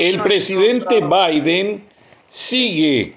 [0.00, 1.84] El presidente Biden
[2.28, 3.14] sigue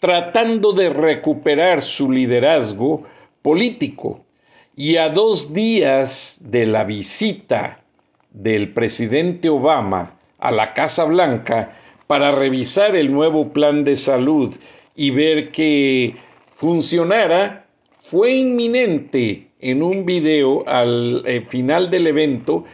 [0.00, 3.04] tratando de recuperar su liderazgo
[3.42, 4.24] político.
[4.76, 7.82] Y a dos días de la visita
[8.30, 14.54] del presidente Obama a la Casa Blanca para revisar el nuevo plan de salud
[14.94, 16.16] y ver que
[16.54, 17.66] funcionara,
[18.00, 22.64] fue inminente en un video al eh, final del evento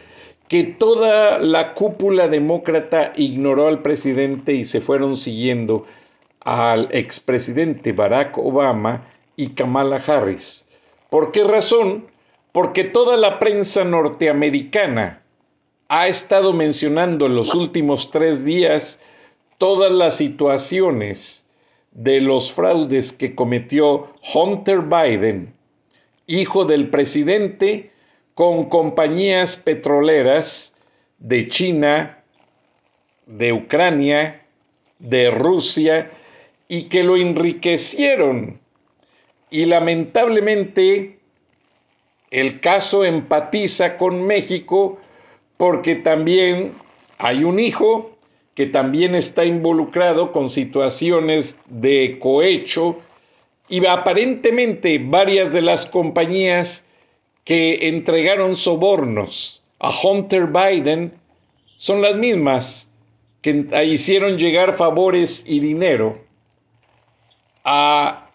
[0.47, 5.85] que toda la cúpula demócrata ignoró al presidente y se fueron siguiendo
[6.41, 10.65] al expresidente Barack Obama y Kamala Harris.
[11.09, 12.07] ¿Por qué razón?
[12.51, 15.23] Porque toda la prensa norteamericana
[15.87, 18.99] ha estado mencionando en los últimos tres días
[19.57, 21.47] todas las situaciones
[21.91, 25.53] de los fraudes que cometió Hunter Biden,
[26.27, 27.91] hijo del presidente,
[28.35, 30.75] con compañías petroleras
[31.17, 32.23] de China,
[33.25, 34.45] de Ucrania,
[34.99, 36.11] de Rusia,
[36.67, 38.59] y que lo enriquecieron.
[39.49, 41.19] Y lamentablemente
[42.29, 44.99] el caso empatiza con México
[45.57, 46.73] porque también
[47.17, 48.17] hay un hijo
[48.53, 52.99] que también está involucrado con situaciones de cohecho
[53.69, 56.84] y aparentemente varias de las compañías
[57.45, 61.13] que entregaron sobornos a Hunter Biden
[61.77, 62.91] son las mismas
[63.41, 66.17] que hicieron llegar favores y dinero
[67.63, 68.31] a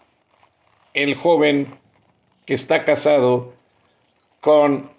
[0.93, 1.75] el joven
[2.45, 3.53] que está casado
[4.39, 4.89] con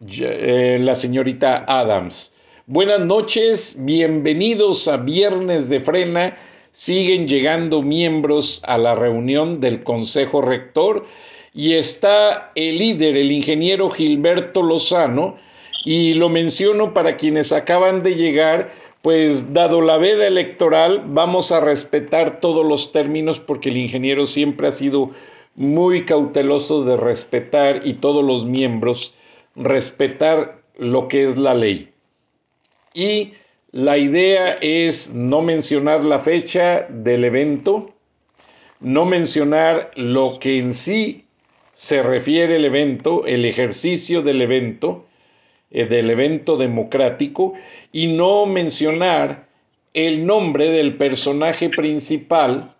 [0.00, 2.34] eh, la señorita Adams.
[2.66, 6.38] Buenas noches, bienvenidos a Viernes de Frena.
[6.72, 11.06] Siguen llegando miembros a la reunión del Consejo Rector
[11.58, 15.38] y está el líder, el ingeniero Gilberto Lozano,
[15.84, 21.58] y lo menciono para quienes acaban de llegar, pues dado la veda electoral, vamos a
[21.58, 25.10] respetar todos los términos porque el ingeniero siempre ha sido
[25.56, 29.16] muy cauteloso de respetar y todos los miembros
[29.56, 31.88] respetar lo que es la ley.
[32.94, 33.32] Y
[33.72, 37.90] la idea es no mencionar la fecha del evento,
[38.78, 41.24] no mencionar lo que en sí
[41.78, 45.06] se refiere el evento, el ejercicio del evento,
[45.70, 47.54] eh, del evento democrático,
[47.92, 49.46] y no mencionar
[49.94, 52.74] el nombre del personaje principal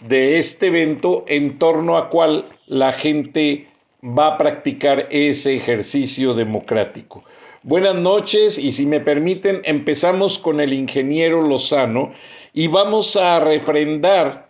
[0.00, 3.66] de este evento en torno a cual la gente
[4.02, 7.22] va a practicar ese ejercicio democrático.
[7.62, 12.14] Buenas noches y si me permiten empezamos con el ingeniero Lozano
[12.54, 14.48] y vamos a refrendar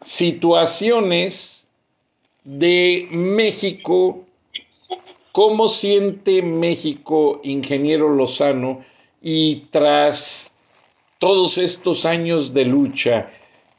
[0.00, 1.67] situaciones
[2.48, 4.24] de México,
[5.32, 8.86] ¿cómo siente México, ingeniero Lozano,
[9.20, 10.56] y tras
[11.18, 13.30] todos estos años de lucha,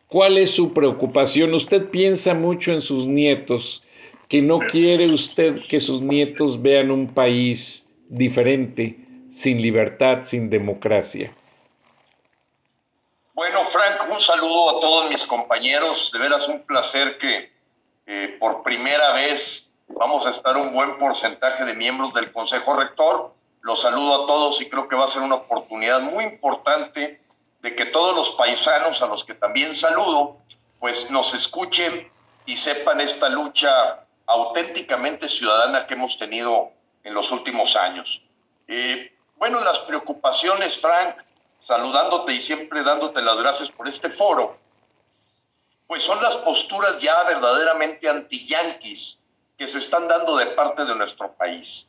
[0.08, 1.56] cuál es su preocupación?
[1.56, 3.84] Usted piensa mucho en sus nietos,
[4.28, 9.00] que no quiere usted que sus nietos vean un país diferente,
[9.32, 11.34] sin libertad, sin democracia.
[13.34, 16.12] Bueno, Frank, un saludo a todos mis compañeros.
[16.14, 17.59] De veras un placer que
[18.40, 23.34] por primera vez vamos a estar un buen porcentaje de miembros del Consejo Rector.
[23.62, 27.22] Los saludo a todos y creo que va a ser una oportunidad muy importante
[27.62, 30.38] de que todos los paisanos a los que también saludo,
[30.80, 32.10] pues nos escuchen
[32.46, 36.72] y sepan esta lucha auténticamente ciudadana que hemos tenido
[37.04, 38.22] en los últimos años.
[38.68, 41.16] Eh, bueno, las preocupaciones, Frank,
[41.60, 44.58] saludándote y siempre dándote las gracias por este foro
[45.90, 49.18] pues son las posturas ya verdaderamente anti-yanquis
[49.58, 51.88] que se están dando de parte de nuestro país.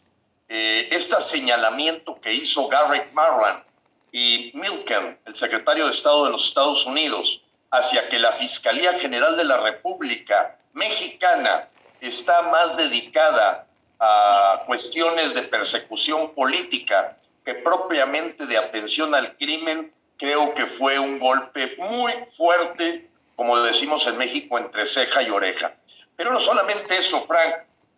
[0.49, 3.63] Eh, este señalamiento que hizo Garrett Marland
[4.11, 9.37] y Milken, el secretario de Estado de los Estados Unidos, hacia que la Fiscalía General
[9.37, 11.69] de la República Mexicana
[12.01, 13.67] está más dedicada
[13.99, 21.19] a cuestiones de persecución política que propiamente de atención al crimen, creo que fue un
[21.19, 23.10] golpe muy fuerte,
[23.41, 25.73] como decimos en México, entre ceja y oreja.
[26.15, 27.55] Pero no solamente eso, Frank,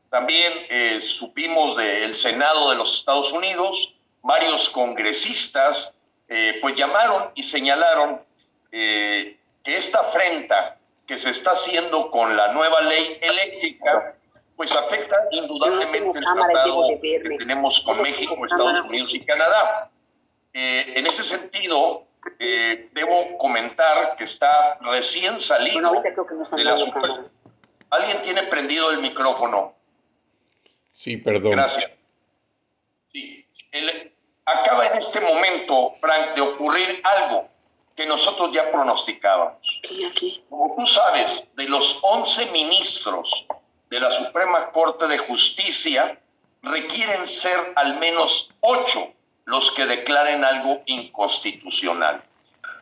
[0.09, 3.93] también eh, supimos del Senado de los Estados Unidos,
[4.23, 5.93] varios congresistas
[6.29, 8.21] eh, pues llamaron y señalaron
[8.71, 10.79] eh, que esta afrenta
[11.09, 14.15] que se está haciendo con la nueva ley eléctrica,
[14.55, 19.91] pues afecta indudablemente el tratado que tenemos con México, Estados Unidos y Canadá.
[20.53, 22.07] Eh, en ese sentido,
[22.93, 26.03] debo comentar que está recién salido
[26.53, 27.31] de la super...
[27.91, 29.75] ¿Alguien tiene prendido el micrófono?
[30.89, 31.53] Sí, perdón.
[31.53, 31.99] Gracias.
[33.13, 33.47] Sí.
[33.71, 34.13] El,
[34.47, 37.49] acaba en este momento, Frank, de ocurrir algo
[37.95, 39.81] que nosotros ya pronosticábamos.
[40.49, 43.47] Como tú sabes, de los 11 ministros
[43.91, 46.19] de la Suprema Corte de Justicia,
[46.63, 49.13] requieren ser al menos 8
[49.45, 52.23] los que declaren algo inconstitucional.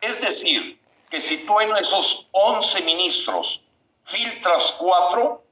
[0.01, 0.79] Es decir,
[1.09, 3.61] que si tú en esos 11 ministros
[4.05, 5.43] filtras 4,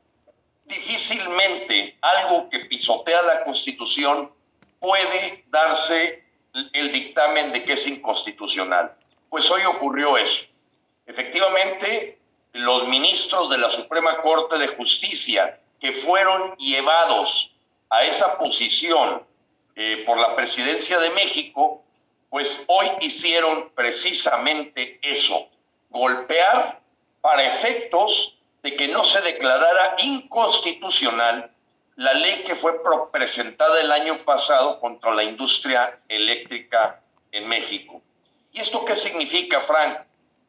[0.65, 4.31] difícilmente algo que pisotea la Constitución
[4.79, 6.23] puede darse
[6.73, 8.95] el dictamen de que es inconstitucional.
[9.29, 10.45] Pues hoy ocurrió eso.
[11.05, 12.19] Efectivamente,
[12.53, 17.51] los ministros de la Suprema Corte de Justicia que fueron llevados
[17.89, 19.23] a esa posición
[19.81, 21.81] eh, por la presidencia de México,
[22.29, 25.47] pues hoy hicieron precisamente eso,
[25.89, 26.81] golpear
[27.21, 31.49] para efectos de que no se declarara inconstitucional
[31.95, 32.73] la ley que fue
[33.09, 36.99] presentada el año pasado contra la industria eléctrica
[37.31, 38.01] en México.
[38.51, 39.99] ¿Y esto qué significa, Frank?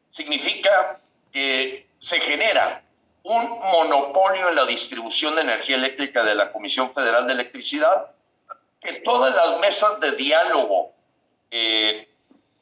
[0.09, 0.99] Significa
[1.31, 2.83] que se genera
[3.23, 8.11] un monopolio en la distribución de energía eléctrica de la Comisión Federal de Electricidad,
[8.81, 10.91] que todas las mesas de diálogo,
[11.51, 12.09] eh,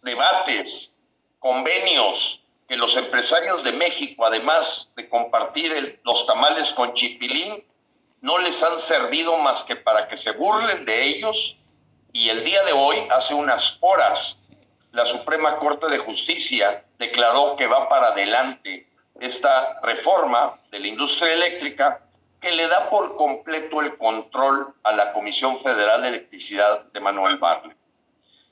[0.02, 0.94] debates,
[1.40, 7.64] convenios que los empresarios de México, además de compartir los tamales con chipilín,
[8.22, 11.56] no les han servido más que para que se burlen de ellos
[12.12, 14.36] y el día de hoy, hace unas horas,
[14.92, 18.88] la Suprema Corte de Justicia declaró que va para adelante
[19.20, 22.02] esta reforma de la industria eléctrica
[22.40, 27.38] que le da por completo el control a la Comisión Federal de Electricidad de Manuel
[27.38, 27.76] Barle.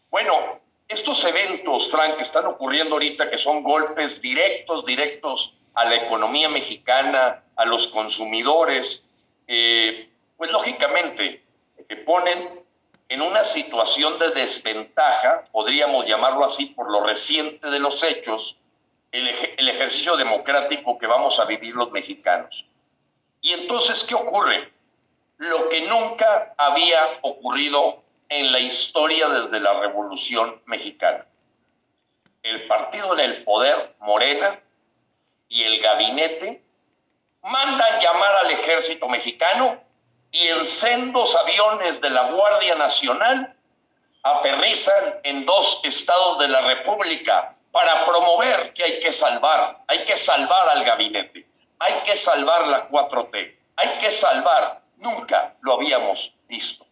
[0.09, 5.95] Bueno, estos eventos, Frank, que están ocurriendo ahorita, que son golpes directos, directos a la
[5.95, 9.03] economía mexicana, a los consumidores,
[9.47, 11.43] eh, pues lógicamente
[11.87, 12.61] te ponen
[13.09, 18.57] en una situación de desventaja, podríamos llamarlo así por lo reciente de los hechos,
[19.11, 22.66] el ejercicio democrático que vamos a vivir los mexicanos.
[23.47, 24.73] Y entonces, ¿qué ocurre?
[25.37, 31.25] Lo que nunca había ocurrido en la historia desde la Revolución Mexicana.
[32.43, 34.59] El partido en el poder, Morena,
[35.47, 36.61] y el gabinete
[37.41, 39.81] mandan llamar al ejército mexicano
[40.29, 43.55] y en sendos aviones de la Guardia Nacional
[44.23, 50.17] aterrizan en dos estados de la República para promover que hay que salvar, hay que
[50.17, 51.47] salvar al gabinete,
[51.79, 56.85] hay que salvar la 4T, hay que salvar, nunca lo habíamos visto.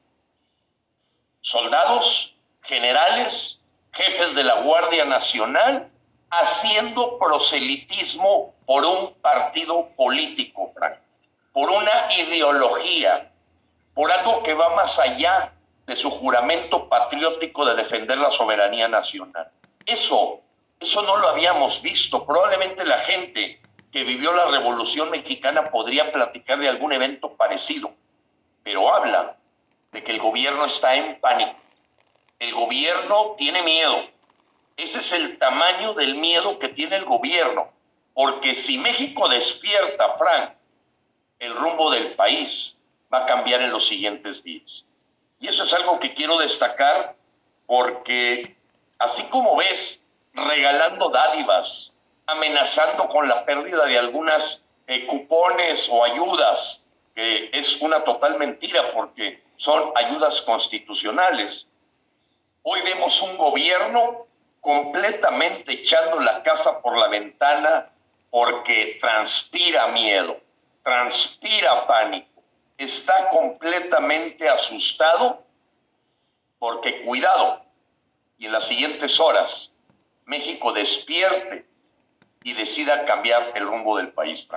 [1.42, 3.62] Soldados, generales,
[3.92, 5.90] jefes de la Guardia Nacional
[6.30, 10.74] haciendo proselitismo por un partido político,
[11.54, 13.32] por una ideología,
[13.94, 15.54] por algo que va más allá
[15.86, 19.50] de su juramento patriótico de defender la soberanía nacional.
[19.86, 20.42] Eso,
[20.80, 22.26] eso no lo habíamos visto.
[22.26, 23.62] Probablemente la gente
[23.96, 27.94] que vivió la Revolución Mexicana podría platicar de algún evento parecido,
[28.62, 29.38] pero habla
[29.94, 31.56] de que el gobierno está en pánico.
[32.38, 33.96] El gobierno tiene miedo.
[34.76, 37.72] Ese es el tamaño del miedo que tiene el gobierno
[38.14, 40.52] porque si México despierta, Frank,
[41.40, 42.78] el rumbo del país
[43.14, 44.86] va a cambiar en los siguientes días.
[45.40, 47.16] Y eso es algo que quiero destacar
[47.66, 48.58] porque
[49.00, 51.95] así como ves regalando dádivas,
[52.28, 58.92] amenazando con la pérdida de algunas eh, cupones o ayudas, que es una total mentira
[58.94, 61.68] porque son ayudas constitucionales.
[62.64, 64.28] Hoy vemos un gobierno
[64.60, 67.92] completamente echando la casa por la ventana
[68.32, 70.40] porque transpira miedo,
[70.84, 72.42] transpira pánico,
[72.78, 75.44] está completamente asustado
[76.60, 77.62] porque cuidado,
[78.38, 79.72] y en las siguientes horas
[80.26, 81.66] México despierte
[82.46, 84.48] y decida cambiar el rumbo del país,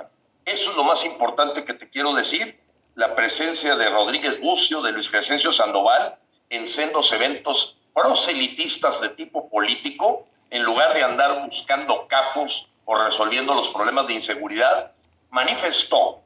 [0.45, 2.59] Eso es lo más importante que te quiero decir.
[2.93, 6.15] La presencia de Rodríguez Bucio, de Luis Crescencio Sandoval,
[6.51, 13.55] en sendos eventos proselitistas de tipo político, en lugar de andar buscando capos o resolviendo
[13.55, 14.91] los problemas de inseguridad,
[15.31, 16.21] manifestó,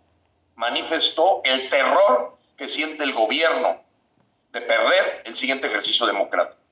[0.56, 3.82] manifestó el terror que siente el gobierno
[4.52, 6.63] de perder el siguiente ejercicio democrático.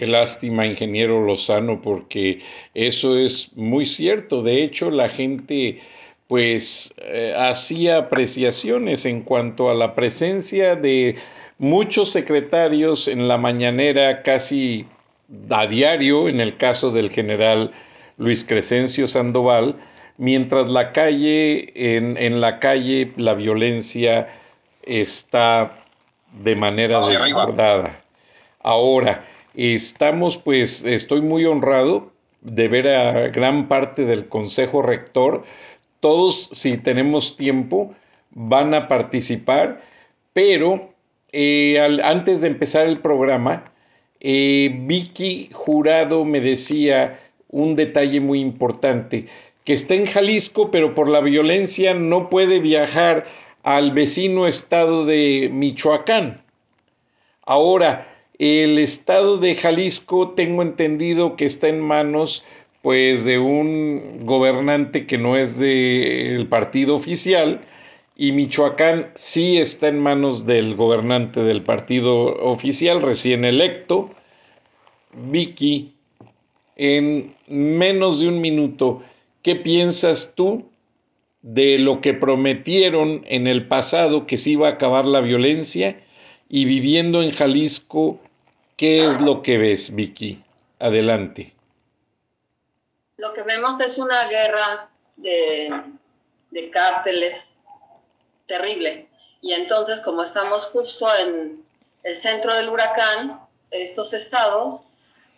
[0.00, 2.38] Qué lástima, ingeniero Lozano, porque
[2.72, 4.42] eso es muy cierto.
[4.42, 5.82] De hecho, la gente
[6.26, 11.16] pues eh, hacía apreciaciones en cuanto a la presencia de
[11.58, 14.86] muchos secretarios en la mañanera casi
[15.50, 17.72] a diario, en el caso del general
[18.16, 19.76] Luis Crescencio Sandoval,
[20.16, 24.28] mientras la calle, en, en la calle, la violencia
[24.82, 25.84] está
[26.42, 28.02] de manera desbordada.
[28.62, 35.44] Ahora, estamos pues, estoy muy honrado de ver a gran parte del Consejo Rector.
[36.00, 37.94] Todos, si tenemos tiempo,
[38.30, 39.82] van a participar,
[40.32, 40.94] pero
[41.32, 43.72] eh, antes de empezar el programa,
[44.20, 49.26] eh, Vicky Jurado me decía un detalle muy importante,
[49.64, 53.26] que está en Jalisco, pero por la violencia no puede viajar
[53.62, 56.42] al vecino estado de Michoacán.
[57.44, 58.09] Ahora,
[58.40, 62.42] el estado de Jalisco tengo entendido que está en manos
[62.80, 67.60] pues de un gobernante que no es del partido oficial
[68.16, 74.10] y Michoacán sí está en manos del gobernante del partido oficial recién electo.
[75.12, 75.92] Vicky,
[76.76, 79.02] en menos de un minuto,
[79.42, 80.64] ¿qué piensas tú
[81.42, 86.00] de lo que prometieron en el pasado que se iba a acabar la violencia
[86.48, 88.18] y viviendo en Jalisco,
[88.80, 90.42] ¿qué es lo que ves, Vicky?
[90.78, 91.52] Adelante.
[93.18, 95.70] Lo que vemos es una guerra de,
[96.72, 97.50] cárteles
[98.46, 99.06] terrible.
[99.42, 101.62] Y entonces, como estamos justo en
[102.04, 104.86] el centro del huracán, estos estados,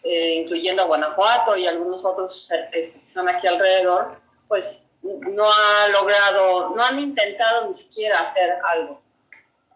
[0.04, 6.76] eh, incluyendo Guanajuato y algunos otros eh, que están aquí alrededor, pues no ha logrado,
[6.76, 9.02] no han intentado ni siquiera hacer algo.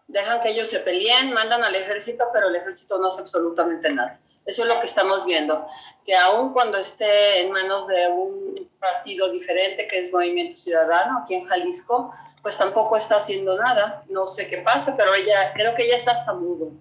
[0.07, 4.19] Dejan que ellos se peleen, mandan al ejército, pero el ejército no hace absolutamente nada.
[4.45, 5.67] Eso es lo que estamos viendo,
[6.05, 11.35] que aun cuando esté en manos de un partido diferente que es Movimiento Ciudadano aquí
[11.35, 14.05] en Jalisco, pues tampoco está haciendo nada.
[14.09, 16.71] No sé qué pasa, pero ella, creo que ya está hasta mudo,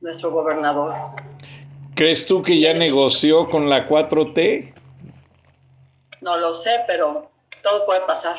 [0.00, 0.94] nuestro gobernador.
[1.96, 4.72] ¿Crees tú que ya negoció con la 4T?
[6.20, 7.28] No lo sé, pero
[7.62, 8.36] todo puede pasar.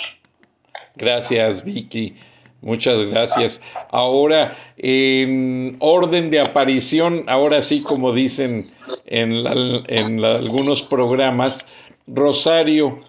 [0.95, 2.15] Gracias, Vicky.
[2.61, 3.61] Muchas gracias.
[3.89, 8.71] Ahora, en orden de aparición, ahora sí, como dicen
[9.05, 9.43] en,
[9.87, 11.65] en algunos programas,
[12.05, 13.03] Rosario,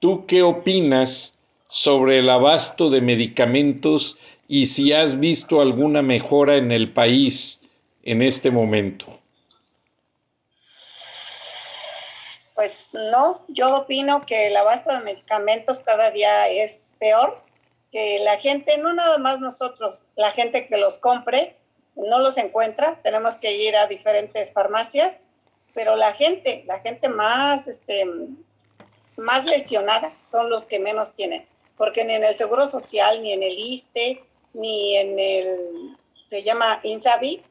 [0.00, 1.38] ¿tú qué opinas
[1.68, 7.62] sobre el abasto de medicamentos y si has visto alguna mejora en el país
[8.02, 9.18] en este momento?
[12.54, 17.40] Pues no, yo opino que el abasto de medicamentos cada día es peor,
[17.90, 21.56] que la gente, no nada más nosotros, la gente que los compre,
[21.96, 25.20] no los encuentra, tenemos que ir a diferentes farmacias,
[25.74, 28.06] pero la gente, la gente más, este,
[29.16, 33.42] más lesionada son los que menos tienen, porque ni en el Seguro Social, ni en
[33.42, 37.42] el ISTE, ni en el, se llama INSABI,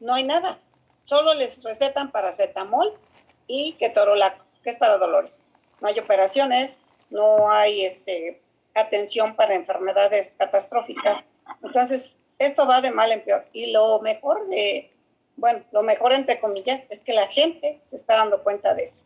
[0.00, 0.60] no hay nada.
[1.04, 2.98] Solo les recetan paracetamol
[3.46, 5.42] y ketorolaco que es para dolores.
[5.80, 8.42] No hay operaciones, no hay este,
[8.76, 11.26] atención para enfermedades catastróficas.
[11.62, 13.46] Entonces, esto va de mal en peor.
[13.52, 14.90] Y lo mejor de,
[15.36, 19.04] bueno, lo mejor entre comillas, es que la gente se está dando cuenta de eso.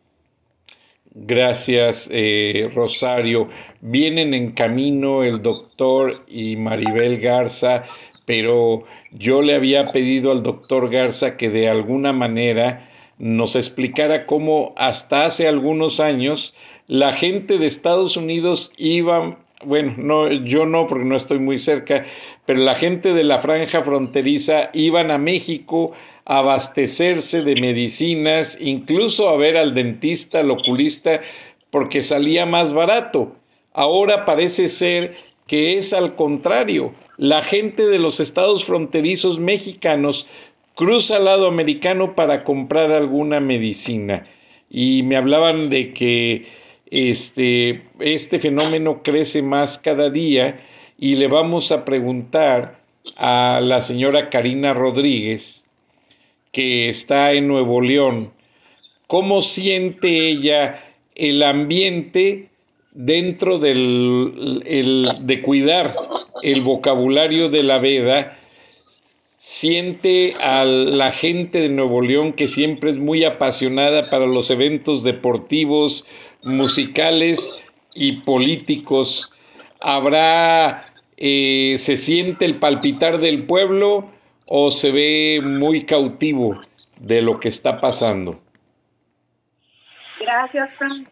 [1.13, 3.49] Gracias, eh, Rosario.
[3.81, 7.83] Vienen en camino el doctor y Maribel Garza,
[8.25, 14.73] pero yo le había pedido al doctor Garza que de alguna manera nos explicara cómo
[14.77, 16.55] hasta hace algunos años
[16.87, 22.05] la gente de Estados Unidos iba, bueno, no, yo no porque no estoy muy cerca,
[22.45, 25.91] pero la gente de la franja fronteriza iban a México
[26.25, 31.21] a abastecerse de medicinas, incluso a ver al dentista, al oculista,
[31.69, 33.35] porque salía más barato.
[33.73, 35.15] Ahora parece ser
[35.47, 36.93] que es al contrario.
[37.17, 40.27] La gente de los estados fronterizos mexicanos
[40.75, 44.27] cruza al lado americano para comprar alguna medicina
[44.69, 46.45] y me hablaban de que
[46.91, 50.59] este, este fenómeno crece más cada día
[50.99, 52.79] y le vamos a preguntar
[53.15, 55.67] a la señora Karina Rodríguez
[56.51, 58.33] que está en Nuevo León,
[59.07, 60.83] ¿cómo siente ella
[61.15, 62.49] el ambiente
[62.91, 64.61] dentro del,
[65.21, 65.95] de cuidar
[66.43, 68.37] el vocabulario de la veda?
[69.43, 75.01] Siente a la gente de Nuevo León que siempre es muy apasionada para los eventos
[75.01, 76.05] deportivos,
[76.43, 77.51] musicales
[77.95, 79.33] y políticos.
[79.79, 84.11] Habrá, eh, se siente el palpitar del pueblo
[84.45, 86.61] o se ve muy cautivo
[86.99, 88.39] de lo que está pasando?
[90.19, 91.09] Gracias, Frank.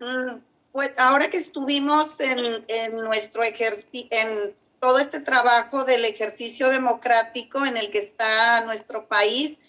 [0.00, 0.40] Mm,
[0.72, 7.76] pues ahora que estuvimos en, nuestro ejercicio, en todo este trabajo del ejercicio democrático en
[7.76, 9.60] el que está nuestro país,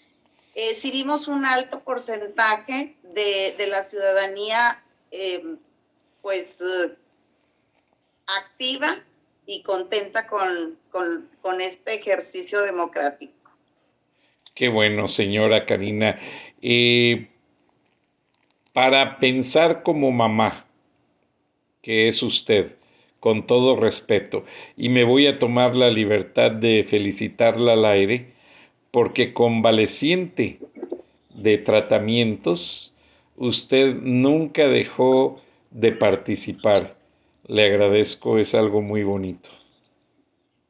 [0.54, 5.56] eh, sí vimos un alto porcentaje de, la ciudadanía, eh,
[6.22, 6.94] pues, eh,
[8.26, 9.02] activa
[9.46, 13.32] y contenta con, con, este ejercicio democrático.
[14.54, 16.18] Qué bueno, señora Karina.
[16.60, 17.28] Eh,
[18.72, 20.66] para pensar como mamá,
[21.82, 22.76] que es usted,
[23.22, 24.44] con todo respeto,
[24.76, 28.32] y me voy a tomar la libertad de felicitarla al aire,
[28.90, 30.58] porque convaleciente
[31.30, 32.92] de tratamientos,
[33.36, 36.96] usted nunca dejó de participar
[37.46, 39.50] le agradezco, es algo muy bonito.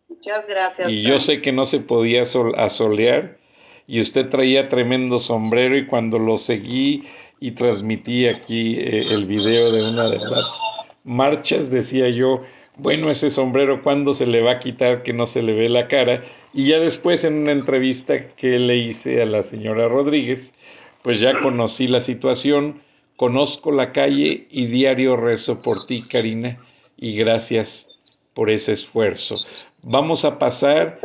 [0.09, 0.91] Muchas gracias.
[0.91, 3.39] Y yo sé que no se podía asolear
[3.87, 7.03] y usted traía tremendo sombrero y cuando lo seguí
[7.41, 10.61] y transmití aquí eh, el video de una de las
[11.05, 12.43] marchas, decía yo,
[12.77, 15.89] bueno, ese sombrero, ¿cuándo se le va a quitar que no se le ve la
[15.89, 16.23] cara?
[16.55, 20.55] Y ya después en una entrevista que le hice a la señora Rodríguez,
[21.03, 22.81] pues ya conocí la situación
[23.23, 26.59] Conozco la calle y diario rezo por ti, Karina,
[26.97, 27.91] y gracias
[28.35, 29.37] por ese esfuerzo.
[29.83, 30.99] Vamos a pasar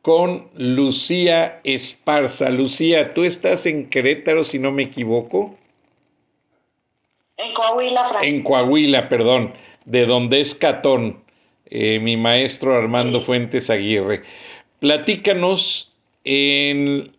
[0.00, 2.48] con Lucía Esparza.
[2.48, 5.56] Lucía, tú estás en Querétaro, si no me equivoco.
[7.36, 8.24] En Coahuila, Frank.
[8.24, 9.52] En Coahuila, perdón,
[9.84, 11.22] de donde es Catón,
[11.66, 14.22] eh, mi maestro Armando Fuentes Aguirre.
[14.80, 15.90] Platícanos
[16.24, 17.12] en,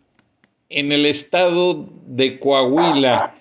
[0.70, 3.36] en el estado de Coahuila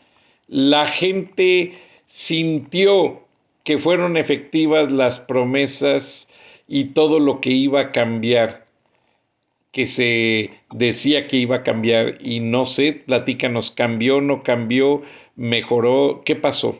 [0.48, 3.26] la gente sintió
[3.64, 6.28] que fueron efectivas las promesas
[6.68, 8.66] y todo lo que iba a cambiar,
[9.72, 15.02] que se decía que iba a cambiar y no sé, platícanos, cambió, no cambió,
[15.36, 16.76] mejoró, ¿qué pasó?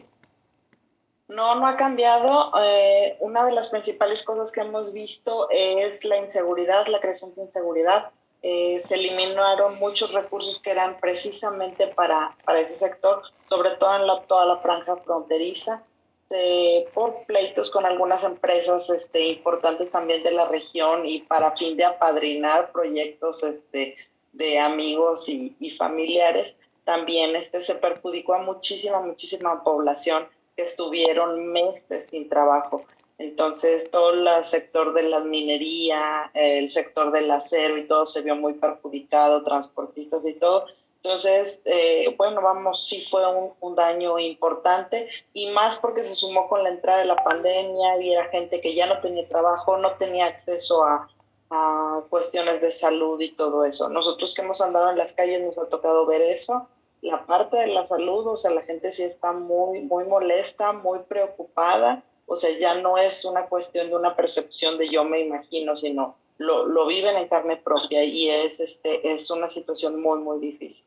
[1.29, 2.53] No, no ha cambiado.
[2.61, 8.11] Eh, una de las principales cosas que hemos visto es la inseguridad, la creciente inseguridad.
[8.42, 14.27] Eh, se eliminaron muchos recursos que eran precisamente para, para ese sector, sobre todo en
[14.27, 15.83] toda la franja fronteriza,
[16.21, 21.77] se, por pleitos con algunas empresas este, importantes también de la región y para fin
[21.77, 23.97] de apadrinar proyectos este,
[24.33, 32.07] de amigos y familiares, también este, se perjudicó a muchísima, muchísima población que estuvieron meses
[32.09, 32.85] sin trabajo.
[33.18, 38.37] Entonces, todo el sector de la minería, el sector del acero y todo se vio
[38.37, 40.66] muy perjudicado, transportistas y todo.
[41.03, 43.22] Entonces, eh, bueno, vamos, sí fue
[43.61, 48.12] un, daño importante y más porque se sumó con la entrada de la pandemia y
[48.12, 51.09] era gente que ya no tenía trabajo, no tenía acceso a,
[51.51, 53.88] a cuestiones de salud y todo eso.
[53.88, 56.68] Nosotros que hemos andado en las calles nos ha tocado ver eso.
[57.02, 61.00] La parte de la salud, o sea, la gente sí está muy, muy molesta, muy
[61.00, 65.76] preocupada o sea, ya no es una cuestión de una percepción de yo me imagino,
[65.76, 70.40] sino lo, lo viven en carne propia y es, este, es una situación muy, muy
[70.40, 70.85] difícil.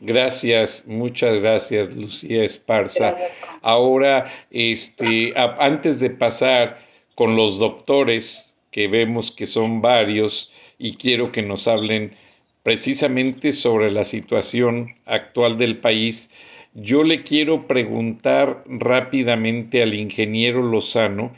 [0.00, 3.16] Gracias, muchas gracias, Lucía Esparza.
[3.62, 6.78] Ahora, este, antes de pasar
[7.14, 12.14] con los doctores, que vemos que son varios, y quiero que nos hablen
[12.66, 16.32] precisamente sobre la situación actual del país,
[16.74, 21.32] yo le quiero preguntar rápidamente al ingeniero Lozano,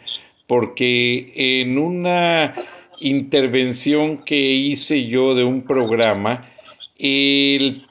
[0.46, 2.54] porque en una
[2.98, 6.50] intervención que hice yo de un programa,
[6.96, 7.86] el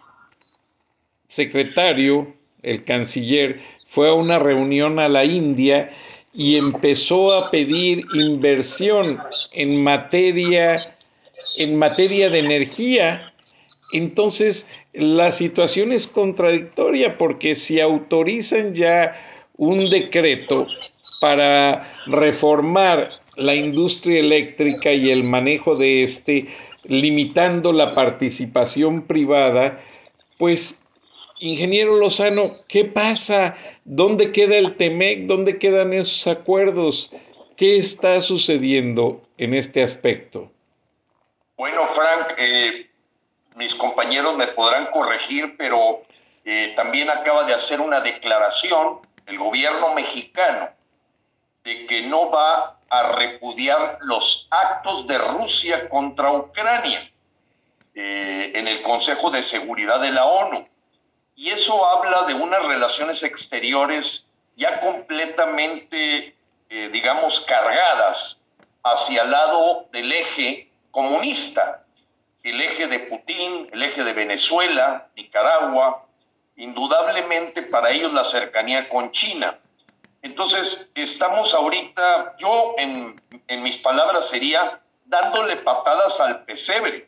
[1.28, 5.92] secretario, el canciller, fue a una reunión a la India
[6.34, 9.20] y empezó a pedir inversión
[9.54, 10.97] en materia
[11.58, 13.34] en materia de energía.
[13.92, 19.16] Entonces, la situación es contradictoria porque si autorizan ya
[19.58, 20.68] un decreto
[21.20, 26.48] para reformar la industria eléctrica y el manejo de este,
[26.84, 29.82] limitando la participación privada,
[30.38, 30.82] pues,
[31.40, 33.56] ingeniero Lozano, ¿qué pasa?
[33.86, 35.28] ¿Dónde queda el TEMEC?
[35.28, 37.12] ¿Dónde quedan esos acuerdos?
[37.56, 40.52] ¿Qué está sucediendo en este aspecto?
[41.58, 42.88] Bueno, Frank, eh,
[43.56, 46.04] mis compañeros me podrán corregir, pero
[46.46, 50.70] eh, también acaba de hacer una declaración el gobierno mexicano
[51.64, 57.12] de que no va a repudiar los actos de Rusia contra Ucrania
[57.96, 60.68] eh, en el Consejo de Seguridad de la ONU.
[61.36, 66.36] Y eso habla de unas relaciones exteriores ya completamente,
[66.70, 68.38] eh, digamos, cargadas
[68.84, 70.67] hacia el lado del eje
[70.98, 71.84] comunista,
[72.42, 76.08] el eje de Putin, el eje de Venezuela, Nicaragua,
[76.56, 79.60] indudablemente para ellos la cercanía con China.
[80.24, 83.22] Entonces, estamos ahorita, yo en,
[83.62, 87.08] mis palabras sería dándole patadas al pesebre.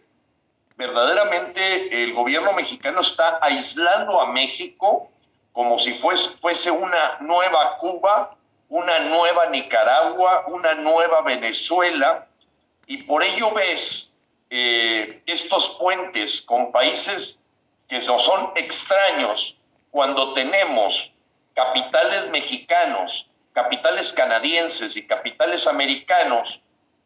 [0.77, 5.09] Verdaderamente el gobierno mexicano está aislando a México
[5.51, 5.99] como si
[6.39, 8.35] fuese una nueva Cuba,
[8.67, 12.28] una nueva Nicaragua, una nueva Venezuela,
[12.89, 14.11] y por ello ves
[14.49, 17.39] eh, estos puentes con países
[17.87, 19.55] que no son extraños
[19.91, 21.11] cuando tenemos
[21.53, 26.59] capitales mexicanos, capitales canadienses y capitales americanos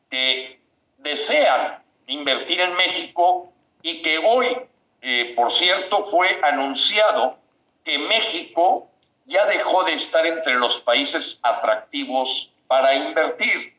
[0.10, 0.58] que
[1.00, 4.58] desean invertir en México y que hoy,
[5.02, 7.38] eh, por cierto, fue anunciado
[7.84, 8.88] que México
[9.26, 13.74] ya dejó de estar entre los países atractivos para invertir.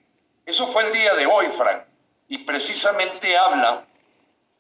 [0.45, 1.85] Eso fue el día de hoy, Frank,
[2.29, 3.85] y precisamente habla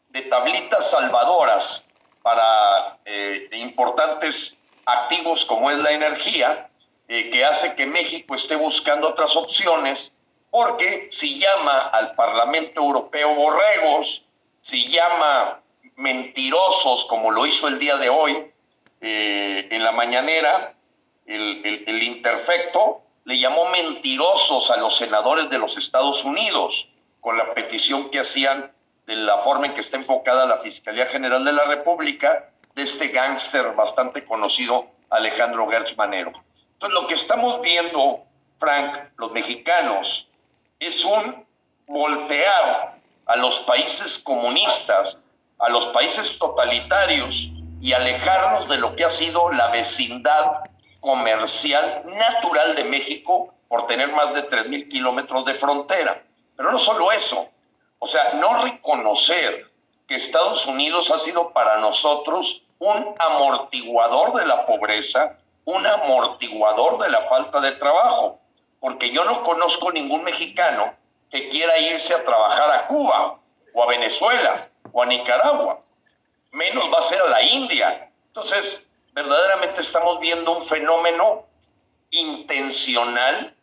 [0.09, 1.85] de tablitas salvadoras
[2.23, 6.69] para eh, importantes activos como es la energía,
[7.09, 10.13] eh, que hace que México esté buscando otras opciones,
[10.51, 14.23] porque si llama al Parlamento Europeo borregos,
[14.61, 15.61] si llama
[15.97, 18.51] mentirosos como lo hizo el día de hoy
[19.01, 20.75] eh, en la mañanera,
[21.27, 26.89] el, el interfecto le llamó mentirosos a los senadores de los Estados Unidos
[27.25, 28.71] con la petición que hacían
[29.07, 33.09] de la forma en que está enfocada la Fiscalía General de la República de este
[33.09, 36.33] gángster bastante conocido Alejandro Gertz Manero.
[36.75, 38.25] Entonces lo que estamos viendo,
[38.59, 40.29] Frank, los mexicanos,
[40.79, 41.47] es un
[41.87, 42.91] volteado
[43.25, 45.19] a los países comunistas,
[45.59, 47.49] a los países totalitarios
[47.81, 50.59] y alejarnos de lo que ha sido la vecindad
[51.01, 56.24] comercial natural de México por tener más de 3.000 kilómetros de frontera.
[56.57, 57.49] Pero no solo eso,
[57.99, 59.71] o sea, no reconocer
[60.07, 67.09] que Estados Unidos ha sido para nosotros un amortiguador de la pobreza, un amortiguador de
[67.09, 68.39] la falta de trabajo,
[68.81, 70.95] porque yo no conozco ningún mexicano
[71.31, 73.39] que quiera irse a trabajar a Cuba
[73.73, 75.81] o a Venezuela o a Nicaragua,
[76.53, 78.11] menos va a ser a la India.
[78.27, 81.47] Entonces, verdaderamente estamos viendo un fenómeno
[82.11, 83.54] intencional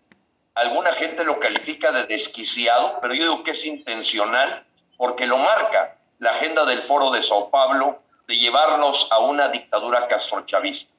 [0.55, 4.63] alguna gente lo califica de desquiciado, pero yo digo que es intencional
[4.97, 10.07] porque lo marca la agenda del Foro de Sao Paulo de llevarnos a una dictadura
[10.07, 10.93] castrochavista.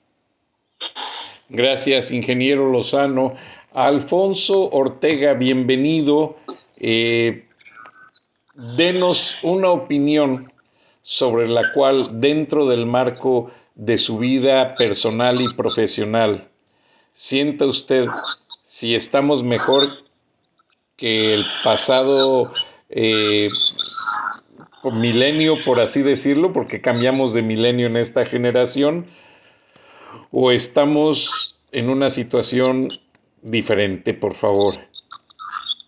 [1.49, 3.35] Gracias, ingeniero Lozano.
[3.73, 6.37] Alfonso Ortega, bienvenido.
[6.77, 7.47] Eh,
[8.55, 10.53] denos una opinión
[11.03, 16.49] sobre la cual, dentro del marco de su vida personal y profesional,
[17.13, 18.05] sienta usted
[18.73, 19.99] si estamos mejor
[20.97, 22.51] que el pasado
[22.89, 23.51] eh,
[24.83, 29.09] milenio, por así decirlo, porque cambiamos de milenio en esta generación,
[30.31, 32.89] o estamos en una situación
[33.43, 34.77] diferente, por favor.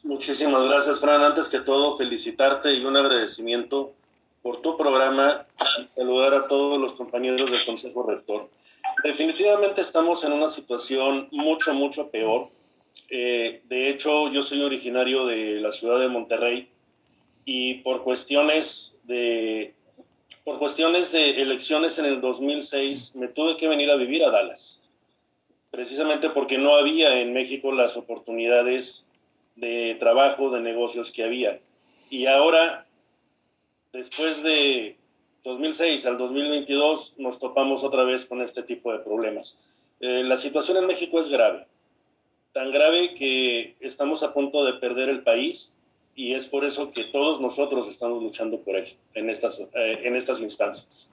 [0.02, 1.22] Muchísimas gracias, Fran.
[1.22, 3.94] Antes que todo, felicitarte y un agradecimiento
[4.42, 5.46] por tu programa
[5.80, 8.50] y saludar a todos los compañeros del Consejo Rector.
[9.02, 12.50] Definitivamente estamos en una situación mucho, mucho peor
[13.08, 16.68] eh, de hecho, yo soy originario de la ciudad de Monterrey
[17.44, 19.74] y por cuestiones de,
[20.44, 24.82] por cuestiones de elecciones en el 2006 me tuve que venir a vivir a Dallas,
[25.70, 29.08] precisamente porque no había en México las oportunidades
[29.56, 31.60] de trabajo, de negocios que había.
[32.10, 32.86] Y ahora,
[33.92, 34.96] después de
[35.44, 39.60] 2006 al 2022, nos topamos otra vez con este tipo de problemas.
[40.00, 41.66] Eh, la situación en México es grave
[42.54, 45.74] tan grave que estamos a punto de perder el país
[46.14, 50.14] y es por eso que todos nosotros estamos luchando por él en estas, eh, en
[50.14, 51.10] estas instancias.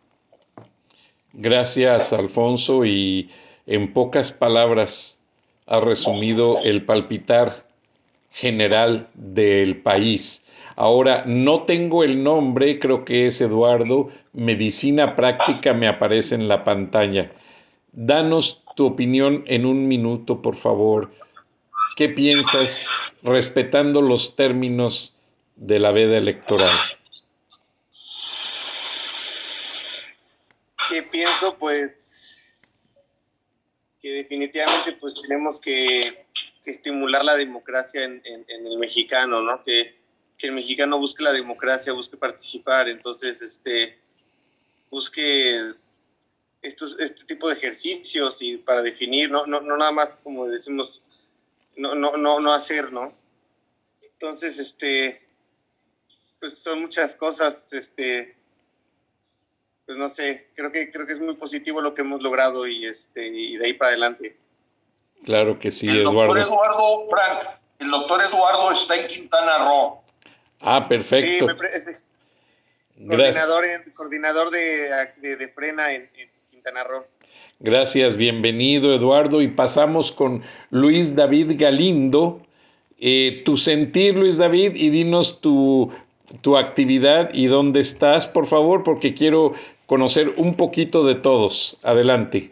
[1.34, 3.32] Gracias, Alfonso, y
[3.65, 5.19] en pocas palabras
[5.65, 7.65] ha resumido el palpitar
[8.30, 10.47] general del país.
[10.75, 16.63] Ahora, no tengo el nombre, creo que es Eduardo, Medicina Práctica me aparece en la
[16.63, 17.32] pantalla.
[17.93, 21.12] Danos tu opinión en un minuto, por favor,
[21.95, 22.89] ¿Qué piensas
[23.23, 25.13] respetando los términos
[25.56, 26.73] de la veda electoral?
[30.91, 32.38] que pienso pues
[34.01, 36.25] que definitivamente pues tenemos que,
[36.65, 39.63] estimular la democracia en, el mexicano, ¿no?
[39.63, 39.99] Que,
[40.39, 43.99] el mexicano busque la democracia, busque participar, entonces este
[44.89, 45.75] busque
[46.63, 51.04] estos, este tipo de ejercicios y para definir, no, no, no nada más como decimos,
[51.75, 53.13] no, no, no, no hacer, ¿no?
[54.01, 55.21] Entonces, este,
[56.39, 58.36] pues son muchas cosas, este,
[59.86, 62.86] pues no sé, creo que creo que es muy positivo lo que hemos logrado y
[62.86, 64.38] este y de ahí para adelante.
[65.23, 66.34] Claro que sí, el Eduardo.
[66.34, 70.01] Doctor Eduardo Frank, el doctor Eduardo está en Quintana Roo.
[70.62, 71.47] Ah, perfecto.
[71.49, 71.93] Sí,
[73.07, 76.10] coordinador, coordinador de, de, frena en,
[76.49, 77.05] Quintana Roo.
[77.63, 79.43] Gracias, bienvenido Eduardo.
[79.43, 82.41] Y pasamos con Luis David Galindo.
[82.97, 85.91] Eh, tu sentir, Luis David, y dinos tu,
[86.41, 89.54] tu actividad y dónde estás, por favor, porque quiero
[89.86, 91.78] conocer un poquito de todos.
[91.84, 92.52] Adelante.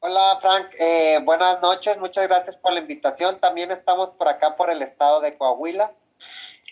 [0.00, 3.40] Hola Frank, eh, buenas noches, muchas gracias por la invitación.
[3.40, 5.90] También estamos por acá por el estado de Coahuila.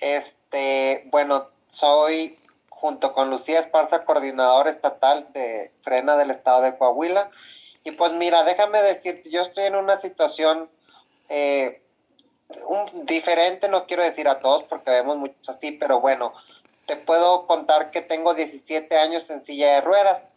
[0.02, 2.36] Este, bueno, soy
[2.80, 7.30] junto con Lucía Esparza, coordinador estatal de Frena del estado de Coahuila.
[7.84, 10.70] Y pues mira, déjame decirte, yo estoy en una situación
[11.28, 11.82] eh,
[12.66, 16.32] un, diferente, no quiero decir a todos porque vemos muchos así, pero bueno,
[16.86, 20.28] te puedo contar que tengo 17 años en silla de ruedas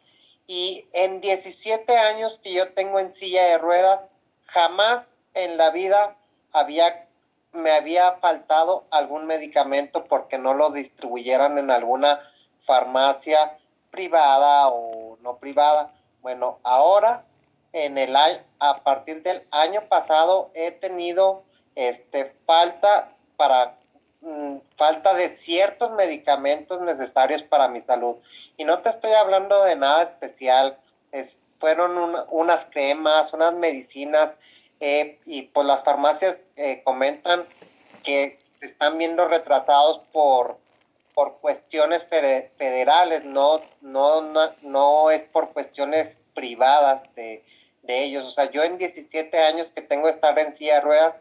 [0.46, 4.12] y en 17 años que yo tengo en silla de ruedas,
[4.46, 6.18] jamás en la vida
[6.52, 7.08] había
[7.54, 12.20] me había faltado algún medicamento porque no lo distribuyeran en alguna
[12.66, 13.58] farmacia
[13.90, 15.94] privada o no privada.
[16.22, 17.26] Bueno, ahora
[17.72, 18.16] en el
[18.60, 21.44] a partir del año pasado he tenido
[21.76, 23.76] este falta para
[24.24, 28.16] Mm, falta de ciertos medicamentos necesarios para mi salud.
[28.56, 30.78] Y no te estoy hablando de nada especial,
[31.12, 34.38] es, fueron unas cremas, unas medicinas,
[34.80, 37.46] eh, y pues las farmacias eh, comentan
[38.02, 40.58] que están viendo retrasados por,
[41.14, 44.22] por cuestiones federales, no, no,
[44.62, 47.44] no, es por cuestiones privadas de,
[47.84, 48.26] de ellos.
[48.26, 51.16] O sea, yo en 17 años que tengo de estar en silla ruedas,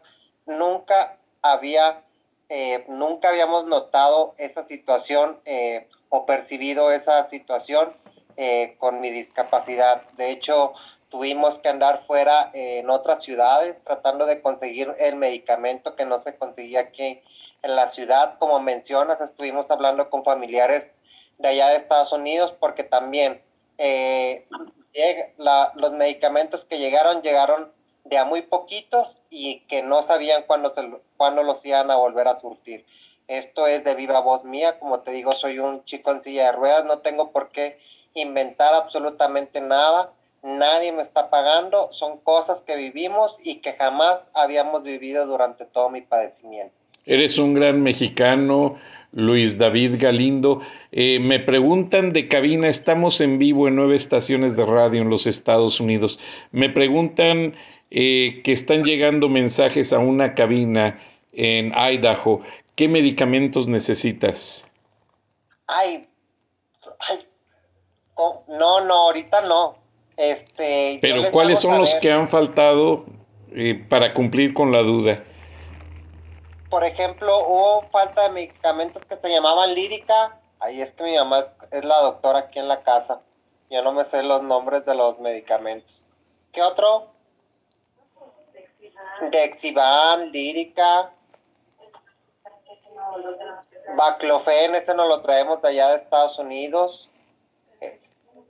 [0.45, 2.03] nunca había
[2.55, 7.95] eh, nunca habíamos notado esa situación eh, o percibido esa situación
[8.37, 10.03] eh, con mi discapacidad.
[10.17, 10.73] De hecho,
[11.09, 16.35] tuvimos que andar fuera en otras ciudades tratando de conseguir el medicamento que no se
[16.35, 17.21] conseguía aquí
[17.63, 18.37] en la ciudad.
[18.37, 20.93] Como mencionas, estuvimos hablando con familiares
[21.39, 23.41] de allá de Estados Unidos porque también
[25.35, 27.71] los medicamentos que llegaron llegaron
[28.03, 30.81] de a muy poquitos y que no sabían cuándo, se,
[31.17, 32.85] cuándo los iban a volver a surtir.
[33.27, 36.51] Esto es de viva voz mía, como te digo, soy un chico en silla de
[36.51, 37.79] ruedas, no tengo por qué
[38.13, 44.83] inventar absolutamente nada, nadie me está pagando, son cosas que vivimos y que jamás habíamos
[44.83, 46.82] vivido durante todo mi padecimiento.
[47.05, 48.77] Eres un gran mexicano,
[49.11, 50.61] Luis David Galindo.
[50.91, 55.27] Eh, me preguntan de cabina, estamos en vivo en nueve estaciones de radio en los
[55.27, 56.19] Estados Unidos.
[56.51, 57.55] Me preguntan
[57.91, 60.99] eh, que están llegando mensajes a una cabina
[61.33, 62.41] en Idaho.
[62.75, 64.67] ¿Qué medicamentos necesitas?
[65.67, 66.07] Ay,
[68.47, 69.77] no, no, ahorita no.
[70.15, 73.05] Este, Pero ¿cuáles son los que han faltado
[73.51, 75.23] eh, para cumplir con la duda?
[76.73, 80.39] Por ejemplo, hubo falta de medicamentos que se llamaban lírica.
[80.59, 83.21] Ahí es que mi mamá es, la doctora aquí en la casa.
[83.69, 86.03] Yo no me sé los nombres de los medicamentos.
[86.51, 87.11] ¿Qué otro?
[89.29, 91.11] Dexivan, Lírica,
[93.95, 97.07] Baclofen, ese no lo traemos de allá de Estados Unidos.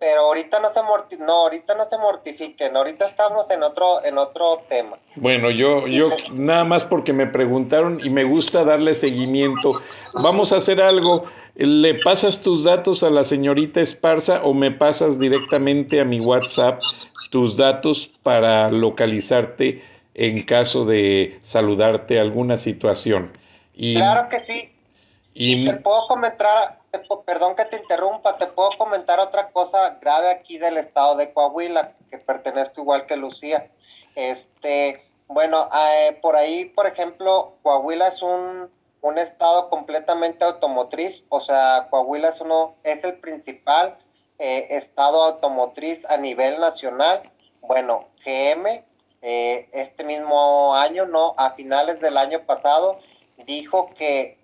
[0.04, 0.82] Pero ahorita no se
[1.20, 4.98] no, ahorita no se mortifiquen, ahorita estamos en otro, en otro tema.
[5.16, 9.80] Bueno, yo, yo nada más porque me preguntaron y me gusta darle seguimiento.
[10.14, 11.24] Vamos a hacer algo.
[11.56, 16.82] ¿Le pasas tus datos a la señorita Esparza o me pasas directamente a mi WhatsApp
[17.32, 19.84] tus datos para localizarte?
[20.16, 23.32] en caso de saludarte alguna situación.
[23.76, 24.70] Y, claro que sí.
[25.34, 26.80] Y, te puedo comentar,
[27.26, 31.94] perdón que te interrumpa, te puedo comentar otra cosa grave aquí del estado de Coahuila,
[32.12, 33.72] que pertenezco igual que Lucía.
[34.16, 38.70] Este, bueno, eh, por ahí, por ejemplo, Coahuila es un,
[39.02, 43.98] un estado completamente automotriz, o sea, Coahuila es uno, es el principal
[44.38, 47.24] eh, estado automotriz a nivel nacional.
[47.62, 48.84] Bueno, GM
[49.22, 53.00] eh, este mismo año, no, a finales del año pasado,
[53.46, 54.38] dijo que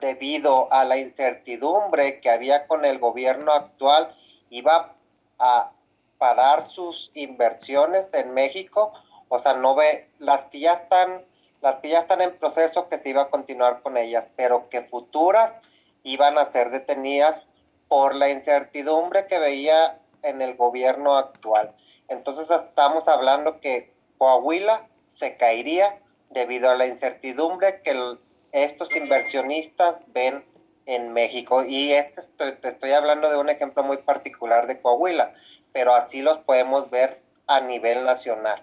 [0.00, 4.14] debido a la incertidumbre que había con el gobierno actual,
[4.50, 4.94] iba
[5.38, 5.72] a
[6.18, 8.92] parar sus inversiones en México,
[9.28, 11.24] o sea, no ve las que ya están
[11.60, 14.82] las que ya están en proceso que se iba a continuar con ellas, pero que
[14.82, 15.60] futuras
[16.02, 17.44] iban a ser detenidas
[17.88, 21.74] por la incertidumbre que veía en el gobierno actual.
[22.08, 25.98] Entonces estamos hablando que Coahuila se caería
[26.30, 28.16] debido a la incertidumbre que
[28.64, 30.44] estos inversionistas ven
[30.86, 31.64] en México.
[31.64, 35.34] Y este te estoy hablando de un ejemplo muy particular de Coahuila,
[35.72, 38.62] pero así los podemos ver a nivel nacional.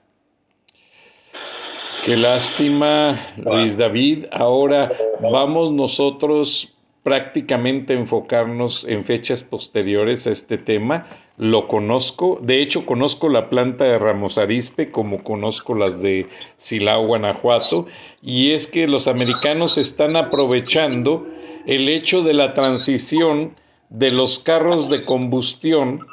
[2.03, 4.25] Qué lástima, Luis David.
[4.31, 6.72] Ahora vamos nosotros
[7.03, 11.05] prácticamente enfocarnos en fechas posteriores a este tema.
[11.37, 17.05] Lo conozco, de hecho conozco la planta de Ramos Arispe como conozco las de Silao,
[17.05, 17.87] Guanajuato,
[18.21, 21.27] y es que los americanos están aprovechando
[21.65, 23.55] el hecho de la transición
[23.89, 26.05] de los carros de combustión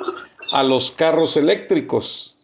[0.51, 2.37] a los carros eléctricos.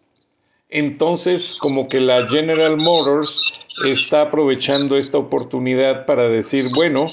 [0.68, 3.42] Entonces, como que la General Motors
[3.84, 7.10] está aprovechando esta oportunidad para decir, bueno,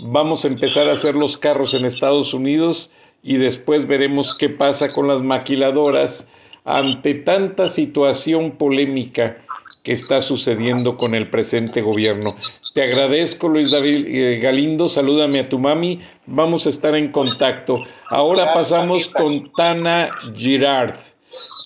[0.00, 2.90] vamos a empezar a hacer los carros en Estados Unidos
[3.22, 6.28] y después veremos qué pasa con las maquiladoras
[6.64, 9.38] ante tanta situación polémica
[9.82, 12.36] que está sucediendo con el presente gobierno.
[12.74, 17.84] Te agradezco, Luis David eh, Galindo, salúdame a tu mami, vamos a estar en contacto.
[18.10, 20.96] Ahora pasamos con Tana Girard.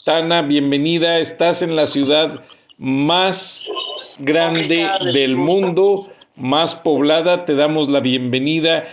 [0.05, 1.19] Tana, bienvenida.
[1.19, 2.43] Estás en la ciudad
[2.77, 3.71] más
[4.19, 5.97] grande del mundo,
[6.37, 7.45] más poblada.
[7.45, 8.89] Te damos la bienvenida.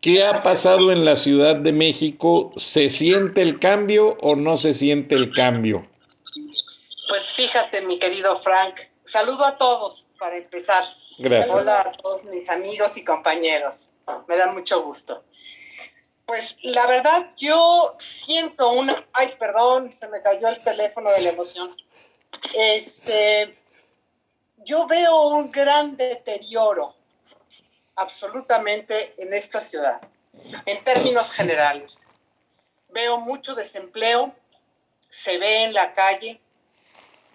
[0.00, 2.52] ¿Qué ha pasado en la Ciudad de México?
[2.56, 5.86] ¿Se siente el cambio o no se siente el cambio?
[7.08, 10.84] Pues fíjate, mi querido Frank, saludo a todos para empezar.
[11.18, 11.54] Gracias.
[11.54, 13.90] Hola a todos mis amigos y compañeros.
[14.28, 15.24] Me da mucho gusto.
[16.26, 19.06] Pues la verdad, yo siento una.
[19.12, 21.74] Ay, perdón, se me cayó el teléfono de la emoción.
[22.54, 23.56] Este.
[24.66, 26.92] Yo veo un gran deterioro
[27.94, 30.00] absolutamente en esta ciudad,
[30.66, 32.08] en términos generales.
[32.88, 34.34] Veo mucho desempleo,
[35.08, 36.40] se ve en la calle,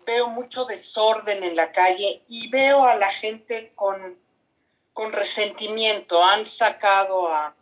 [0.06, 4.20] veo mucho desorden en la calle y veo a la gente con,
[4.92, 6.22] con resentimiento.
[6.22, 7.56] Han sacado a,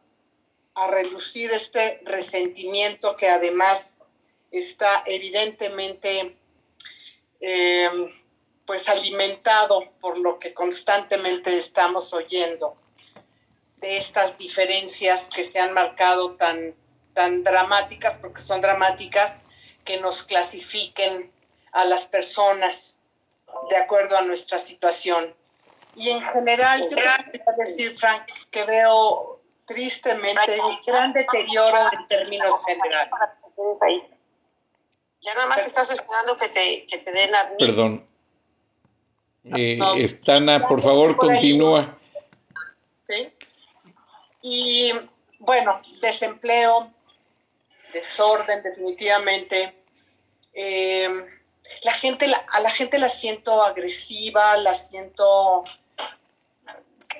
[0.74, 4.00] a relucir este resentimiento que además
[4.50, 6.36] está evidentemente
[7.40, 8.19] eh,
[8.70, 12.78] pues alimentado por lo que constantemente estamos oyendo
[13.78, 16.76] de estas diferencias que se han marcado tan,
[17.16, 19.40] tan dramáticas, porque son dramáticas,
[19.84, 21.34] que nos clasifiquen
[21.72, 22.96] a las personas
[23.72, 25.34] de acuerdo a nuestra situación.
[25.96, 32.62] Y en general, yo quería decir, Frank, que veo tristemente un gran deterioro en términos
[32.68, 33.10] generales.
[35.22, 38.09] Ya nada más estás esperando que te, que te den a Perdón.
[39.44, 41.98] Eh, Estana, por favor, continúa.
[43.08, 43.30] ¿Sí?
[44.42, 44.92] Y
[45.40, 46.92] bueno, desempleo,
[47.94, 49.76] desorden, definitivamente.
[50.54, 51.10] Eh,
[51.84, 55.64] la gente, a la gente la siento agresiva, la siento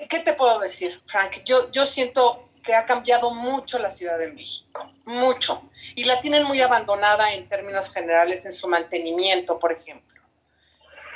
[0.08, 1.42] ¿qué te puedo decir, Frank?
[1.44, 5.62] Yo, yo siento que ha cambiado mucho la Ciudad de México, mucho.
[5.94, 10.19] Y la tienen muy abandonada en términos generales en su mantenimiento, por ejemplo.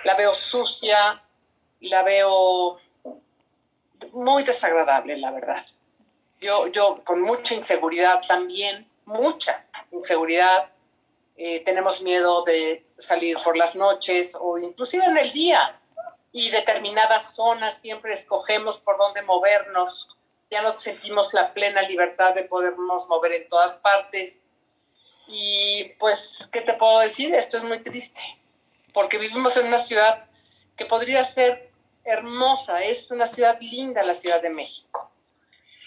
[0.05, 1.23] La veo sucia,
[1.81, 2.79] la veo
[4.13, 5.65] muy desagradable, la verdad.
[6.41, 10.71] Yo, yo con mucha inseguridad también, mucha inseguridad.
[11.37, 15.81] Eh, tenemos miedo de salir por las noches o inclusive en el día
[16.33, 20.09] y determinadas zonas siempre escogemos por dónde movernos.
[20.51, 24.43] Ya no sentimos la plena libertad de podernos mover en todas partes.
[25.29, 27.35] Y pues, ¿qué te puedo decir?
[27.35, 28.21] Esto es muy triste,
[28.95, 30.25] porque vivimos en una ciudad
[30.77, 31.71] que podría ser
[32.05, 35.11] hermosa, es una ciudad linda la Ciudad de México,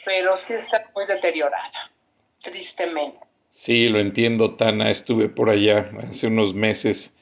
[0.06, 1.92] pero sí está muy deteriorada,
[2.44, 3.20] tristemente.
[3.50, 7.16] Sí, lo entiendo, Tana, estuve por allá hace unos meses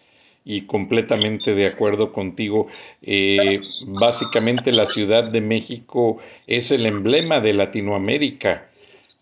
[0.43, 2.67] y completamente de acuerdo contigo.
[3.01, 8.69] Eh, básicamente la Ciudad de México es el emblema de Latinoamérica.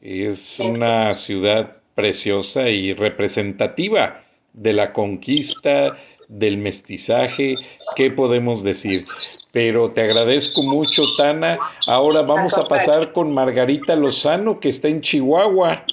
[0.02, 4.24] Es una ciudad preciosa y representativa
[4.54, 5.98] de la conquista,
[6.34, 7.56] del mestizaje,
[7.96, 9.06] ¿qué podemos decir?
[9.52, 11.60] Pero te agradezco mucho, Tana.
[11.86, 15.86] Ahora vamos a pasar con Margarita Lozano, que está en Chihuahua.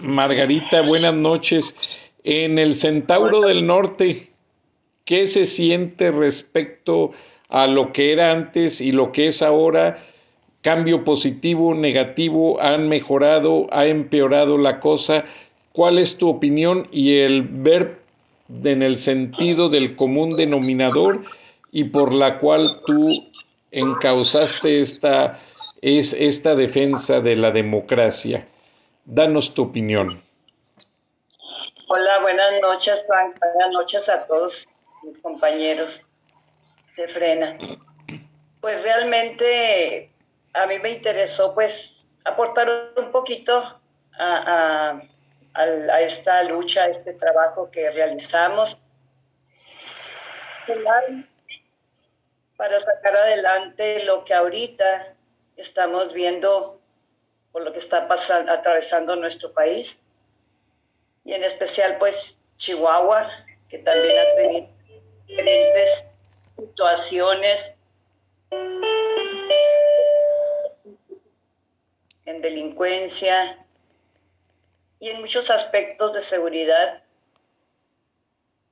[0.00, 1.76] Margarita, buenas noches.
[2.24, 4.30] En el Centauro del Norte,
[5.04, 7.12] ¿qué se siente respecto
[7.50, 10.02] a lo que era antes y lo que es ahora?
[10.62, 12.58] ¿Cambio positivo, negativo?
[12.62, 13.66] ¿Han mejorado?
[13.70, 15.26] ¿Ha empeorado la cosa?
[15.72, 18.01] ¿Cuál es tu opinión y el ver
[18.48, 21.22] en el sentido del común denominador
[21.70, 23.30] y por la cual tú
[23.70, 25.38] encausaste esta,
[25.80, 28.46] es, esta defensa de la democracia?
[29.04, 30.22] Danos tu opinión.
[31.88, 33.36] Hola, buenas noches, Frank.
[33.38, 34.68] Buenas noches a todos
[35.02, 36.06] mis compañeros
[36.96, 37.58] de Frena.
[38.60, 40.10] Pues realmente
[40.54, 43.80] a mí me interesó pues aportar un poquito
[44.18, 45.02] a,
[46.00, 48.78] esta lucha, a este trabajo que realizamos.
[52.56, 55.14] Para sacar adelante lo que ahorita
[55.56, 56.80] estamos viendo
[57.50, 60.02] por lo que está pasando, atravesando nuestro país
[61.24, 63.28] y en especial pues Chihuahua,
[63.68, 64.68] que también ha tenido
[65.26, 66.04] diferentes
[66.56, 67.76] situaciones
[72.24, 73.61] en delincuencia
[75.02, 77.02] y en muchos aspectos de seguridad.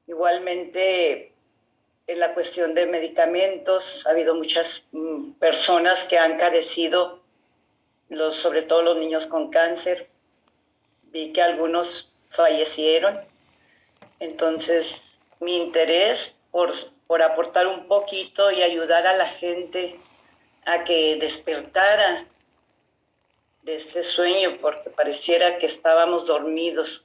[0.07, 1.33] Igualmente
[2.07, 7.21] en la cuestión de medicamentos, ha habido muchas mm, personas que han carecido,
[8.31, 10.09] sobre todo los niños con cáncer.
[11.11, 13.21] Vi que algunos fallecieron.
[14.21, 16.73] Entonces, mi interés por,
[17.09, 19.99] por aportar un poquito y ayudar a la gente
[20.65, 22.40] a que despertara de
[23.77, 27.05] este sueño, porque pareciera que estábamos dormidos.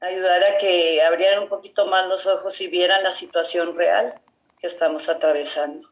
[0.00, 4.14] Ayudar a que abrieran un poquito más los ojos y vieran la situación real
[4.60, 5.88] que estamos atravesando.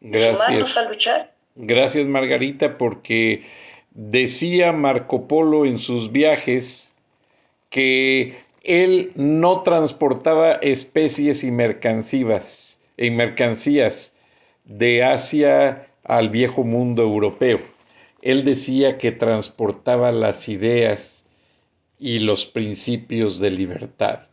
[0.00, 0.76] Gracias.
[0.76, 1.34] a luchar.
[1.54, 3.44] Gracias, Margarita, porque
[3.90, 6.96] decía Marco Polo en sus viajes
[7.68, 14.16] que él no transportaba especies y mercancías, y mercancías
[14.64, 17.60] de Asia al viejo mundo europeo.
[18.22, 21.26] Él decía que transportaba las ideas
[21.98, 24.26] y los principios de libertad.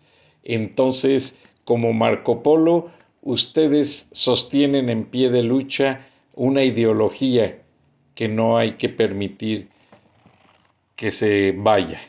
[0.44, 2.92] Entonces, como Marco Polo,
[3.22, 7.62] ustedes sostienen en pie de lucha una ideología
[8.16, 9.70] que no hay que permitir
[10.96, 12.00] que se vaya.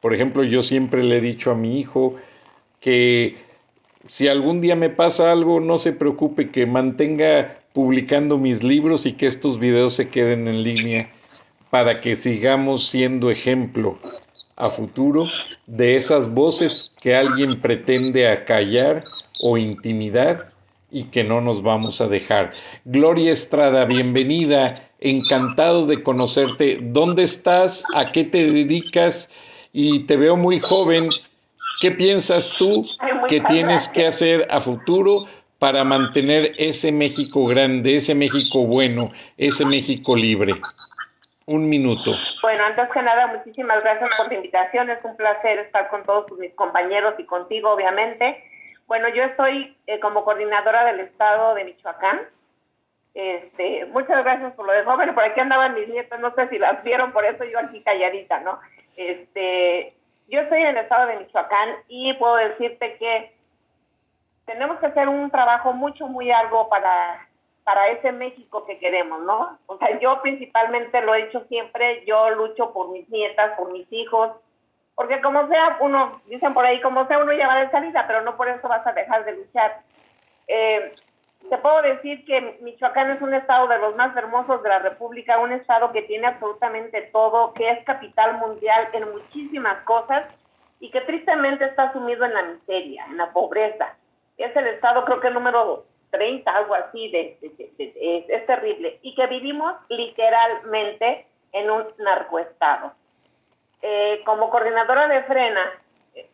[0.00, 2.16] Por ejemplo, yo siempre le he dicho a mi hijo
[2.80, 3.36] que
[4.06, 9.12] si algún día me pasa algo, no se preocupe, que mantenga publicando mis libros y
[9.14, 11.10] que estos videos se queden en línea
[11.70, 13.98] para que sigamos siendo ejemplo
[14.54, 15.26] a futuro
[15.66, 19.04] de esas voces que alguien pretende acallar
[19.40, 20.52] o intimidar
[20.92, 22.52] y que no nos vamos a dejar.
[22.84, 26.78] Gloria Estrada, bienvenida, encantado de conocerte.
[26.80, 27.84] ¿Dónde estás?
[27.92, 29.32] ¿A qué te dedicas?
[29.72, 31.10] Y te veo muy joven.
[31.80, 32.86] ¿Qué piensas tú
[33.26, 35.26] que tienes que hacer a futuro
[35.64, 40.52] para mantener ese México grande, ese México bueno, ese México libre?
[41.46, 42.10] Un minuto.
[42.42, 44.90] Bueno, antes que nada, muchísimas gracias por la invitación.
[44.90, 48.44] Es un placer estar con todos mis compañeros y contigo, obviamente.
[48.86, 52.20] Bueno, yo estoy eh, como coordinadora del Estado de Michoacán.
[53.14, 55.14] Este, muchas gracias por lo de joven.
[55.14, 58.40] Por aquí andaban mis nietas, no sé si las vieron, por eso yo aquí calladita,
[58.40, 58.60] ¿no?
[58.98, 59.94] Este,
[60.28, 63.33] yo estoy en el Estado de Michoacán y puedo decirte que
[64.46, 67.26] tenemos que hacer un trabajo mucho, muy largo para,
[67.64, 69.58] para ese México que queremos, ¿no?
[69.66, 73.90] O sea, yo principalmente lo he hecho siempre, yo lucho por mis nietas, por mis
[73.90, 74.32] hijos,
[74.94, 78.36] porque como sea, uno, dicen por ahí, como sea, uno lleva de salida, pero no
[78.36, 79.80] por eso vas a dejar de luchar.
[80.46, 80.94] Eh,
[81.48, 85.38] te puedo decir que Michoacán es un estado de los más hermosos de la República,
[85.38, 90.26] un estado que tiene absolutamente todo, que es capital mundial en muchísimas cosas
[90.80, 93.96] y que tristemente está sumido en la miseria, en la pobreza
[94.38, 97.38] es el estado, creo que el número 30, algo así, de,
[98.28, 102.92] es, terrible, y que vivimos literalmente en un narcoestado.
[103.82, 105.72] Eh, como coordinadora de frena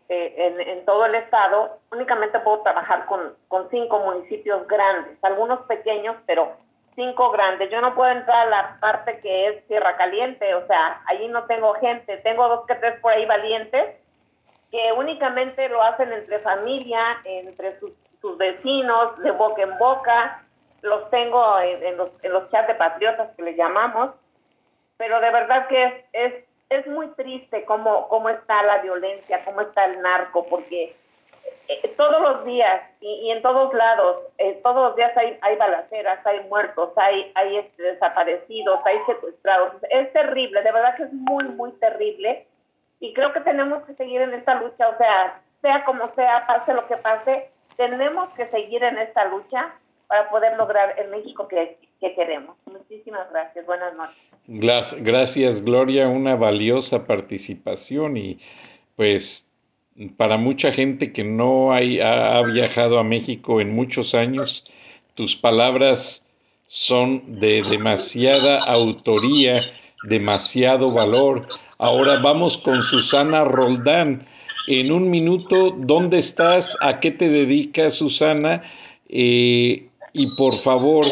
[0.08, 6.16] eh, en, todo el estado, únicamente puedo trabajar con, con cinco municipios grandes, algunos pequeños,
[6.26, 6.52] pero
[6.94, 7.70] cinco grandes.
[7.70, 11.44] Yo no puedo entrar a la parte que es Tierra Caliente, o sea, allí no
[11.44, 13.96] tengo gente, tengo dos que tres por ahí valientes,
[14.70, 17.92] que únicamente lo hacen entre familia, entre sus,
[18.36, 20.44] vecinos, de boca en boca.
[20.82, 24.12] Los tengo en, los, en los chats de patriotas que le llamamos,
[24.96, 26.34] pero de verdad que es, es,
[26.70, 30.96] es muy triste cómo, cómo está la violencia, cómo está el narco, porque
[31.68, 36.24] eh, todos los días y, en todos lados, eh, todos los días hay, hay balaceras,
[36.26, 39.74] hay muertos, hay, hay este, desaparecidos, hay secuestrados.
[39.90, 42.46] Es terrible, de verdad que es muy, muy terrible
[43.00, 46.74] y creo que tenemos que seguir en esta lucha, o sea, sea como sea, pase
[46.74, 49.74] lo que pase, tenemos que seguir en esta lucha
[50.06, 52.56] para poder lograr el México que, que queremos.
[52.66, 53.64] Muchísimas gracias.
[53.64, 55.02] Buenas noches.
[55.02, 56.08] Gracias, Gloria.
[56.08, 58.38] Una valiosa participación y
[58.96, 59.50] pues
[60.16, 64.64] para mucha gente que no hay, ha, viajado a México en muchos años,
[65.14, 66.26] tus palabras
[66.66, 69.62] son de demasiada autoría,
[70.04, 71.48] demasiado valor.
[71.82, 74.26] Ahora vamos con Susana Roldán.
[74.66, 76.76] En un minuto, ¿dónde estás?
[76.82, 78.62] ¿A qué te dedicas, Susana?
[79.08, 81.06] Eh, y por favor,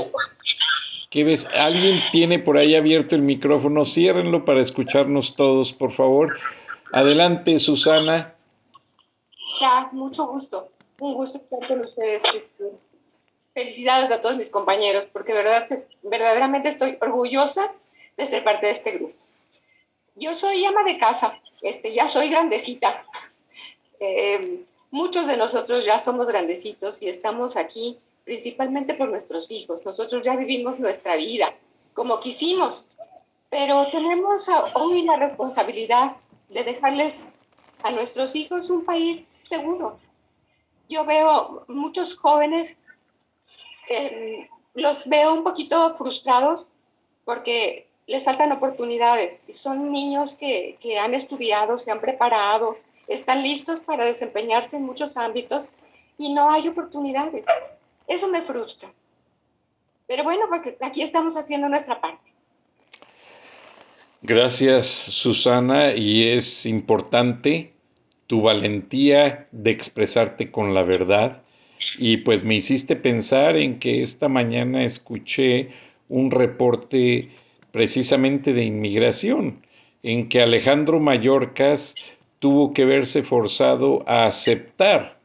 [1.08, 1.48] ¿qué ves?
[1.58, 3.86] ¿Alguien tiene por ahí abierto el micrófono?
[3.86, 6.38] Ciérrenlo para escucharnos todos, por favor.
[6.92, 8.34] Adelante, Susana.
[9.62, 10.68] Ya, mucho gusto.
[11.00, 12.22] Un gusto estar con ustedes.
[13.54, 15.66] Felicidades a todos mis compañeros, porque de verdad,
[16.02, 17.74] verdaderamente estoy orgullosa
[18.18, 19.27] de ser parte de este grupo.
[20.18, 23.04] Yo soy ama de casa, este, ya soy grandecita.
[24.00, 29.84] Eh, muchos de nosotros ya somos grandecitos y estamos aquí principalmente por nuestros hijos.
[29.84, 31.52] Nosotros ya vivimos nuestra vida
[31.94, 32.84] como quisimos,
[33.50, 36.14] pero tenemos hoy la responsabilidad
[36.48, 37.24] de dejarles
[37.82, 39.98] a nuestros hijos un país seguro.
[40.88, 42.82] Yo veo muchos jóvenes,
[43.90, 46.68] eh, los veo un poquito frustrados
[47.24, 53.42] porque les faltan oportunidades y son niños que, que han estudiado, se han preparado, están
[53.42, 55.68] listos para desempeñarse en muchos ámbitos
[56.16, 57.46] y no hay oportunidades.
[58.06, 58.90] Eso me frustra.
[60.06, 62.30] Pero bueno, porque aquí estamos haciendo nuestra parte.
[64.22, 67.74] Gracias, Susana, y es importante
[68.26, 71.42] tu valentía de expresarte con la verdad.
[71.98, 75.70] Y pues me hiciste pensar en que esta mañana escuché
[76.08, 77.30] un reporte
[77.72, 79.62] precisamente de inmigración,
[80.02, 81.94] en que Alejandro Mallorcas
[82.38, 85.18] tuvo que verse forzado a aceptar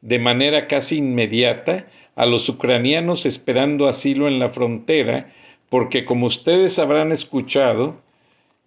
[0.00, 1.86] de manera casi inmediata
[2.16, 5.32] a los ucranianos esperando asilo en la frontera,
[5.68, 8.00] porque como ustedes habrán escuchado,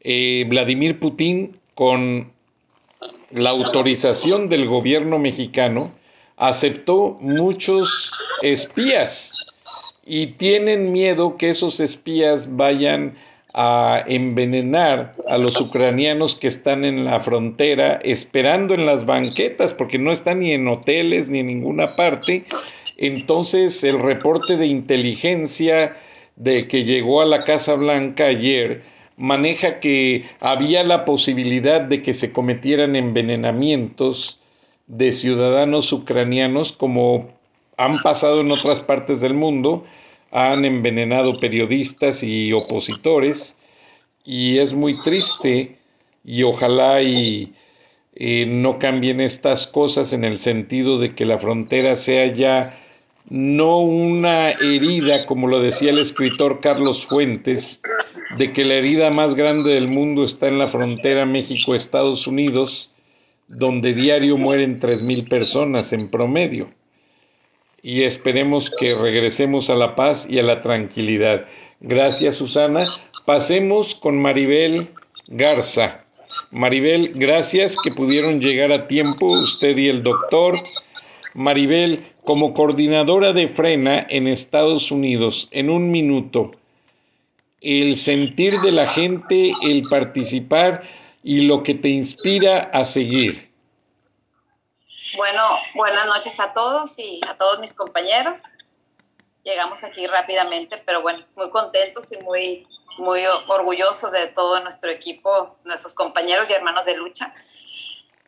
[0.01, 2.31] eh, Vladimir Putin, con
[3.31, 5.91] la autorización del gobierno mexicano,
[6.37, 9.35] aceptó muchos espías
[10.05, 13.15] y tienen miedo que esos espías vayan
[13.53, 19.99] a envenenar a los ucranianos que están en la frontera esperando en las banquetas porque
[19.99, 22.45] no están ni en hoteles ni en ninguna parte.
[22.97, 25.95] Entonces el reporte de inteligencia
[26.35, 28.81] de que llegó a la Casa Blanca ayer
[29.17, 34.41] maneja que había la posibilidad de que se cometieran envenenamientos
[34.87, 37.29] de ciudadanos ucranianos como
[37.77, 39.85] han pasado en otras partes del mundo
[40.31, 43.55] han envenenado periodistas y opositores
[44.25, 45.77] y es muy triste
[46.25, 47.53] y ojalá y
[48.15, 52.79] eh, no cambien estas cosas en el sentido de que la frontera sea ya
[53.29, 57.81] no una herida, como lo decía el escritor Carlos Fuentes,
[58.37, 62.91] de que la herida más grande del mundo está en la frontera México-Estados Unidos,
[63.47, 66.69] donde diario mueren 3.000 personas en promedio
[67.83, 71.45] y esperemos que regresemos a la paz y a la tranquilidad.
[71.81, 72.87] Gracias, Susana.
[73.25, 74.89] Pasemos con Maribel
[75.27, 76.05] Garza.
[76.49, 80.59] Maribel, gracias que pudieron llegar a tiempo usted y el doctor.
[81.33, 86.51] Maribel, como coordinadora de Frena en Estados Unidos, en un minuto,
[87.59, 90.83] el sentir de la gente, el participar
[91.23, 93.52] y lo que te inspira a seguir.
[95.15, 98.41] Bueno, buenas noches a todos y a todos mis compañeros.
[99.43, 105.55] Llegamos aquí rápidamente, pero bueno, muy contentos y muy, muy orgullosos de todo nuestro equipo,
[105.65, 107.31] nuestros compañeros y hermanos de lucha.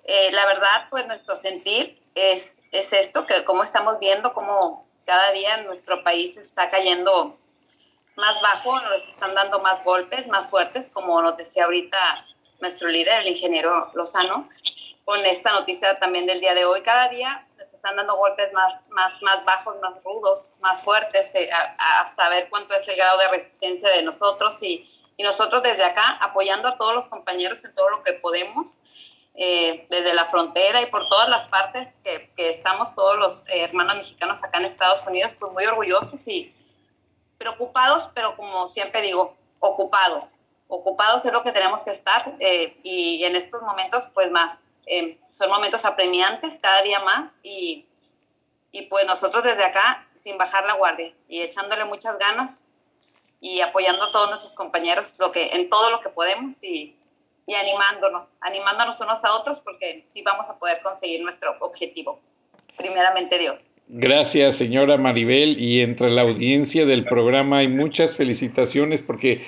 [0.03, 5.31] Eh, la verdad, pues nuestro sentir es, es esto, que como estamos viendo, como cada
[5.31, 7.35] día nuestro país está cayendo
[8.15, 12.27] más bajo, nos están dando más golpes, más fuertes, como nos decía ahorita
[12.59, 14.49] nuestro líder, el ingeniero Lozano
[15.05, 16.81] con esta noticia también del día de hoy.
[16.81, 21.49] Cada día nos están dando golpes más, más, más bajos, más rudos, más fuertes, eh,
[21.77, 26.17] hasta ver cuánto es el grado de resistencia de nosotros y, y, nosotros desde acá
[26.19, 28.79] apoyando a todos los compañeros en todo lo que podemos,
[29.35, 33.97] eh, desde la frontera y por todas las partes que, estamos todos los eh, hermanos
[33.97, 36.51] mexicanos acá en Estados Unidos, pues muy orgullosos y
[37.37, 40.37] preocupados, pero como siempre digo, ocupados.
[40.67, 45.49] Ocupados es lo que tenemos que estar y en estos momentos pues más Em, son
[45.49, 47.85] momentos apremiantes cada día más y,
[48.71, 52.63] y pues nosotros desde acá, sin bajar la guardia y echándole muchas ganas
[53.41, 56.95] y apoyando a todos nuestros compañeros lo que, en todo lo que podemos y,
[57.47, 62.19] y animándonos, animándonos unos a otros porque sí vamos a poder conseguir nuestro objetivo.
[62.77, 63.59] Primeramente Dios.
[63.87, 65.59] Gracias, señora Maribel.
[65.59, 69.41] Y entre la audiencia del programa hay muchas felicitaciones porque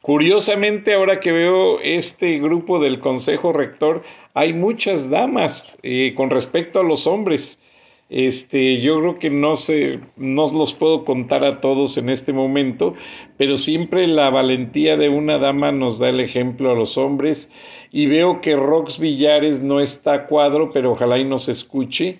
[0.00, 4.02] curiosamente ahora que veo este grupo del Consejo Rector,
[4.34, 7.60] hay muchas damas eh, con respecto a los hombres.
[8.08, 12.94] Este, yo creo que no sé, no los puedo contar a todos en este momento,
[13.38, 17.50] pero siempre la valentía de una dama nos da el ejemplo a los hombres.
[17.90, 22.18] Y veo que Rox Villares no está a cuadro, pero ojalá y nos escuche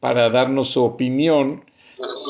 [0.00, 1.64] para darnos su opinión.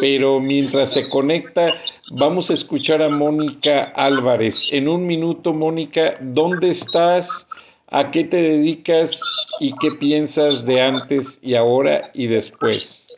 [0.01, 1.75] Pero mientras se conecta,
[2.11, 4.69] vamos a escuchar a Mónica Álvarez.
[4.71, 7.49] En un minuto, Mónica, ¿dónde estás?
[7.91, 9.23] ¿A qué te dedicas?
[9.61, 13.15] ¿Y qué piensas de antes y ahora y después?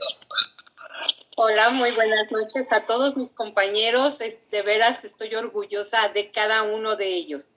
[1.37, 4.21] Hola, muy buenas noches a todos mis compañeros.
[4.21, 7.53] Es, de veras estoy orgullosa de cada uno de ellos.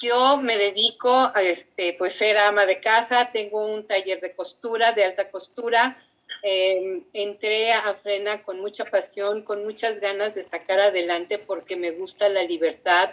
[0.00, 4.92] Yo me dedico a este, pues ser ama de casa, tengo un taller de costura,
[4.92, 5.96] de alta costura,
[6.42, 11.92] eh, entré a Frena con mucha pasión, con muchas ganas de sacar adelante porque me
[11.92, 13.10] gusta la libertad.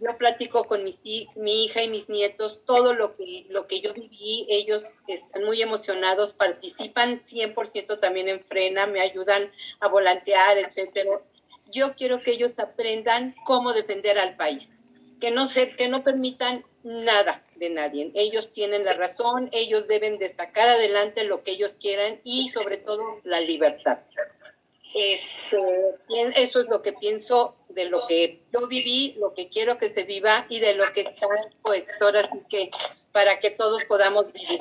[0.00, 1.02] Yo platico con mis,
[1.36, 4.46] mi hija y mis nietos todo lo que, yo viví.
[4.48, 11.20] Ellos están muy emocionados, participan 100% también en Frena, me ayudan a volantear, etcétera.
[11.70, 14.78] Yo quiero que ellos aprendan cómo defender al país,
[15.20, 18.10] que no, se, no permitan nada de nadie.
[18.14, 23.20] Ellos tienen la razón, ellos deben destacar adelante lo que ellos quieran y sobre todo
[23.24, 24.00] la libertad.
[24.94, 25.58] Este,
[26.36, 30.04] eso es lo que pienso de lo que yo viví, lo que quiero que se
[30.04, 31.26] viva y de lo que está
[31.62, 32.70] pues ahora sí que
[33.12, 34.60] para que todos podamos vivir.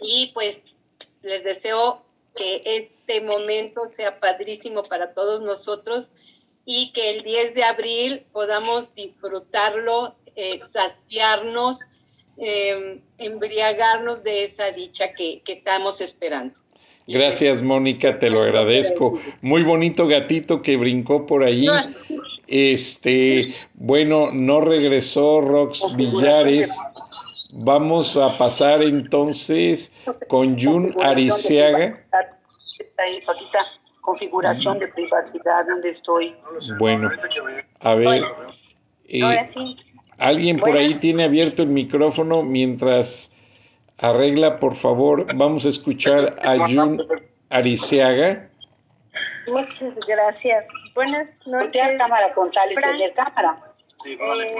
[0.00, 0.86] Y pues
[1.22, 2.02] les deseo
[2.34, 6.12] que este momento sea padrísimo para todos nosotros
[6.64, 11.80] y que el 10 de abril podamos disfrutarlo eh, saciarnos,
[12.38, 16.58] em, embriagarnos de esa dicha que estamos esperando.
[17.06, 19.18] Gracias, Mónica, te lo agradezco.
[19.40, 21.66] Muy bonito gatito que brincó por ahí.
[22.46, 26.78] Este, bueno, no regresó Rox Villares.
[27.52, 29.94] Vamos a pasar entonces
[30.28, 32.04] con Jun Ariceaga.
[34.00, 36.34] Configuración de privacidad, donde estoy.
[36.78, 37.10] Bueno,
[37.80, 38.24] a ver.
[39.22, 39.76] Ahora sí.
[40.18, 43.32] Alguien por ahí tiene abierto el micrófono mientras
[44.02, 45.26] arregla, por favor.
[45.34, 47.02] Vamos a escuchar a Jun
[47.48, 48.48] Ariceaga.
[49.46, 50.66] Muchas gracias.
[50.94, 51.98] Buenas noches.
[51.98, 52.68] cámara con tal
[53.14, 53.62] cámara.
[54.02, 54.54] Sí, eh,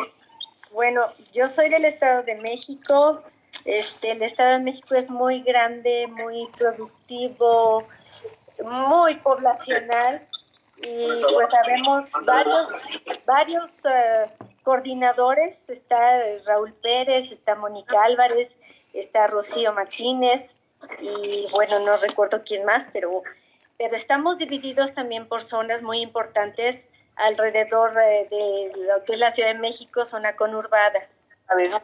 [0.72, 1.02] bueno,
[1.34, 3.22] yo soy del Estado de México.
[3.64, 7.86] Este, el Estado de México es muy grande, muy productivo,
[8.64, 10.26] muy poblacional
[10.78, 12.88] y pues sabemos varios,
[13.24, 14.30] varios eh,
[14.64, 18.52] coordinadores, está Raúl Pérez, está Mónica Álvarez,
[18.92, 20.54] está Rocío Martínez
[21.00, 23.22] y bueno, no recuerdo quién más, pero,
[23.78, 29.32] pero estamos divididos también por zonas muy importantes alrededor eh, de lo que es la
[29.32, 31.08] Ciudad de México, zona conurbada.
[31.48, 31.80] A, ver, a,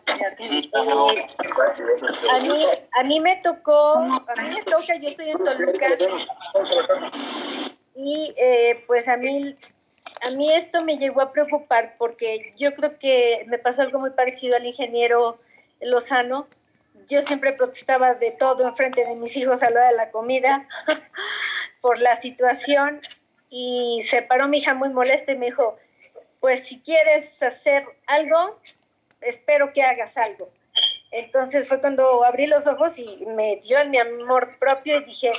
[2.40, 5.88] mí, a mí me tocó, a mí me toca, yo estoy en Toluca,
[7.94, 9.56] y eh, pues a mí
[10.26, 14.10] a mí esto me llegó a preocupar porque yo creo que me pasó algo muy
[14.10, 15.38] parecido al ingeniero
[15.80, 16.46] Lozano.
[17.08, 20.68] Yo siempre protestaba de todo en frente de mis hijos a la de la comida
[21.80, 23.00] por la situación
[23.50, 25.78] y se paró mi hija muy molesta y me dijo,
[26.40, 28.60] pues si quieres hacer algo,
[29.20, 30.50] espero que hagas algo.
[31.10, 35.32] Entonces fue cuando abrí los ojos y me dio mi amor propio y dije,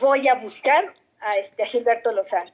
[0.00, 2.50] voy a buscar a, este, a Gilberto Lozano.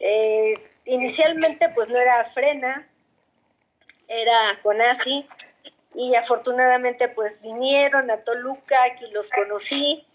[0.00, 0.54] Eh,
[0.86, 2.88] inicialmente pues no era Frena,
[4.08, 5.28] era Conasi
[5.94, 10.06] y afortunadamente pues vinieron a Toluca, aquí los conocí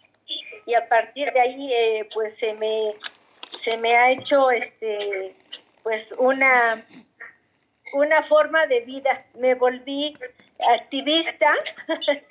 [0.65, 2.95] y a partir de ahí eh, pues se me,
[3.49, 5.35] se me ha hecho este
[5.83, 6.85] pues una,
[7.93, 10.17] una forma de vida, me volví
[10.75, 11.51] activista.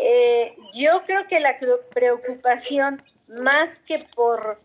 [0.00, 1.58] Eh, yo creo que la
[1.92, 4.60] preocupación más que por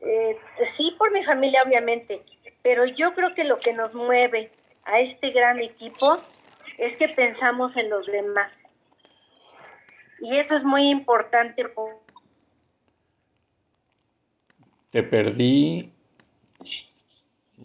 [0.00, 0.36] eh,
[0.76, 2.22] sí por mi familia obviamente,
[2.62, 4.52] pero yo creo que lo que nos mueve
[4.84, 6.20] a este gran equipo
[6.78, 8.68] es que pensamos en los demás.
[10.20, 11.66] Y eso es muy importante.
[14.90, 15.92] Te perdí.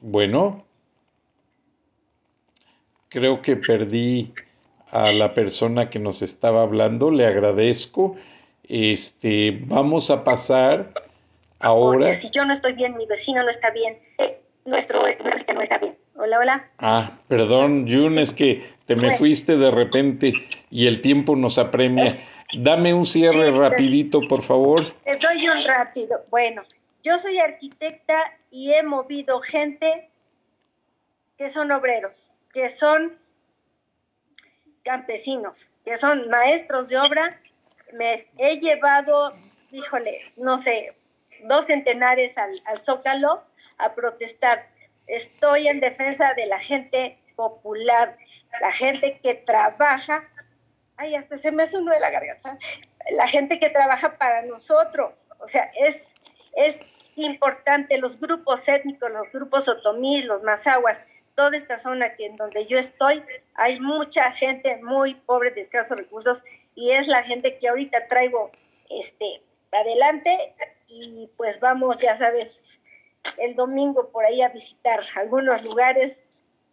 [0.01, 0.65] Bueno,
[3.09, 4.33] creo que perdí
[4.89, 7.11] a la persona que nos estaba hablando.
[7.11, 8.17] Le agradezco.
[8.63, 10.93] Este, vamos a pasar
[11.61, 12.13] Ahora.
[12.13, 15.97] si yo no estoy bien, mi vecino no está bien, eh, nuestro no está bien.
[16.15, 16.69] Hola, hola.
[16.79, 18.63] Ah, perdón, Jun, es que
[18.95, 20.33] te me fuiste de repente
[20.69, 22.11] y el tiempo nos apremia.
[22.53, 24.81] Dame un cierre rapidito, por favor.
[25.05, 26.25] Te doy un rápido.
[26.29, 26.63] Bueno,
[27.03, 28.15] yo soy arquitecta
[28.49, 30.09] y he movido gente
[31.37, 33.17] que son obreros, que son
[34.83, 37.39] campesinos, que son maestros de obra.
[37.93, 39.33] Me he llevado,
[39.71, 40.93] híjole, no sé,
[41.45, 43.43] dos centenares al, al Zócalo
[43.77, 44.67] a protestar.
[45.07, 48.17] Estoy en defensa de la gente popular,
[48.59, 50.29] la gente que trabaja.
[50.97, 52.57] Ay, hasta se me hace uno de la garganta.
[53.11, 55.29] La gente que trabaja para nosotros.
[55.39, 56.03] O sea, es,
[56.55, 56.79] es
[57.15, 61.01] importante los grupos étnicos, los grupos otomí, los mazahuas,
[61.35, 63.23] toda esta zona que en donde yo estoy,
[63.55, 66.43] hay mucha gente muy pobre, de escasos recursos,
[66.75, 68.51] y es la gente que ahorita traigo
[68.89, 69.41] este,
[69.71, 70.53] adelante,
[70.87, 72.65] y pues vamos, ya sabes,
[73.37, 76.21] el domingo por ahí a visitar algunos lugares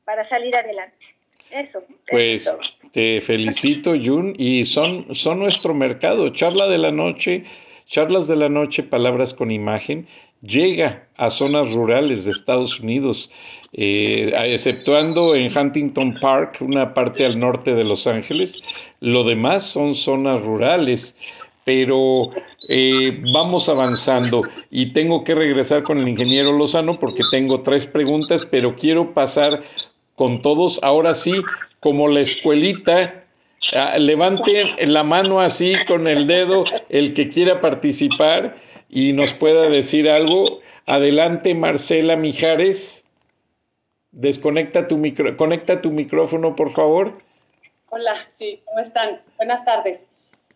[0.05, 1.18] para salir adelante.
[1.51, 1.82] Eso.
[2.11, 2.57] Pues
[2.92, 6.28] te felicito, Jun, y son, son nuestro mercado.
[6.30, 7.44] Charla de la noche,
[7.86, 10.07] charlas de la noche, palabras con imagen
[10.42, 13.30] llega a zonas rurales de Estados Unidos,
[13.72, 18.61] eh, exceptuando en Huntington Park, una parte al norte de Los Ángeles.
[19.01, 21.16] Lo demás son zonas rurales,
[21.64, 22.30] pero
[22.68, 28.46] eh, vamos avanzando y tengo que regresar con el ingeniero Lozano porque tengo tres preguntas,
[28.51, 29.62] pero quiero pasar
[30.19, 31.33] con todos, ahora sí,
[31.79, 33.25] como la escuelita.
[33.75, 38.57] Ah, levante la mano así con el dedo el que quiera participar
[38.89, 40.61] y nos pueda decir algo.
[40.87, 43.07] Adelante, Marcela Mijares.
[44.11, 47.19] Desconecta tu micro, conecta tu micrófono, por favor.
[47.91, 49.23] Hola, sí, ¿cómo están?
[49.37, 50.07] Buenas tardes.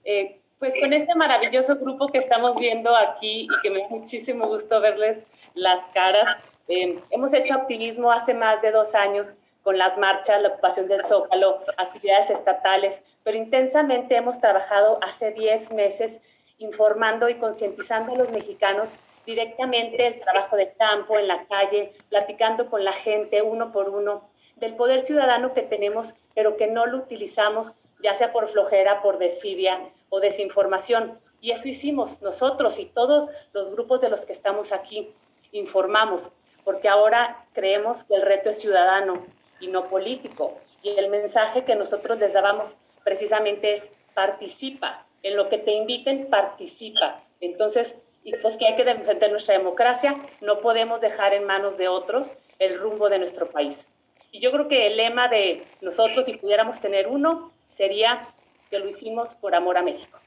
[0.05, 4.49] Eh, pues con este maravilloso grupo que estamos viendo aquí y que me da muchísimo
[4.49, 6.37] gusto verles las caras,
[6.69, 11.03] eh, hemos hecho activismo hace más de dos años con las marchas, la ocupación del
[11.03, 16.21] Zócalo, actividades estatales, pero intensamente hemos trabajado hace diez meses
[16.59, 18.97] informando y concientizando a los mexicanos
[19.27, 24.29] directamente el trabajo de campo, en la calle, platicando con la gente uno por uno,
[24.57, 29.19] del poder ciudadano que tenemos, pero que no lo utilizamos, ya sea por flojera, por
[29.19, 31.19] desidia o desinformación.
[31.41, 35.13] Y eso hicimos nosotros y todos los grupos de los que estamos aquí,
[35.53, 36.31] informamos,
[36.65, 39.27] porque ahora creemos que el reto es ciudadano
[39.61, 40.59] y no político.
[40.83, 46.29] Y el mensaje que nosotros les dábamos precisamente es participa, en lo que te inviten,
[46.29, 47.23] participa.
[47.41, 47.99] Entonces,
[48.31, 52.79] pues que hay que defender nuestra democracia, no podemos dejar en manos de otros el
[52.79, 53.89] rumbo de nuestro país.
[54.31, 58.29] Y yo creo que el lema de nosotros, si pudiéramos tener uno, sería
[58.71, 60.19] que lo hicimos por amor a México.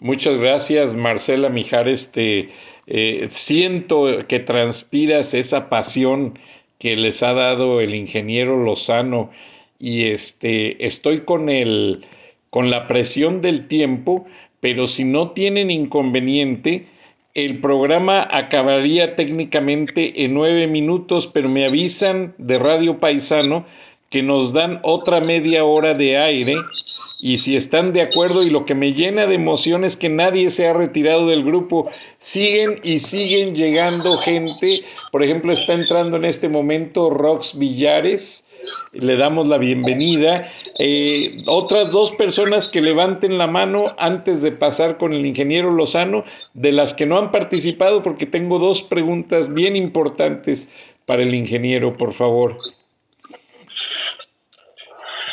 [0.00, 2.10] Muchas gracias, Marcela Mijares.
[2.10, 2.50] Te,
[2.86, 6.38] eh, siento que transpiras esa pasión
[6.78, 9.30] que les ha dado el ingeniero Lozano
[9.78, 12.04] y este, estoy con el,
[12.50, 14.26] con la presión del tiempo,
[14.60, 16.86] pero si no tienen inconveniente,
[17.34, 23.64] el programa acabaría técnicamente en nueve minutos, pero me avisan de Radio Paisano
[24.08, 26.54] que nos dan otra media hora de aire
[27.24, 30.50] y si están de acuerdo y lo que me llena de emoción es que nadie
[30.50, 36.26] se ha retirado del grupo, siguen y siguen llegando gente, por ejemplo está entrando en
[36.26, 38.44] este momento Rox Villares,
[38.92, 40.52] le damos la bienvenida.
[40.78, 46.24] Eh, otras dos personas que levanten la mano antes de pasar con el ingeniero Lozano,
[46.52, 50.68] de las que no han participado, porque tengo dos preguntas bien importantes
[51.06, 52.58] para el ingeniero, por favor.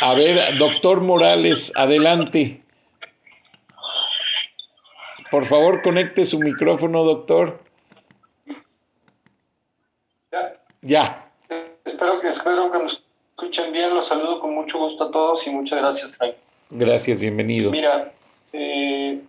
[0.02, 2.64] A ver, doctor Morales, adelante.
[5.30, 7.60] Por favor, conecte su micrófono, doctor.
[10.32, 10.54] Ya.
[10.82, 11.32] Ya.
[11.86, 13.93] Espero que, espero que nos escuchen bien.
[13.93, 16.34] Los saludo con mucho gusto a todos y muchas gracias, Frank.
[16.72, 17.70] Gracias, bienvenido.
[17.70, 18.12] Mira,
[18.54, 19.22] eh,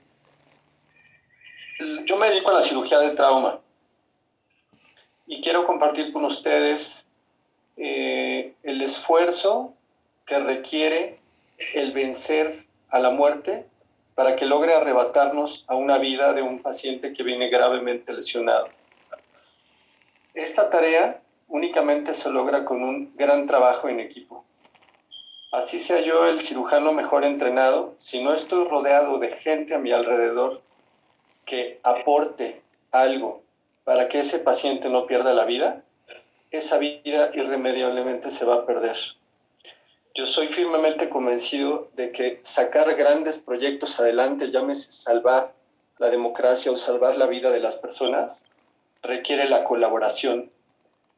[2.07, 3.61] yo me dedico a la cirugía de trauma
[5.27, 7.07] y quiero compartir con ustedes
[7.77, 9.75] eh, el esfuerzo
[10.27, 11.18] que requiere
[11.75, 13.66] el vencer a la muerte
[14.14, 18.68] para que logre arrebatarnos a una vida de un paciente que viene gravemente lesionado.
[20.35, 24.45] Esta tarea únicamente se logra con un gran trabajo en equipo.
[25.51, 29.93] Así sea yo el cirujano mejor entrenado, si no estoy rodeado de gente a mi
[29.93, 30.62] alrededor
[31.45, 33.43] que aporte algo
[33.85, 35.83] para que ese paciente no pierda la vida,
[36.51, 38.97] esa vida irremediablemente se va a perder.
[40.14, 45.52] Yo soy firmemente convencido de que sacar grandes proyectos adelante, llámese salvar
[45.98, 48.46] la democracia o salvar la vida de las personas,
[49.02, 50.50] requiere la colaboración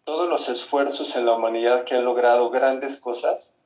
[0.04, 3.56] todos los esfuerzos en la humanidad que han logrado grandes cosas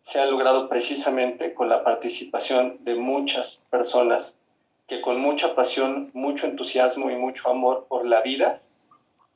[0.00, 4.42] se ha logrado precisamente con la participación de muchas personas
[4.88, 8.60] que con mucha pasión, mucho entusiasmo y mucho amor por la vida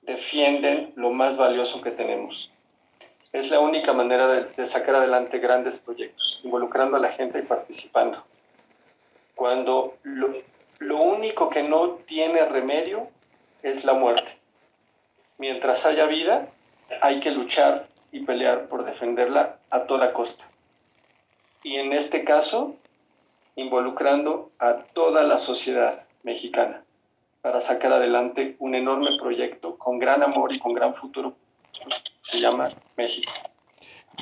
[0.02, 2.50] defienden lo más valioso que tenemos.
[3.32, 8.24] Es la única manera de, sacar adelante grandes proyectos, involucrando a la gente y participando.
[9.34, 10.34] Cuando lo,
[10.78, 13.08] lo único que no tiene remedio
[13.62, 14.38] es la muerte.
[15.36, 16.48] Mientras haya vida,
[17.00, 20.48] hay que luchar y pelear por defenderla a toda costa
[21.62, 22.76] y en este caso
[23.56, 26.84] involucrando a toda la sociedad mexicana
[27.42, 31.34] para sacar adelante un enorme proyecto con gran amor y con gran futuro.
[32.20, 33.32] Se llama México.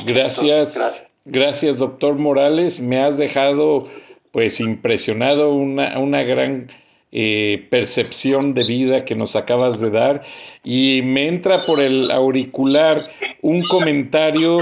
[0.05, 2.81] Gracias, gracias, gracias, doctor Morales.
[2.81, 3.89] Me has dejado
[4.31, 6.71] pues impresionado una, una gran
[7.13, 10.23] eh, percepción de vida que nos acabas de dar
[10.63, 13.07] y me entra por el auricular
[13.41, 14.59] un comentario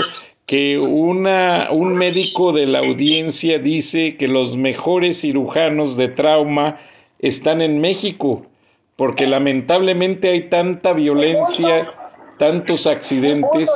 [0.46, 6.78] que una, un médico de la audiencia dice que los mejores cirujanos de trauma
[7.18, 8.46] están en México,
[8.94, 11.92] porque lamentablemente hay tanta violencia,
[12.38, 13.70] tantos accidentes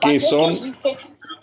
[0.00, 0.72] que son,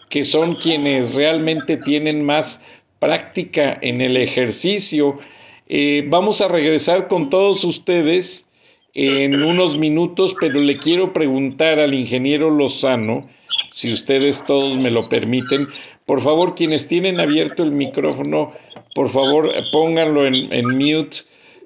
[0.09, 2.61] que son quienes realmente tienen más
[2.99, 5.19] práctica en el ejercicio.
[5.67, 8.47] Eh, vamos a regresar con todos ustedes
[8.93, 13.27] en unos minutos, pero le quiero preguntar al ingeniero Lozano,
[13.71, 15.67] si ustedes todos me lo permiten.
[16.05, 18.53] Por favor, quienes tienen abierto el micrófono,
[18.93, 21.17] por favor pónganlo en, mute,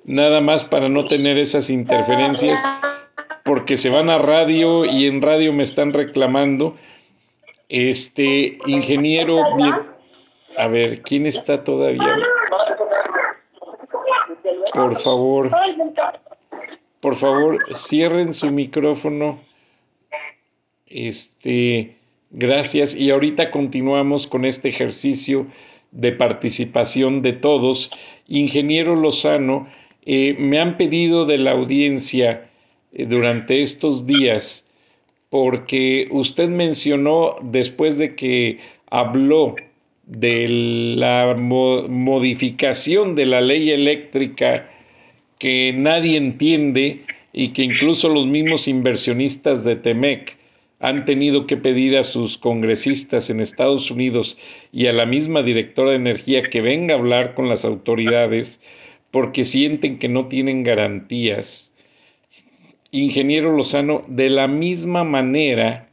[0.06, 2.60] nada más para no tener esas interferencias,
[3.48, 6.76] porque se van a radio y en radio me están reclamando.
[7.70, 9.42] Este ingeniero,
[10.58, 12.14] a ver, ¿quién está todavía?
[14.74, 15.50] Por favor,
[17.00, 19.40] por favor, cierren su micrófono.
[20.86, 21.98] Este,
[22.30, 22.96] Gracias.
[22.96, 25.48] Y ahorita continuamos con este ejercicio
[25.92, 27.92] de participación de todos.
[28.28, 29.68] Ingeniero Lozano,
[30.06, 32.50] eh, me han pedido de la audiencia
[32.92, 34.68] durante estos días,
[35.30, 38.60] porque usted mencionó después de que
[38.90, 39.56] habló
[40.06, 40.48] de
[40.96, 44.70] la modificación de la ley eléctrica
[45.38, 50.38] que nadie entiende y que incluso los mismos inversionistas de Temec
[50.80, 54.38] han tenido que pedir a sus congresistas en Estados Unidos
[54.72, 58.62] y a la misma directora de energía que venga a hablar con las autoridades
[59.12, 61.74] porque sienten que no tienen garantías.
[62.92, 65.88] Ingeniero Lozano, de la misma manera,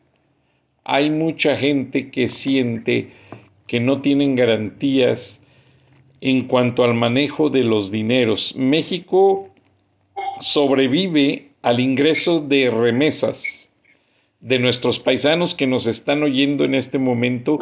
[0.85, 3.11] hay mucha gente que siente
[3.67, 5.43] que no tienen garantías
[6.21, 8.55] en cuanto al manejo de los dineros.
[8.57, 9.51] México
[10.41, 13.71] sobrevive al ingreso de remesas
[14.41, 17.59] de nuestros paisanos que nos están oyendo en este momento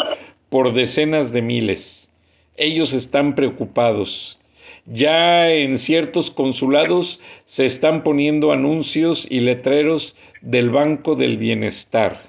[0.49, 2.12] por decenas de miles.
[2.57, 4.41] Ellos están preocupados.
[4.87, 12.20] Ya en ciertos consulados se están poniendo anuncios y letreros del Banco del Bienestar.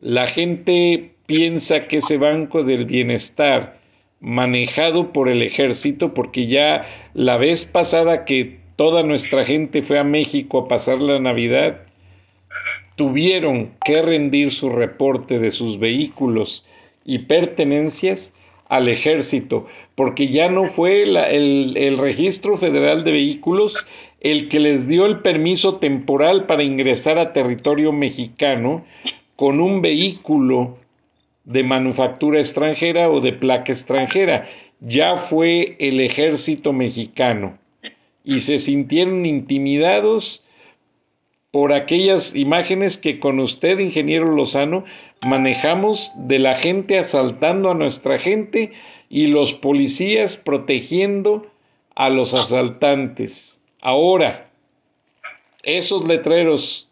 [0.00, 3.78] La gente piensa que ese Banco del Bienestar,
[4.18, 10.04] manejado por el ejército, porque ya la vez pasada que toda nuestra gente fue a
[10.04, 11.82] México a pasar la Navidad,
[12.96, 16.66] tuvieron que rendir su reporte de sus vehículos
[17.04, 18.34] y pertenencias
[18.72, 23.86] al ejército, porque ya no fue el, el, registro federal de vehículos
[24.20, 28.82] el que les dio el permiso temporal para ingresar a territorio mexicano
[29.36, 30.78] con un vehículo
[31.44, 34.48] de manufactura extranjera o de placa extranjera.
[34.80, 37.58] Ya fue el ejército mexicano
[38.24, 40.44] y se sintieron intimidados
[41.50, 44.84] por aquellas imágenes que con usted, ingeniero Lozano,
[45.24, 48.72] manejamos de la gente asaltando a nuestra gente
[49.08, 51.46] y los policías protegiendo
[51.94, 53.60] a los asaltantes.
[53.80, 54.50] Ahora,
[55.62, 56.88] esos letreros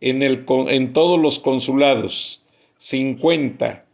[0.00, 2.42] en, el, en todos los consulados,
[2.78, 3.84] 50,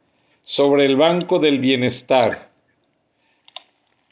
[0.42, 2.50] sobre el Banco del Bienestar,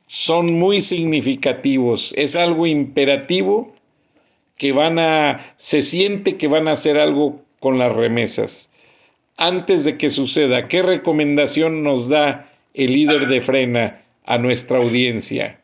[0.07, 2.15] son muy significativos.
[2.17, 3.75] Es algo imperativo
[4.57, 8.71] que van a, se siente que van a hacer algo con las remesas.
[9.43, 15.59] Antes de que suceda, ¿qué recomendación nos da el líder de Frena a nuestra audiencia?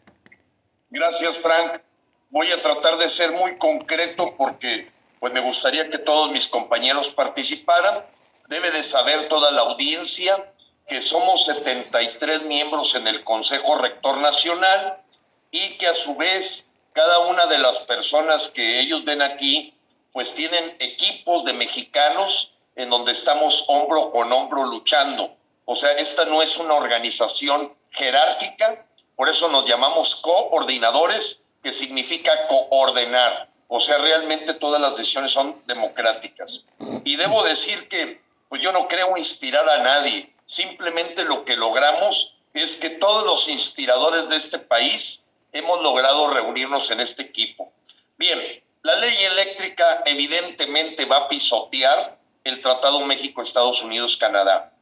[0.88, 1.82] Gracias, Frank.
[2.30, 4.88] Voy a tratar de ser muy concreto porque
[5.20, 8.02] pues me gustaría que todos mis compañeros participaran.
[8.48, 10.54] Debe de saber toda la audiencia
[10.88, 15.02] que somos 73 miembros en el Consejo Rector Nacional
[15.50, 19.74] y que a su vez cada una de las personas que ellos ven aquí,
[20.12, 25.34] pues tienen equipos de mexicanos en donde estamos hombro con hombro luchando.
[25.64, 32.46] O sea, esta no es una organización jerárquica, por eso nos llamamos coordinadores, que significa
[32.46, 33.48] coordenar.
[33.68, 36.66] O sea, realmente todas las decisiones son democráticas.
[37.04, 40.32] Y debo decir que pues yo no creo inspirar a nadie.
[40.44, 46.90] Simplemente lo que logramos es que todos los inspiradores de este país hemos logrado reunirnos
[46.90, 47.72] en este equipo.
[48.16, 52.15] Bien, la ley eléctrica evidentemente va a pisotear
[52.46, 54.72] el Tratado México-Estados Unidos-Canadá.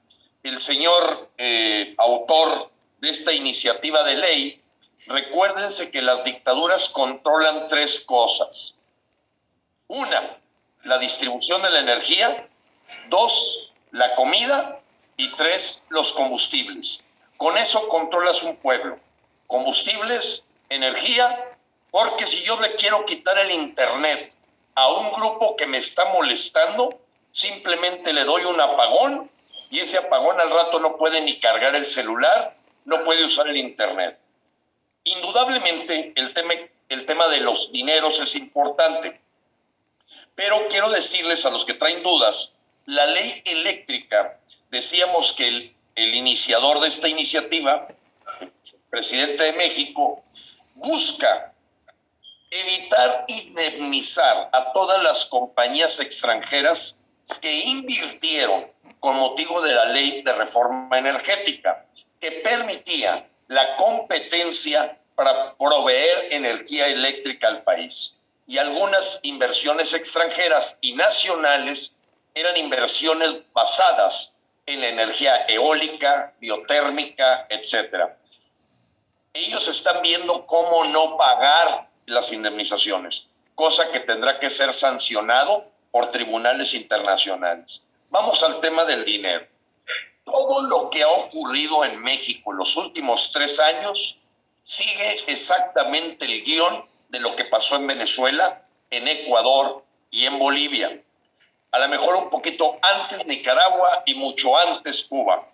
[0.43, 4.63] El señor eh, autor de esta iniciativa de ley,
[5.07, 8.77] recuérdense que las dictaduras controlan tres cosas.
[9.89, 10.39] Una,
[10.83, 12.49] la distribución de la energía.
[13.09, 14.81] Dos, la comida.
[15.17, 17.03] Y tres, los combustibles.
[17.39, 18.99] Con eso controlas un pueblo.
[19.47, 21.57] Combustibles, energía,
[21.91, 24.35] porque si yo le quiero quitar el Internet
[24.75, 26.91] a un grupo que me está molestando,
[27.35, 29.29] simplemente le doy un apagón
[29.69, 33.57] y ese apagón al rato no puede ni cargar el celular, no puede usar el
[33.57, 34.17] Internet.
[35.03, 36.55] Indudablemente el tema,
[36.89, 39.21] el tema de los dineros es importante,
[40.37, 42.55] pero quiero decirles a los que traen dudas,
[42.87, 44.39] la ley eléctrica,
[44.71, 47.89] decíamos que el, el iniciador de esta iniciativa,
[48.41, 48.53] el
[48.91, 50.23] presidente de México,
[50.77, 51.53] busca
[52.49, 56.97] evitar indemnizar a todas las compañías extranjeras
[57.41, 58.67] que invirtieron
[59.01, 61.87] con motivo de la ley de reforma energética,
[62.21, 68.17] que permitía la competencia para proveer energía eléctrica al país.
[68.47, 71.97] Y algunas inversiones extranjeras y nacionales
[72.35, 74.35] eran inversiones basadas
[74.67, 78.11] en la energía eólica, biotérmica, etc.
[79.33, 86.11] Ellos están viendo cómo no pagar las indemnizaciones, cosa que tendrá que ser sancionado por
[86.11, 87.81] tribunales internacionales.
[88.11, 89.47] Vamos al tema del dinero.
[90.25, 94.19] Todo lo que ha ocurrido en México en los últimos tres años
[94.65, 101.01] sigue exactamente el guion de lo que pasó en Venezuela, en Ecuador y en Bolivia.
[101.71, 105.47] A lo mejor un poquito antes Nicaragua y mucho antes Cuba.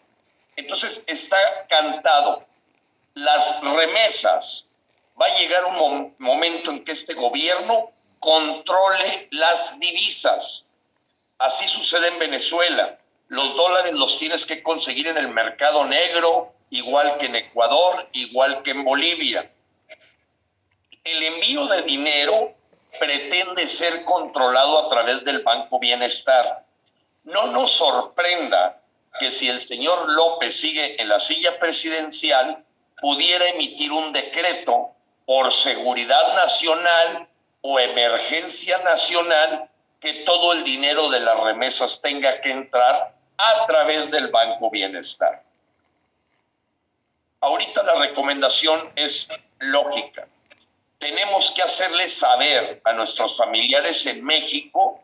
[0.56, 1.36] Entonces está
[1.68, 2.46] cantado.
[3.12, 4.66] Las remesas
[5.20, 10.66] va a llegar un momento en que este gobierno controle las divisas.
[11.38, 12.98] Así sucede en Venezuela.
[13.28, 18.62] Los dólares los tienes que conseguir en el mercado negro, igual que en Ecuador, igual
[18.62, 19.50] que en Bolivia.
[21.02, 22.54] El envío de dinero
[22.98, 26.66] pretende ser controlado a través del Banco Bienestar.
[27.24, 28.82] No nos sorprenda
[29.18, 32.64] que si el señor López sigue en la silla presidencial,
[33.00, 34.90] pudiera emitir un decreto
[35.24, 37.29] por seguridad nacional
[37.62, 39.68] o emergencia nacional
[40.00, 45.42] que todo el dinero de las remesas tenga que entrar a través del Banco Bienestar.
[47.40, 50.26] Ahorita la recomendación es lógica.
[50.98, 55.02] Tenemos que hacerles saber a nuestros familiares en México,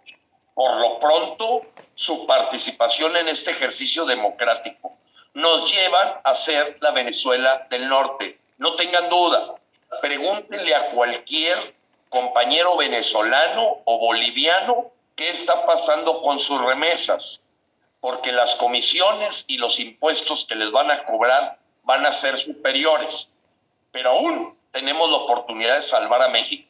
[0.54, 1.62] por lo pronto,
[1.94, 4.96] su participación en este ejercicio democrático.
[5.32, 8.38] Nos llevan a ser la Venezuela del Norte.
[8.58, 9.54] No tengan duda,
[10.02, 11.75] pregúntenle a cualquier
[12.08, 17.40] compañero venezolano o boliviano qué está pasando con sus remesas,
[18.00, 23.30] porque las comisiones y los impuestos que les van a cobrar van a ser superiores.
[23.92, 26.68] Pero aún tenemos la oportunidad de salvar a México,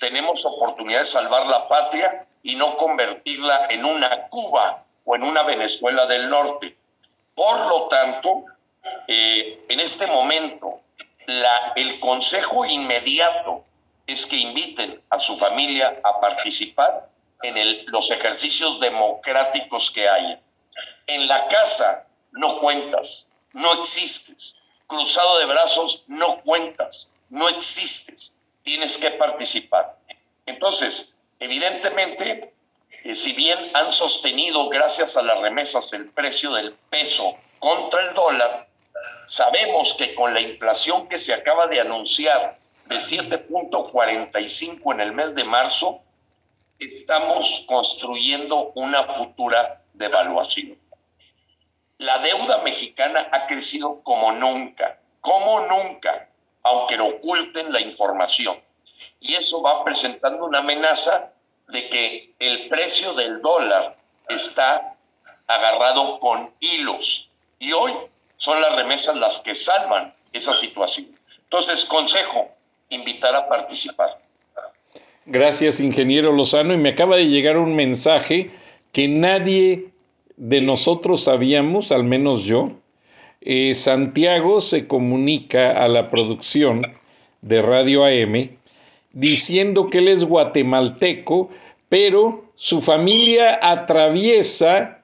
[0.00, 5.42] tenemos oportunidad de salvar la patria y no convertirla en una Cuba o en una
[5.42, 6.76] Venezuela del Norte.
[7.34, 8.44] Por lo tanto,
[9.08, 10.80] eh, en este momento
[11.76, 13.64] el consejo inmediato
[14.08, 17.08] es que inviten a su familia a participar
[17.42, 20.40] en los ejercicios democráticos que haya.
[21.06, 24.56] En la casa no cuentas, no existes.
[24.88, 28.34] Cruzado de brazos no cuentas, no existes.
[28.62, 29.96] Tienes que participar.
[30.46, 32.54] Entonces, evidentemente,
[33.04, 38.14] eh, si bien han sostenido gracias a las remesas el precio del peso contra el
[38.14, 38.68] dólar,
[39.28, 42.58] Sabemos que con la inflación que se acaba de anunciar
[42.88, 46.00] de 7.45 en el mes de marzo,
[46.78, 50.78] estamos construyendo una futura devaluación.
[51.98, 56.30] La deuda mexicana ha crecido como nunca, como nunca,
[56.62, 58.58] aunque lo oculten la información.
[59.20, 61.32] Y eso va presentando una amenaza
[61.68, 64.96] de que el precio del dólar está
[65.46, 67.28] agarrado con hilos.
[67.58, 67.92] Y hoy
[68.36, 71.18] son las remesas las que salvan esa situación.
[71.42, 72.54] Entonces, consejo,
[72.90, 74.18] invitar a participar.
[75.26, 76.72] Gracias, ingeniero Lozano.
[76.74, 78.50] Y me acaba de llegar un mensaje
[78.92, 79.90] que nadie
[80.36, 82.72] de nosotros sabíamos, al menos yo,
[83.40, 86.82] eh, Santiago se comunica a la producción
[87.42, 88.58] de Radio AM
[89.12, 91.50] diciendo que él es guatemalteco,
[91.88, 95.02] pero su familia atraviesa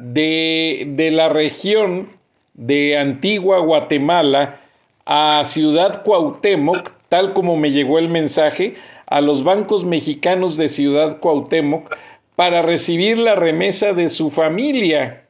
[0.00, 2.16] de, de la región
[2.54, 4.60] de Antigua Guatemala
[5.06, 8.74] a Ciudad Cuauhtémoc, tal como me llegó el mensaje,
[9.06, 11.96] a los bancos mexicanos de Ciudad Cuauhtémoc
[12.36, 15.24] para recibir la remesa de su familia.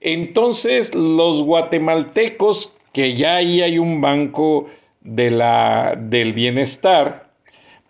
[0.00, 4.68] Entonces los guatemaltecos, que ya ahí hay un banco
[5.00, 7.30] de la, del bienestar,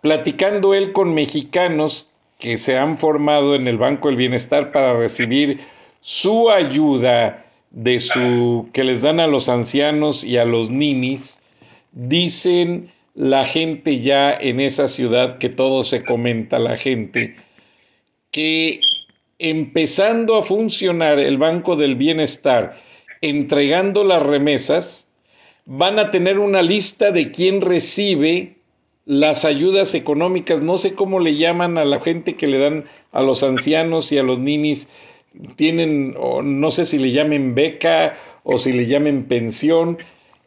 [0.01, 2.09] platicando él con mexicanos
[2.39, 5.61] que se han formado en el Banco del Bienestar para recibir
[6.01, 11.40] su ayuda de su que les dan a los ancianos y a los ninis,
[11.91, 17.35] dicen la gente ya en esa ciudad que todo se comenta la gente
[18.31, 18.79] que
[19.39, 22.79] empezando a funcionar el Banco del Bienestar,
[23.21, 25.07] entregando las remesas,
[25.65, 28.55] van a tener una lista de quién recibe
[29.05, 33.21] las ayudas económicas, no sé cómo le llaman a la gente que le dan a
[33.21, 34.87] los ancianos y a los ninis,
[35.55, 39.97] tienen, no sé si le llamen beca o si le llamen pensión.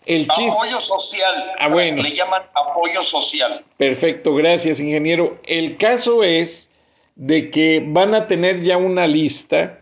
[0.07, 1.53] El apoyo social.
[1.59, 2.03] Ah, bueno.
[2.03, 3.65] Le llaman apoyo social.
[3.77, 5.39] Perfecto, gracias, ingeniero.
[5.45, 6.71] El caso es
[7.17, 9.81] de que van a tener ya una lista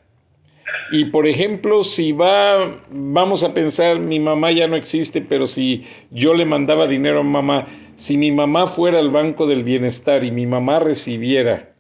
[0.91, 5.87] y por ejemplo, si va, vamos a pensar, mi mamá ya no existe, pero si
[6.11, 10.31] yo le mandaba dinero a mamá, si mi mamá fuera al Banco del Bienestar y
[10.31, 11.71] mi mamá recibiera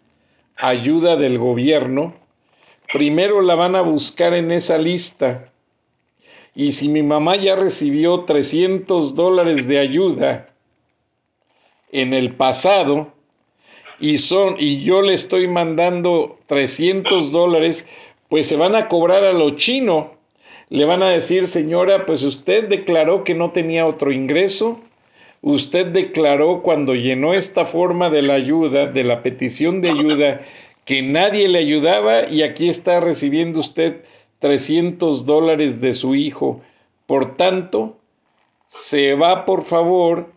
[0.57, 2.14] ayuda del gobierno,
[2.93, 5.51] primero la van a buscar en esa lista.
[6.55, 10.48] Y si mi mamá ya recibió 300 dólares de ayuda
[11.90, 13.12] en el pasado,
[13.98, 17.86] y son y yo le estoy mandando 300 dólares,
[18.28, 20.14] pues se van a cobrar a lo chino.
[20.68, 24.80] Le van a decir, señora, pues usted declaró que no tenía otro ingreso.
[25.40, 30.40] Usted declaró cuando llenó esta forma de la ayuda, de la petición de ayuda,
[30.84, 34.03] que nadie le ayudaba y aquí está recibiendo usted
[34.43, 36.61] 300 dólares de su hijo.
[37.07, 37.97] Por tanto,
[38.66, 40.32] se va por favor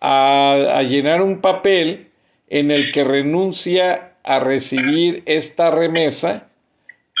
[0.00, 2.10] a, llenar un papel
[2.48, 6.48] en el que renuncia a recibir esta remesa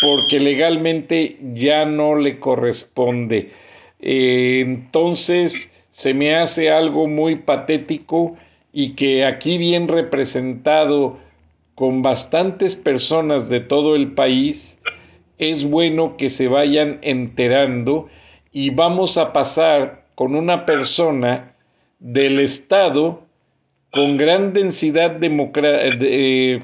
[0.02, 3.52] porque legalmente ya no le corresponde.
[4.00, 8.36] Eh, entonces se me hace algo muy patético
[8.72, 11.18] y que aquí bien representado
[11.76, 14.80] con bastantes personas de todo el país,
[15.38, 18.08] es bueno que se vayan enterando
[18.52, 21.54] y vamos a pasar con una persona
[21.98, 23.26] del Estado
[23.90, 26.60] con gran densidad eh,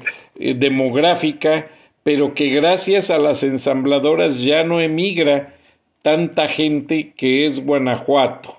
[0.55, 1.67] demográfica,
[2.03, 5.55] pero que gracias a las ensambladoras ya no emigra
[6.03, 8.55] tanta gente que es Guanajuato.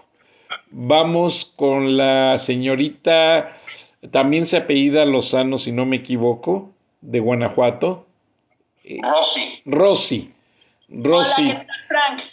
[0.70, 3.54] Vamos con la señorita,
[4.10, 8.06] también se apellida Lozano, si no me equivoco, de Guanajuato.
[8.84, 9.62] Eh, Rosy.
[9.64, 10.34] Rosy.
[10.90, 11.54] Rosy.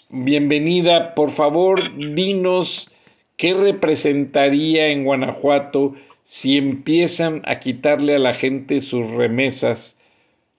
[0.10, 1.16] Bienvenida.
[1.16, 2.92] Por favor, dinos
[3.38, 9.98] qué representaría en Guanajuato si empiezan a quitarle a la gente sus remesas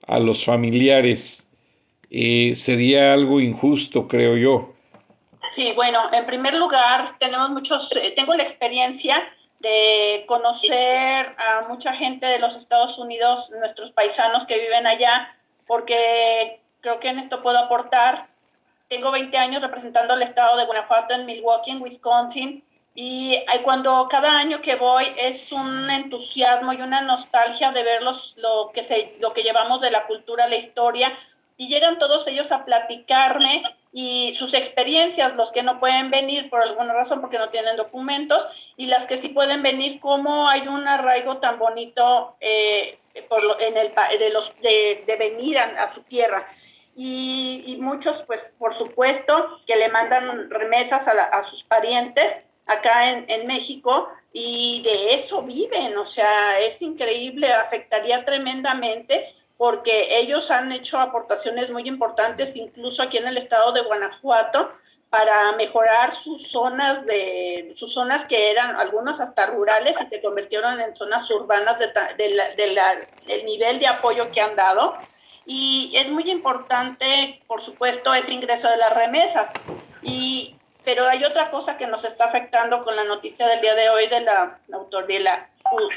[0.06, 1.48] a los familiares,
[2.10, 4.74] eh, sería algo injusto, creo yo.
[5.52, 9.22] Sí, bueno, en primer lugar, tenemos muchos, eh, tengo la experiencia
[9.60, 15.28] de conocer a mucha gente de los Estados Unidos, nuestros paisanos que viven allá,
[15.66, 18.28] porque creo que en esto puedo aportar.
[18.88, 22.64] Tengo 20 años representando al estado de Guanajuato en Milwaukee, en Wisconsin,
[22.94, 28.70] y cuando cada año que voy es un entusiasmo y una nostalgia de ver lo,
[28.72, 31.16] que se, lo que llevamos de la cultura, la historia,
[31.56, 33.62] y llegan todos ellos a platicarme
[33.92, 38.46] y sus experiencias, los que no pueden venir por alguna razón porque no tienen documentos,
[38.76, 42.98] y las que sí pueden venir, cómo hay un arraigo tan bonito eh,
[43.28, 46.46] por en el, de, los, de, venir a, su tierra.
[46.96, 53.46] Y, muchos, pues por supuesto, que le mandan remesas a, a sus parientes acá en,
[53.46, 60.98] México y de eso viven, o sea, es increíble, afectaría tremendamente porque ellos han hecho
[60.98, 64.72] aportaciones muy importantes, incluso aquí en el estado de Guanajuato,
[65.12, 70.80] para mejorar sus zonas de sus zonas que eran algunas hasta rurales y se convirtieron
[70.80, 71.92] en zonas urbanas del
[72.56, 74.96] de, nivel de apoyo que han dado.
[75.44, 79.50] Y es muy importante, por supuesto, ese ingreso de las remesas.
[80.00, 83.88] Y pero hay otra cosa que nos está afectando con la noticia del día de
[83.90, 85.48] hoy de la, autoría de la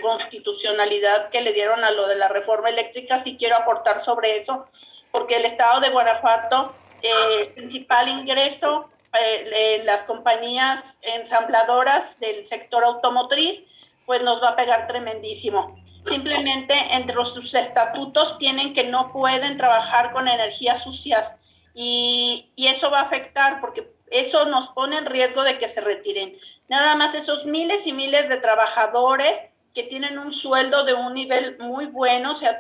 [0.01, 3.19] constitucionalidad que le dieron a lo de la reforma eléctrica.
[3.19, 4.65] Sí quiero aportar sobre eso,
[5.11, 8.89] porque el Estado de Guanajuato, eh, principal ingreso
[9.19, 13.63] eh, las compañías ensambladoras del sector automotriz,
[14.05, 15.75] pues nos va a pegar tremendísimo.
[16.05, 21.35] Simplemente entre sus estatutos tienen que no pueden trabajar con energías sucias
[21.73, 25.81] y, y eso va a afectar porque eso nos pone en riesgo de que se
[25.81, 26.37] retiren.
[26.67, 29.31] Nada más esos miles y miles de trabajadores
[29.73, 32.59] que tienen un sueldo de un nivel muy bueno, o sea,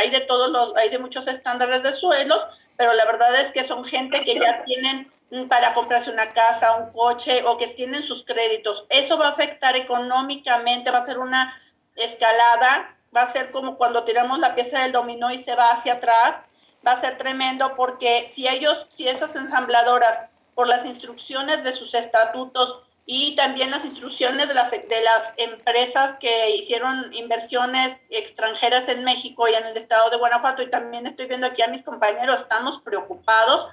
[0.00, 2.42] hay de todos los, hay de muchos estándares de sueldos,
[2.78, 5.12] pero la verdad es que son gente que ya tienen
[5.50, 8.86] para comprarse una casa, un coche o que tienen sus créditos.
[8.88, 11.54] Eso va a afectar económicamente, va a ser una
[11.96, 15.94] escalada, va a ser como cuando tiramos la pieza del dominó y se va hacia
[15.94, 16.40] atrás,
[16.86, 21.94] va a ser tremendo porque si ellos, si esas ensambladoras, por las instrucciones de sus
[21.94, 29.04] estatutos, y también las instrucciones de las, de las empresas que hicieron inversiones extranjeras en
[29.04, 30.62] México y en el estado de Guanajuato.
[30.62, 33.68] Y también estoy viendo aquí a mis compañeros, estamos preocupados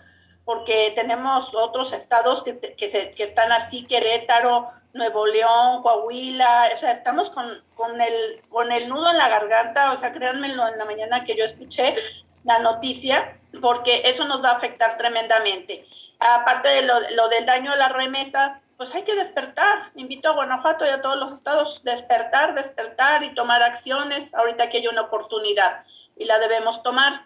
[0.45, 6.77] porque tenemos otros estados que, que, se, que están así, Querétaro, Nuevo León, Coahuila, o
[6.77, 10.57] sea, estamos con, con, el, con el nudo en la garganta, o sea, créanme en
[10.57, 11.95] la mañana que yo escuché
[12.43, 15.83] la noticia, porque eso nos va a afectar tremendamente.
[16.19, 19.91] Aparte de lo, del daño a las remesas, pues hay que despertar.
[19.95, 24.33] Invito a Guanajuato y a todos los estados despertar, despertar y tomar acciones.
[24.33, 25.83] Ahorita que hay una oportunidad
[26.15, 27.25] y la debemos tomar.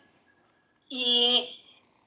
[0.89, 1.55] Y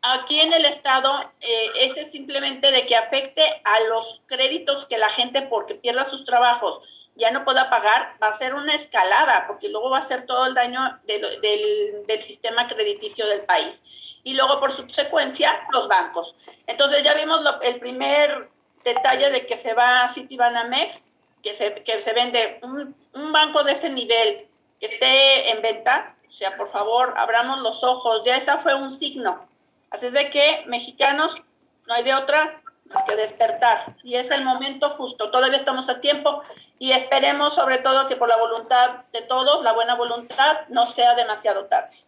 [0.03, 5.09] aquí en el estado, eh, ese simplemente de que afecte a los créditos que la
[5.09, 6.83] gente, porque pierda sus trabajos,
[7.15, 10.47] ya no pueda pagar, va a ser una escalada, porque luego va a ser todo
[10.47, 13.83] el daño del sistema crediticio del país.
[14.25, 16.35] Y luego, por subsecuencia, los bancos.
[16.67, 18.49] Entonces, ya vimos lo, el primer
[18.85, 21.11] detalle de que se va a Citibanamex,
[21.43, 24.47] que se, que se vende un, un banco de ese nivel
[24.81, 28.91] que esté en venta, o sea, por favor, abramos los ojos, ya esa fue un
[28.91, 29.47] signo.
[29.91, 31.41] Así es de que mexicanos,
[31.87, 33.95] no hay de otra más que despertar.
[34.03, 36.43] Y es el momento justo, todavía estamos a tiempo
[36.79, 41.15] y esperemos sobre todo que por la voluntad de todos, la buena voluntad, no sea
[41.15, 42.02] demasiado tarde.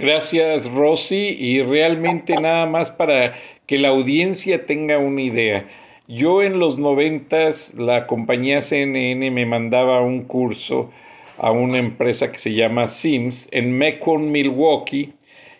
[0.00, 1.36] Gracias, Rosy.
[1.40, 3.34] Y realmente nada más para
[3.66, 5.66] que la audiencia tenga una idea.
[6.06, 10.92] Yo en los noventas, la compañía CNN me mandaba un curso
[11.36, 15.14] a una empresa que se llama Sims en Macon, Milwaukee,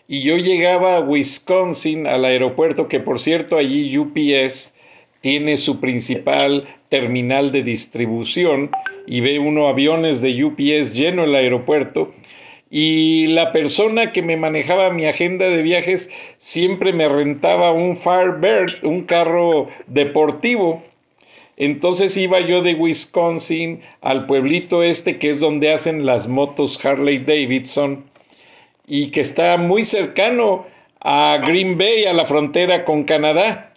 [0.07, 4.73] y yo llegaba a Wisconsin, al aeropuerto, que por cierto allí UPS
[5.19, 8.71] tiene su principal terminal de distribución,
[9.05, 12.13] y ve uno aviones de UPS lleno el aeropuerto,
[12.71, 18.83] y la persona que me manejaba mi agenda de viajes siempre me rentaba un Firebird,
[18.83, 20.83] un carro deportivo.
[21.57, 27.17] Entonces iba yo de Wisconsin al pueblito este que es donde hacen las motos Harley
[27.19, 28.05] Davidson
[28.87, 30.65] y que está muy cercano
[31.01, 33.73] a Green Bay, a la frontera con Canadá.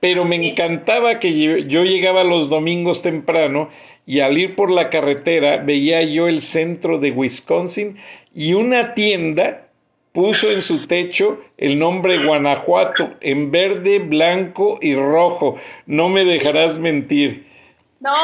[0.00, 3.70] Pero me encantaba que yo llegaba los domingos temprano
[4.06, 7.96] y al ir por la carretera veía yo el centro de Wisconsin
[8.34, 9.68] y una tienda
[10.12, 15.58] puso en su techo el nombre Guanajuato en verde, blanco y rojo.
[15.86, 17.46] No me dejarás mentir.
[18.00, 18.14] No,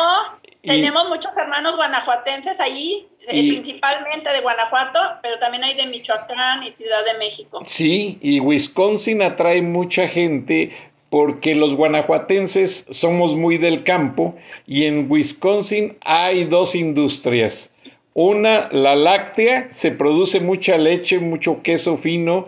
[0.63, 6.73] tenemos muchos hermanos guanajuatenses ahí, eh, principalmente de Guanajuato, pero también hay de Michoacán y
[6.73, 7.63] Ciudad de México.
[7.65, 10.77] Sí, y Wisconsin atrae mucha gente
[11.11, 17.75] porque los guanajuatenses somos muy del campo y en Wisconsin hay dos industrias.
[18.15, 22.47] Una, la láctea, se produce mucha leche, mucho queso fino,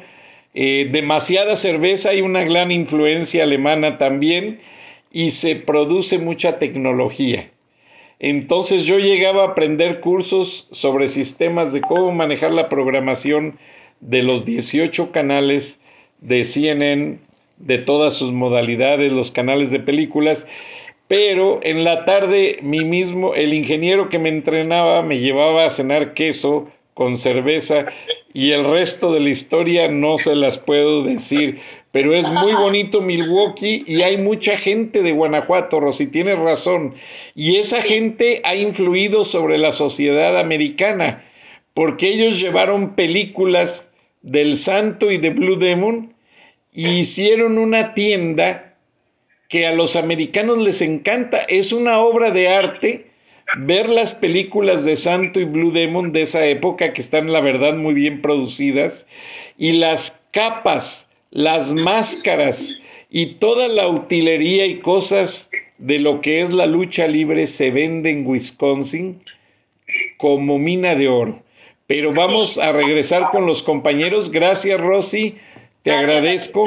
[0.55, 4.61] eh, demasiada cerveza y una gran influencia alemana también,
[5.11, 7.51] y se produce mucha tecnología.
[8.19, 13.59] Entonces yo llegaba a aprender cursos sobre sistemas de cómo manejar la programación
[14.01, 15.81] de los 18 canales
[16.21, 17.19] de CNN,
[17.63, 20.47] de todas sus modalidades, los canales de películas,
[21.09, 26.15] pero en la tarde mi mismo, el ingeniero que me entrenaba me llevaba a cenar
[26.15, 27.87] queso con cerveza
[28.35, 31.61] y el resto de la historia no se las puedo decir,
[31.91, 36.95] pero es muy bonito Milwaukee y hay mucha gente de Guanajuato, Rosy, tienes razón,
[37.35, 41.25] y esa gente ha influido sobre la sociedad americana,
[41.75, 43.91] porque ellos llevaron películas
[44.23, 46.12] del Santo y de Blue Demon
[46.73, 48.75] hicieron una tienda
[49.49, 51.39] que a los americanos les encanta.
[51.49, 53.07] Es una obra de arte
[53.59, 57.75] ver las películas de Santo y Blue Demon de esa época que están, la verdad,
[57.75, 59.07] muy bien producidas
[59.59, 62.79] y las capas, las máscaras
[63.11, 68.11] y toda la utilería y cosas de lo que es la lucha libre se vende
[68.11, 69.23] en Wisconsin
[70.17, 71.43] como mina de oro.
[71.87, 74.31] Pero vamos a regresar con los compañeros.
[74.31, 75.37] Gracias, Rosy
[75.83, 76.67] te agradezco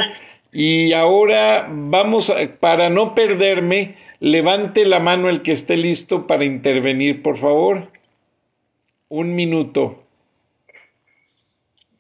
[0.52, 6.46] Y ahora vamos, a, para no perderme, levante la mano el que esté listo para
[6.46, 7.92] intervenir, por favor.
[9.10, 10.02] Un minuto.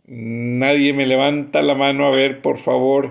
[0.06, 3.10] Nadie me levanta la mano, a ver, por favor.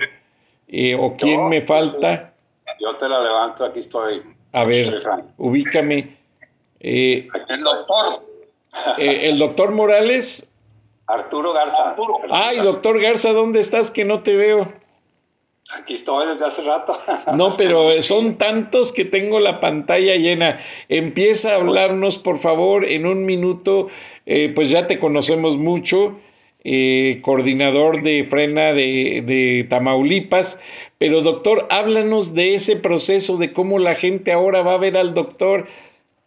[0.68, 2.32] Eh, ¿O quién me falta?
[2.80, 4.22] Yo te la levanto, aquí estoy.
[4.52, 4.88] A ver,
[5.36, 6.16] ubícame.
[6.80, 8.24] Eh, el doctor.
[8.96, 10.48] Eh, el doctor Morales.
[11.06, 11.96] Arturo Garza.
[12.30, 14.72] Ay, doctor Garza, ¿dónde estás que no te veo?
[15.78, 16.96] Aquí estoy desde hace rato.
[17.36, 20.60] No, pero son tantos que tengo la pantalla llena.
[20.88, 23.88] Empieza a hablarnos, por favor, en un minuto.
[24.26, 26.18] Eh, pues ya te conocemos mucho,
[26.64, 30.60] eh, coordinador de Frena de, de, Tamaulipas.
[30.98, 35.12] Pero doctor, háblanos de ese proceso, de cómo la gente ahora va a ver al
[35.12, 35.66] doctor,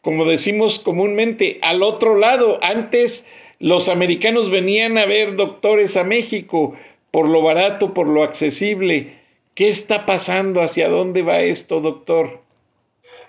[0.02, 2.60] como decimos comúnmente, al otro lado.
[2.62, 3.28] Antes
[3.60, 6.76] los americanos venían a ver doctores a México
[7.12, 9.20] por lo barato, por lo accesible.
[9.56, 10.62] ¿Qué está pasando?
[10.62, 12.42] ¿Hacia dónde va esto, doctor?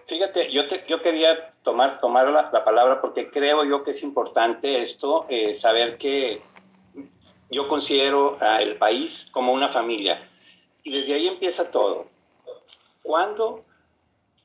[0.06, 4.02] Fíjate, yo, te, yo quería tomar, tomar la, la, palabra porque creo yo que es
[4.02, 6.42] importante esto, eh, saber que
[7.50, 10.28] yo considero el país como una familia.
[10.82, 12.06] Y desde ahí empieza todo.
[13.02, 13.64] Cuando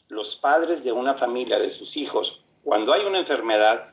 [0.10, 3.93] los padres de una familia, de sus hijos, cuando hay una enfermedad,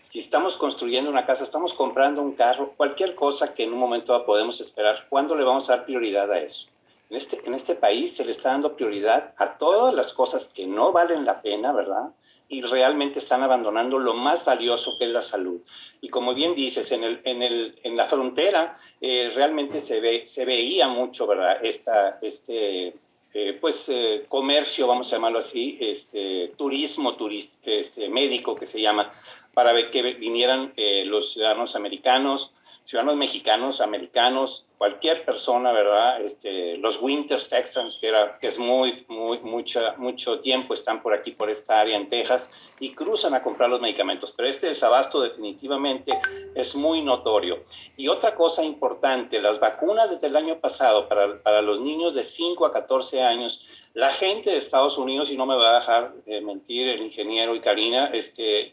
[0.00, 4.24] si estamos construyendo una casa, estamos comprando un carro, cualquier cosa que en un momento
[4.24, 6.68] podemos esperar, ¿cuándo le vamos a dar prioridad a eso?
[7.10, 10.66] En este, en este país se le está dando prioridad a todas las cosas que
[10.66, 12.10] no valen la pena, ¿verdad?
[12.50, 15.60] Y realmente están abandonando lo más valioso que es la salud.
[16.00, 20.26] Y como bien dices, en, el, en, el, en la frontera eh, realmente se, ve,
[20.26, 21.58] se veía mucho, ¿verdad?
[21.62, 22.94] Esta, este,
[23.34, 28.80] eh, pues, eh, comercio, vamos a llamarlo así, este, turismo turist, este, médico que se
[28.80, 29.12] llama,
[29.54, 32.54] para ver que vinieran eh, los ciudadanos americanos,
[32.88, 36.22] ciudadanos mexicanos, americanos, cualquier persona, ¿verdad?
[36.22, 41.12] Este, los Winter Texans, que, era, que es muy, muy, mucho, mucho tiempo, están por
[41.12, 44.32] aquí, por esta área en Texas, y cruzan a comprar los medicamentos.
[44.32, 46.18] Pero este desabasto definitivamente
[46.54, 47.58] es muy notorio.
[47.98, 52.24] Y otra cosa importante, las vacunas desde el año pasado para, para los niños de
[52.24, 53.66] 5 a 14 años,
[53.98, 57.56] la gente de Estados Unidos, y no me va a dejar de mentir el ingeniero
[57.56, 58.72] y Karina, este,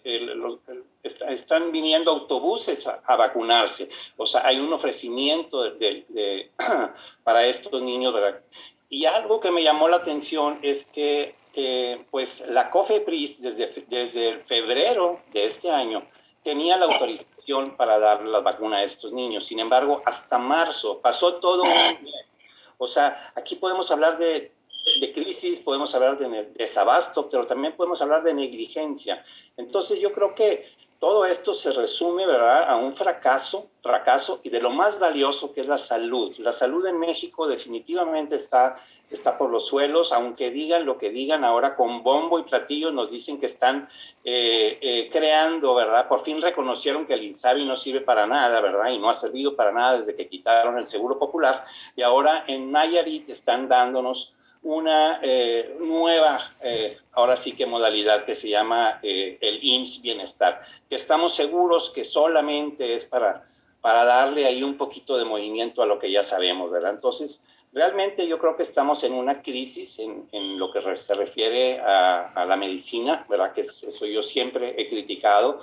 [1.02, 3.89] están viniendo autobuses a, vacunarse.
[4.18, 5.64] O sea, hay un ofrecimiento
[7.23, 8.39] para estos niños, ¿verdad?
[8.88, 14.38] Y algo que me llamó la atención es que, eh, pues, la COFEPRIS desde, desde
[14.41, 16.03] febrero de este año
[16.43, 19.47] tenía la autorización para dar la vacuna a estos niños.
[19.47, 22.38] Sin embargo, hasta marzo pasó todo un mes.
[22.77, 24.52] O sea, aquí podemos hablar de
[24.99, 29.24] de crisis, podemos hablar de desabasto, pero también podemos hablar de negligencia.
[29.57, 30.66] Entonces yo creo que
[30.99, 35.62] todo esto se resume, ¿verdad?, a un fracaso, fracaso y de lo más valioso que
[35.62, 36.36] es la salud.
[36.38, 41.44] La salud en México definitivamente está, está por los suelos, aunque digan lo que digan
[41.44, 43.90] ahora con bombo y platillo, nos dicen que están
[44.24, 46.07] eh, eh, creando, ¿verdad?
[46.07, 48.90] Por fin reconocieron que el INSABI no sirve para nada, ¿verdad?
[48.91, 51.66] Y no ha servido para nada desde que quitaron el Seguro Popular.
[51.95, 54.36] Y ahora en Nayarit están dándonos
[54.66, 60.60] una eh, nueva, eh, ahora sí que modalidad que se llama eh, el IMSS Bienestar,
[60.90, 63.48] que estamos seguros que solamente es para,
[63.80, 66.90] para darle ahí un poquito de movimiento a lo que ya sabemos, ¿verdad?
[66.90, 71.80] Entonces, realmente yo creo que estamos en una crisis en, en lo que se refiere
[71.80, 73.54] a, a, la medicina, ¿verdad?
[73.54, 75.62] Que eso yo siempre he criticado.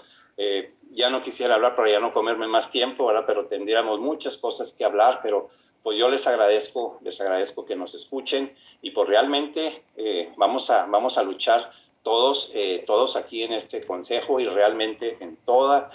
[0.92, 3.24] ya no quisiera hablar para ya no comerme más tiempo, ¿verdad?
[3.26, 5.50] Pero tendríamos muchas cosas que hablar, pero
[5.82, 10.86] pues yo les agradezco, les agradezco que nos escuchen y pues realmente eh, vamos, a,
[10.86, 11.72] vamos a luchar
[12.02, 15.90] todos, eh, todos aquí en este consejo y realmente en toda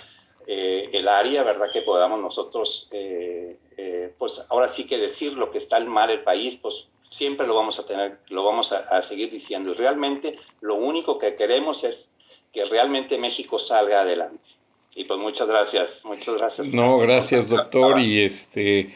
[0.50, 1.70] eh, el área, ¿verdad?
[1.74, 6.24] Que podamos nosotros, eh, eh, pues ahora sí que decir lo que está mal el
[6.24, 9.72] país, pues siempre lo vamos a tener, lo vamos a, a seguir diciendo.
[9.72, 12.16] Y realmente lo único que queremos es
[12.54, 14.48] que realmente México salga adelante.
[14.96, 16.68] Y pues muchas gracias, muchas gracias.
[16.74, 18.94] No, gracias doctor y este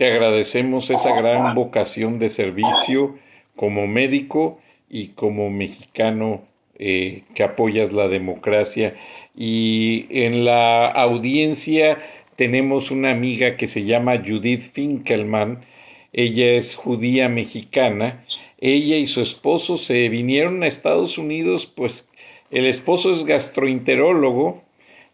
[0.00, 3.18] te agradecemos esa gran vocación de servicio
[3.54, 4.58] como médico
[4.88, 6.40] y como mexicano
[6.78, 8.94] eh, que apoyas la democracia.
[9.36, 11.98] Y en la audiencia
[12.36, 15.60] tenemos una amiga que se llama Judith Finkelman.
[16.14, 18.24] Ella es judía mexicana.
[18.58, 22.10] Ella y su esposo se vinieron a Estados Unidos, pues
[22.50, 24.62] el esposo es gastroenterólogo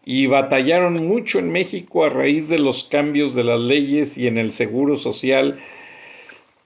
[0.05, 4.37] y batallaron mucho en México a raíz de los cambios de las leyes y en
[4.37, 5.59] el seguro social.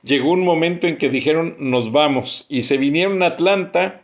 [0.03, 4.02] Llegó un momento en que dijeron nos vamos y se vinieron a Atlanta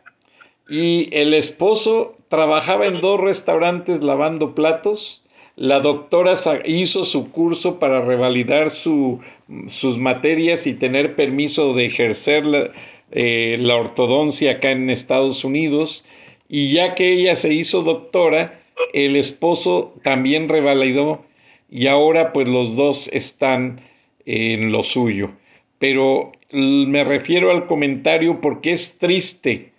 [0.70, 5.24] y el esposo trabajaba en dos restaurantes lavando platos,
[5.56, 6.36] la doctora
[6.66, 9.22] hizo su curso para revalidar su,
[9.68, 12.72] sus materias y tener permiso de ejercer la,
[13.12, 16.06] eh, la ortodoncia acá en Estados Unidos.
[16.48, 18.62] Y ya que ella se hizo doctora,
[18.94, 21.26] el esposo también revalidó
[21.70, 23.82] y ahora pues los dos están
[24.26, 25.32] en lo suyo.
[25.80, 29.72] Pero me refiero al comentario porque es triste.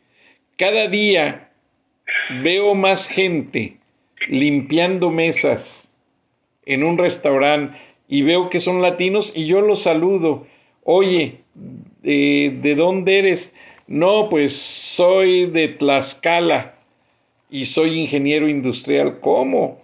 [0.56, 1.50] Cada día
[2.42, 3.76] veo más gente
[4.28, 5.94] limpiando mesas
[6.66, 7.78] en un restaurante
[8.08, 10.46] y veo que son latinos y yo los saludo.
[10.84, 11.40] Oye,
[12.02, 13.54] ¿de dónde eres?
[13.86, 16.77] No, pues soy de Tlaxcala
[17.50, 19.20] y soy ingeniero industrial.
[19.20, 19.82] ¿Cómo?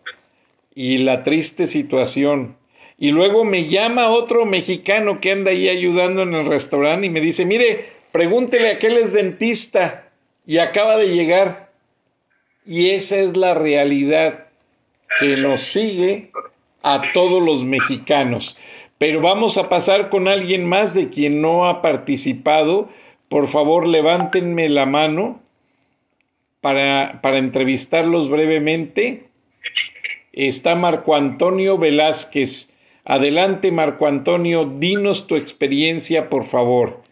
[0.74, 2.56] Y la triste situación.
[2.98, 7.20] Y luego me llama otro mexicano que anda ahí ayudando en el restaurante y me
[7.20, 10.08] dice, mire, pregúntele a aquel es dentista
[10.46, 11.72] y acaba de llegar.
[12.66, 14.46] Y esa es la realidad
[15.18, 16.30] que nos sigue
[16.82, 18.56] a todos los mexicanos.
[18.98, 22.88] Pero vamos a pasar con alguien más de quien no ha participado.
[23.28, 25.43] Por favor, levántenme la mano
[26.64, 29.28] para, para entrevistarlos brevemente.
[30.32, 32.72] Está Marco Antonio Velázquez.
[33.04, 37.02] Adelante, Marco Antonio, dinos tu experiencia, por favor.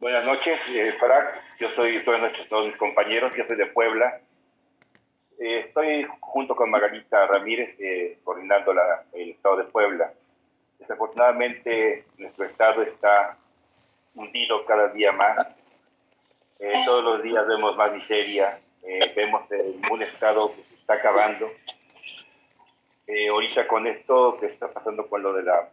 [0.00, 0.92] Buenas noches, eh,
[1.60, 3.32] Yo soy, a todos mis compañeros.
[3.36, 4.18] Yo soy de Puebla.
[5.38, 10.12] Eh, estoy junto con Margarita Ramírez eh, coordinando la, el estado de Puebla.
[10.80, 13.38] Desafortunadamente, nuestro estado está
[14.16, 15.46] hundido cada día más.
[16.62, 19.42] Eh, todos los días vemos más miseria, eh, vemos
[19.90, 21.50] un estado que se está acabando.
[23.06, 25.68] Eh, ahorita con esto que está pasando con lo de la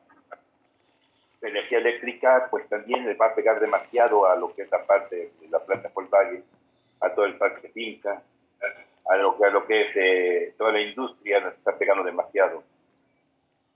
[1.41, 5.31] energía eléctrica, pues también le va a pegar demasiado a lo que es la parte
[5.39, 6.43] de la planta Volkswagen,
[7.01, 8.21] a todo el parque finca,
[9.09, 12.63] a lo que, a lo que es toda la industria, nos está pegando demasiado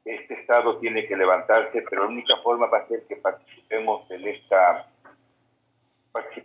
[0.06, 4.28] este Estado tiene que levantarse, pero la única forma va a ser que participemos en
[4.28, 4.86] esta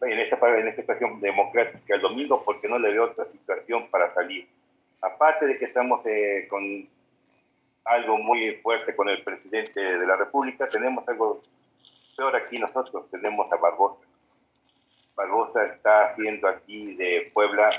[0.00, 4.12] en esta, en esta situación democrática el domingo porque no le veo otra situación para
[4.14, 4.48] salir.
[5.00, 6.88] Aparte de que estamos eh, con
[7.84, 11.42] algo muy fuerte con el presidente de la República, tenemos algo
[12.16, 14.06] peor aquí nosotros, tenemos a Barbosa.
[15.14, 17.70] Barbosa está haciendo aquí de Puebla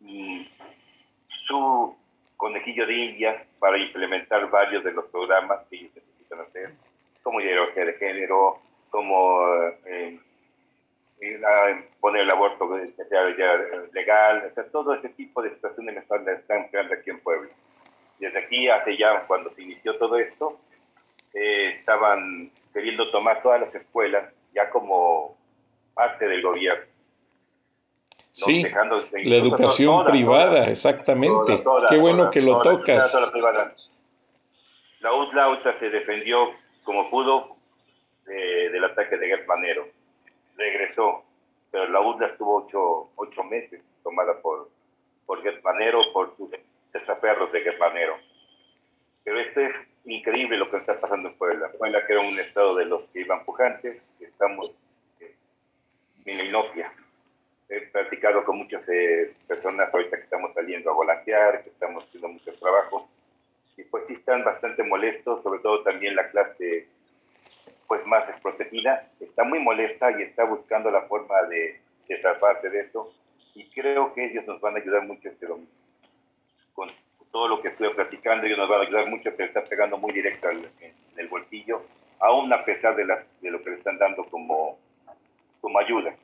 [0.00, 0.42] mm,
[1.46, 1.96] su
[2.36, 6.74] conejillo de indias para implementar varios de los programas que ellos necesitan hacer,
[7.22, 9.44] como ideología de género, como
[9.84, 10.18] eh,
[12.00, 12.68] poner el aborto
[13.92, 17.50] legal, todo ese tipo de situaciones que están, están creando aquí en Puebla.
[18.18, 20.58] Desde aquí, hace ya, cuando se inició todo esto,
[21.34, 25.36] eh, estaban queriendo tomar todas las escuelas ya como
[25.94, 26.98] parte del gobierno
[28.38, 28.62] Sí,
[29.24, 31.60] la educación privada, exactamente.
[31.88, 33.20] Qué bueno que lo tocas.
[35.00, 36.50] La UTLA se defendió
[36.84, 37.56] como pudo
[38.26, 39.46] del ataque de Gert
[40.58, 41.24] Regresó,
[41.70, 44.68] pero la UTLA estuvo ocho, ocho meses tomada por,
[45.24, 45.62] por Gert
[46.12, 46.50] por sus
[46.92, 47.78] desaferros de Gert
[49.24, 49.72] Pero esto es
[50.04, 51.72] increíble lo que está pasando en Puebla.
[51.78, 54.70] Puebla que era un estado de los que iban pujantes, estamos
[56.26, 56.92] en la inopia
[57.68, 62.28] he platicado con muchas eh, personas ahorita que estamos saliendo a volantear, que estamos haciendo
[62.28, 63.08] mucho trabajo,
[63.76, 66.88] y pues sí están bastante molestos, sobre todo también la clase
[67.88, 73.12] pues más desprotegida, está muy molesta y está buscando la forma de, de de eso,
[73.54, 75.70] y creo que ellos nos van a ayudar mucho este domingo.
[76.74, 76.88] Con
[77.32, 80.12] todo lo que estoy platicando, ellos nos van a ayudar mucho, pero está pegando muy
[80.12, 80.64] directo en,
[81.16, 81.82] el bolsillo,
[82.20, 84.78] aún a pesar de, la, de lo que le están dando como,
[85.60, 86.14] como ayuda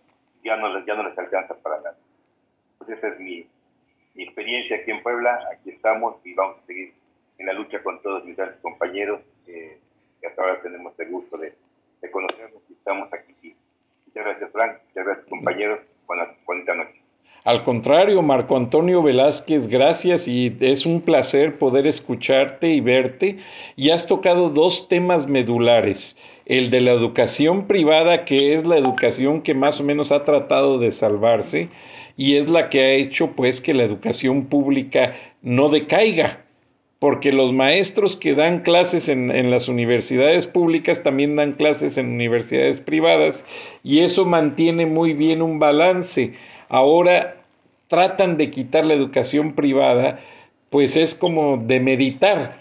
[0.45, 1.97] ya no, les, ya no les alcanza para nada.
[2.79, 3.47] Pues esa es mi,
[4.15, 6.93] mi experiencia aquí en Puebla, aquí estamos y vamos a seguir
[7.39, 9.79] en la lucha con todos mis grandes compañeros, eh,
[10.25, 11.53] que hasta ahora tenemos el gusto de,
[12.01, 12.11] de
[12.71, 13.55] y estamos aquí.
[14.07, 15.81] Muchas gracias, Frank, muchas gracias, compañeros.
[16.07, 17.03] Buenas, bonita noche.
[17.45, 23.37] Al contrario, Marco Antonio Velázquez, gracias y es un placer poder escucharte y verte.
[23.77, 29.43] Y has tocado dos temas medulares el de la educación privada, que es la educación
[29.43, 31.69] que más o menos ha tratado de salvarse
[32.17, 36.44] y es la que ha hecho pues que la educación pública no decaiga,
[37.05, 42.81] porque los maestros que dan clases en, las universidades públicas también dan clases en universidades
[42.81, 43.45] privadas
[43.83, 46.33] y eso mantiene muy bien un balance.
[46.71, 47.43] Ahora
[47.89, 50.19] tratan de quitar la educación privada,
[50.71, 52.57] pues es como demeritar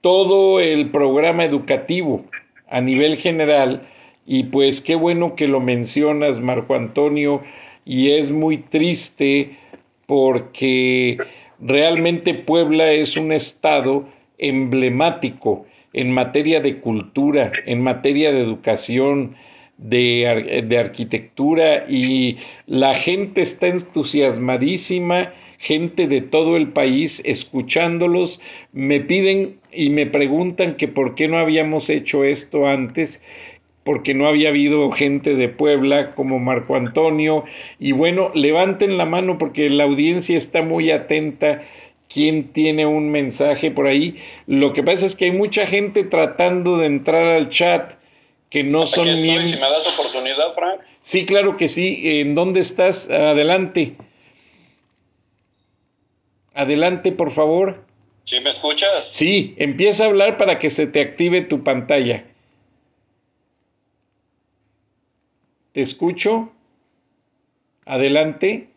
[0.00, 2.24] todo el programa educativo
[2.68, 3.88] a nivel general.
[4.24, 7.42] Y pues qué bueno que lo mencionas, Marco Antonio,
[7.84, 9.58] y es muy triste
[10.06, 11.18] porque
[11.64, 19.36] Realmente Puebla es un estado emblemático en materia de cultura, en materia de educación,
[19.78, 28.40] de, arquitectura y la gente está entusiasmadísima, gente de todo el país escuchándolos,
[28.72, 33.22] me piden y me preguntan que por qué no habíamos hecho esto antes
[33.84, 37.44] porque no había habido gente de Puebla como Marco Antonio.
[37.78, 41.62] Y bueno, levanten la mano porque la audiencia está muy atenta.
[42.08, 44.16] ¿Quién tiene un mensaje por ahí?
[44.46, 47.94] Lo que pasa es que hay mucha gente tratando de entrar al chat
[48.50, 49.50] que no son miembros.
[49.50, 50.80] Si me das oportunidad, Frank.
[51.00, 52.20] Sí, claro que sí.
[52.20, 53.08] ¿En dónde estás?
[53.08, 53.94] Adelante.
[56.54, 57.82] Adelante, por favor.
[58.24, 59.06] ¿Sí me escuchas?
[59.10, 62.24] Sí, empieza a hablar para que se te active tu pantalla.
[65.72, 66.52] Te escucho.
[67.86, 68.68] Adelante.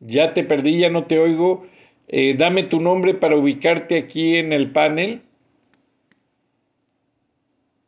[0.00, 1.66] Ya te perdí, ya no te oigo.
[2.08, 5.22] Eh, dame tu nombre para ubicarte aquí en el panel.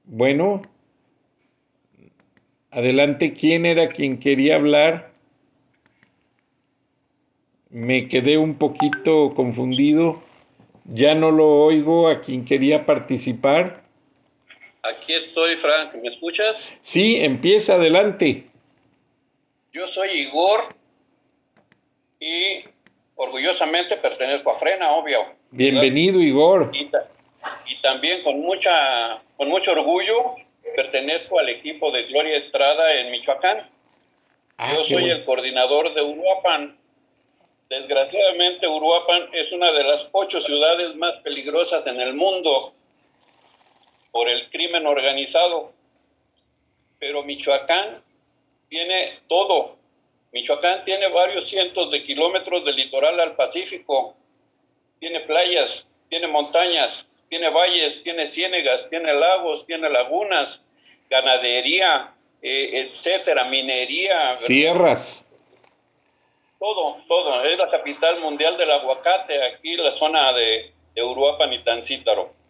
[0.04, 0.62] Bueno.
[2.70, 5.12] Adelante, ¿quién era quien quería hablar?
[7.70, 10.22] Me quedé un poquito confundido.
[10.84, 13.83] Ya no lo oigo a quien quería participar.
[14.84, 15.94] Aquí estoy, Frank.
[15.94, 16.76] ¿Me escuchas?
[16.80, 18.44] Sí, empieza adelante.
[19.72, 20.68] Yo soy Igor
[22.20, 22.62] y
[23.14, 25.24] orgullosamente pertenezco a Frena, obvio.
[25.52, 26.70] Bienvenido, Igor.
[26.74, 26.90] Y,
[27.66, 30.34] y, también con, mucha, con mucho orgullo
[30.76, 33.70] pertenezco al equipo de Gloria Estrada en Michoacán.
[34.58, 35.14] Ah, Yo soy bueno.
[35.14, 36.76] el coordinador de Uruapan.
[37.70, 42.74] Desgraciadamente, Uruapan es una de las ocho ciudades más peligrosas en el mundo
[44.14, 45.72] por el crimen organizado.
[47.00, 48.00] Pero Michoacán
[48.68, 49.74] tiene todo.
[50.30, 54.14] Michoacán tiene varios cientos de kilómetros de litoral al Pacífico.
[55.00, 60.64] Tiene playas, tiene montañas, tiene valles, tiene ciénegas, tiene lagos, tiene lagunas,
[61.10, 64.30] ganadería, eh, etcétera, minería.
[64.30, 65.28] Sierras.
[66.60, 67.42] Todo, todo.
[67.42, 72.43] Es la capital mundial del aguacate, aquí la zona de, de Uruapan y Tancítaro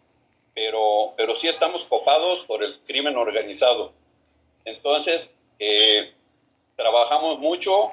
[0.55, 3.93] pero, pero sí estamos copados por el crimen organizado.
[4.65, 5.29] Entonces,
[5.59, 6.13] eh,
[6.77, 7.91] trabajamos mucho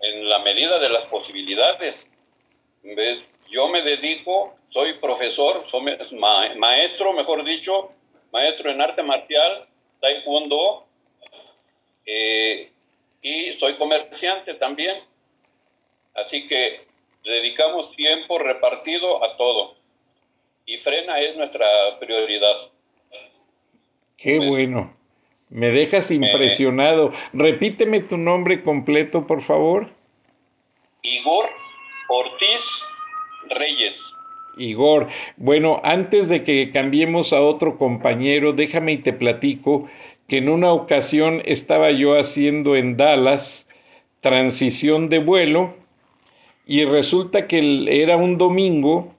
[0.00, 2.08] en la medida de las posibilidades.
[2.82, 3.24] ¿Ves?
[3.50, 5.82] Yo me dedico, soy profesor, soy
[6.12, 7.92] ma maestro, mejor dicho,
[8.32, 9.66] maestro en arte marcial,
[10.00, 10.86] taekwondo,
[12.06, 12.70] eh,
[13.22, 15.02] y soy comerciante también.
[16.14, 16.86] Así que
[17.24, 19.83] dedicamos tiempo repartido a todo
[20.66, 21.66] y frena es nuestra
[22.00, 22.56] prioridad.
[24.16, 24.94] Qué bueno.
[25.50, 27.12] Me dejas impresionado.
[27.32, 29.90] Repíteme tu nombre completo, por favor.
[31.02, 31.50] Igor
[32.08, 32.84] Ortiz
[33.50, 34.12] Reyes.
[34.56, 39.88] Igor, bueno, antes de que cambiemos a otro compañero, déjame y te platico
[40.28, 43.68] que en una ocasión estaba yo haciendo en Dallas
[44.20, 45.74] transición de vuelo
[46.66, 49.14] y resulta que era un domingo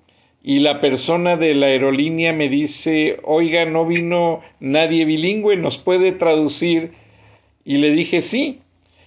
[0.48, 6.12] y la persona de la aerolínea me dice, oiga, no vino nadie bilingüe, ¿nos puede
[6.12, 6.92] traducir?
[7.64, 8.60] Y le dije, sí.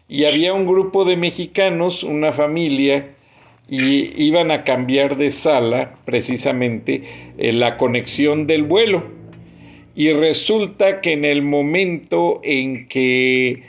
[0.08, 3.14] Y había un grupo de mexicanos, una familia,
[3.68, 7.04] y iban a cambiar de sala precisamente
[7.38, 9.04] en la conexión del vuelo.
[9.94, 13.62] Y resulta que en el momento en que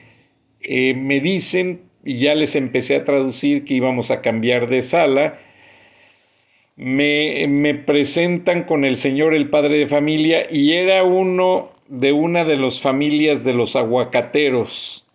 [0.62, 5.38] eh, me dicen, y ya les empecé a traducir que íbamos a cambiar de sala,
[6.80, 12.46] me, me, presentan con el señor, el padre de familia, y era uno de una
[12.46, 15.06] de las familias de los aguacateros,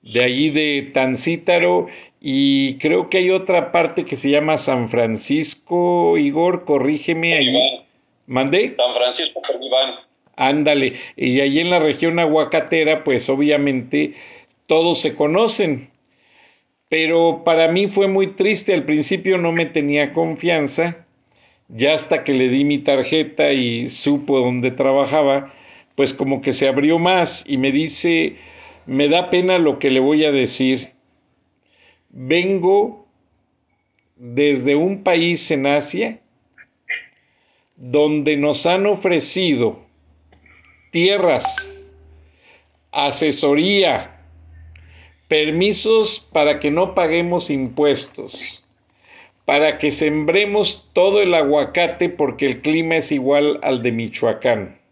[0.00, 1.88] de allí de Tancítaro,
[2.22, 7.84] y creo que hay otra parte que se llama San Francisco, Igor, corrígeme allí.
[8.26, 8.74] ¿Mandé?
[8.74, 9.96] San Francisco Pergibán.
[10.36, 14.14] Ándale, y allí en la región aguacatera, pues obviamente
[14.66, 15.90] todos se conocen,
[16.88, 21.06] pero para mí fue muy triste, al principio no me tenía confianza,
[21.68, 25.54] ya hasta que le di mi tarjeta y supo dónde trabajaba,
[25.94, 28.36] pues como que se abrió más y me dice,
[28.86, 30.92] me da pena lo que le voy a decir,
[32.10, 33.08] vengo
[34.16, 36.20] desde un país en Asia
[37.76, 39.84] donde nos han ofrecido
[40.90, 41.92] tierras,
[42.92, 44.13] asesoría,
[45.28, 48.64] permisos para que no paguemos impuestos,
[49.44, 54.84] para que sembremos todo el aguacate porque el clima es igual al de Michoacán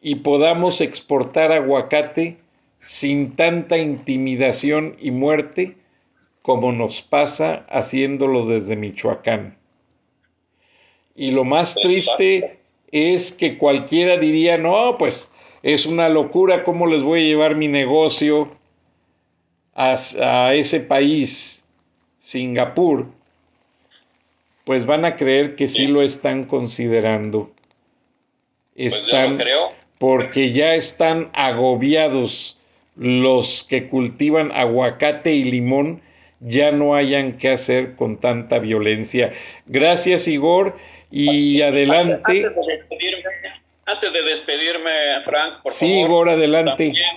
[0.00, 2.38] y podamos exportar aguacate
[2.78, 5.76] sin tanta intimidación y muerte
[6.42, 9.58] como nos pasa haciéndolo desde Michoacán.
[11.14, 12.60] Y lo más triste
[12.90, 15.32] es que cualquiera diría, no, pues
[15.62, 18.56] es una locura cómo les voy a llevar mi negocio
[19.80, 19.96] a,
[20.48, 21.66] a ese país,
[22.18, 23.06] Singapur,
[24.64, 27.50] pues van a creer que sí, lo están considerando.
[28.76, 29.38] Pues Están,
[29.98, 32.58] porque ya están agobiados
[32.96, 36.02] los que cultivan aguacate y limón,
[36.40, 39.32] ya no hayan que hacer con tanta violencia.
[39.66, 40.76] Gracias, Igor,
[41.10, 42.44] y adelante.
[42.44, 43.22] Antes de despedirme,
[43.86, 44.90] antes de despedirme
[45.24, 46.84] Frank, por Sí, favor, Igor, adelante.
[46.86, 47.16] también,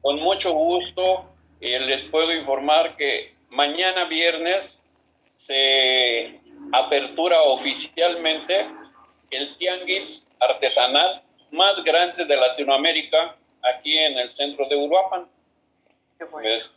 [0.00, 1.31] con mucho gusto
[1.62, 4.82] eh, les puedo informar que mañana viernes
[5.36, 6.38] se
[6.72, 8.66] apertura oficialmente
[9.30, 11.22] el tianguis artesanal
[11.52, 15.26] más grande de Latinoamérica aquí en el centro de Uruapan.
[16.44, 16.70] Es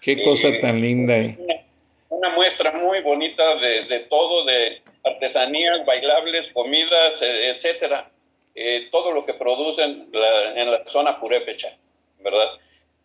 [0.00, 1.16] Qué cosa tan linda.
[1.16, 1.36] eh.
[2.08, 8.08] una muestra muy bonita de, de todo, de artesanías, bailables, comidas, eh, etcétera.
[8.54, 11.76] Eh, todo lo que producen la- en la zona purépecha,
[12.20, 12.48] ¿verdad?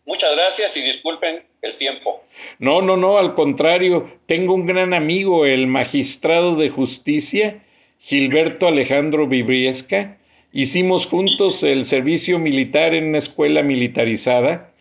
[0.04, 2.22] Muchas gracias y disculpen el tiempo.
[2.58, 7.62] No, no, no, al contrario, tengo un gran amigo, el magistrado de justicia,
[8.00, 10.18] Gilberto Alejandro Vibriesca.
[10.52, 14.72] Hicimos juntos el servicio militar en una escuela militarizada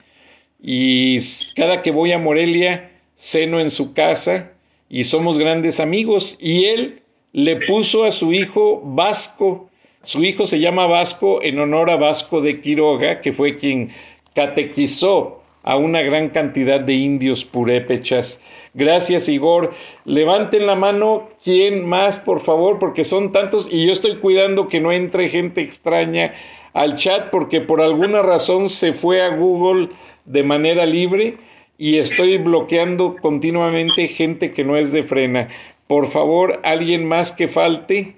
[0.61, 1.19] y
[1.56, 4.53] cada que voy a Morelia ceno en su casa
[4.89, 9.69] y somos grandes amigos y él le puso a su hijo Vasco,
[10.02, 13.93] su hijo se llama Vasco en honor a Vasco de Quiroga, que fue quien
[14.34, 18.44] catequizó a una gran cantidad de indios purépechas.
[18.74, 19.74] Gracias, Igor.
[20.06, 22.80] Levanten la mano, ¿quién más, por favor?
[22.80, 26.34] Porque son tantos y yo estoy cuidando que no entre gente extraña
[26.74, 29.90] al chat porque por alguna razón se fue a Google
[30.26, 31.38] de manera libre
[31.78, 35.49] y estoy bloqueando continuamente gente que no es de frena.
[35.88, 38.16] Por favor, alguien más que falte.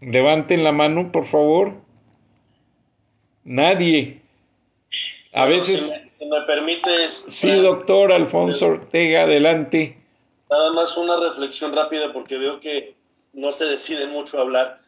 [0.00, 1.72] Levanten la mano, por favor.
[3.44, 4.20] Nadie.
[5.32, 5.88] A Bueno, veces...
[5.88, 7.24] Si me, si me permites.
[7.28, 9.98] Sí, doctor Alfonso Ortega, adelante.
[10.50, 12.94] Nada más una reflexión rápida porque veo que
[13.32, 14.80] no se decide mucho hablar.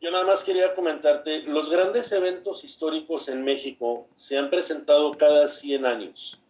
[0.00, 5.46] Yo nada más quería comentarte, los grandes eventos históricos en México se han presentado cada
[5.46, 6.40] 100 años.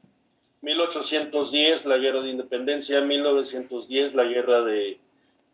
[0.62, 4.98] 1810, la guerra de independencia, 1910, la guerra de,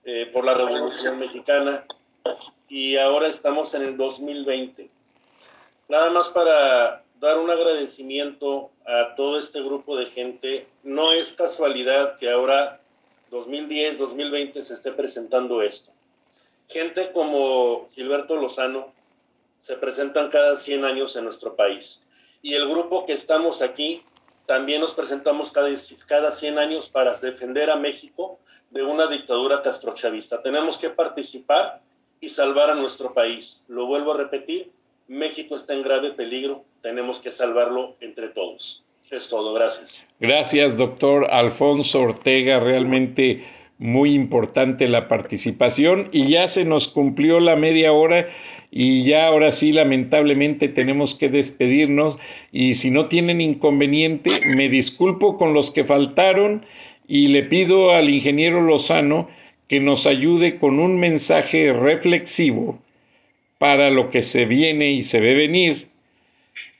[0.04, 1.84] eh, por la Revolución Mexicana,
[2.68, 4.88] y ahora estamos en el 2020.
[5.88, 10.66] Nada más para dar un agradecimiento a todo este grupo de gente.
[10.82, 12.80] No es casualidad que ahora,
[13.30, 15.90] 2010, 2020, se esté presentando esto.
[16.68, 18.92] Gente como Gilberto Lozano
[19.58, 22.06] se presentan cada 100 años en nuestro país.
[22.42, 24.02] Y el grupo que estamos aquí,
[24.44, 25.70] también nos presentamos cada,
[26.06, 28.38] cada 100 años para defender a México
[28.70, 30.42] de una dictadura castrochavista.
[30.42, 31.80] Tenemos que participar
[32.20, 33.64] y salvar a nuestro país.
[33.68, 34.70] Lo vuelvo a repetir,
[35.08, 38.84] México está en grave peligro, tenemos que salvarlo entre todos.
[39.10, 40.06] Es todo, gracias.
[40.20, 42.60] Gracias, doctor Alfonso Ortega.
[42.60, 43.42] Realmente
[43.78, 48.28] muy importante la participación y ya se nos cumplió la media hora
[48.70, 52.18] y ya ahora sí lamentablemente tenemos que despedirnos
[52.52, 56.66] y si no tienen inconveniente me disculpo con los que faltaron
[57.06, 59.28] y le pido al ingeniero Lozano
[59.68, 62.78] que nos ayude con un mensaje reflexivo
[63.58, 65.88] para lo que se viene y se ve venir,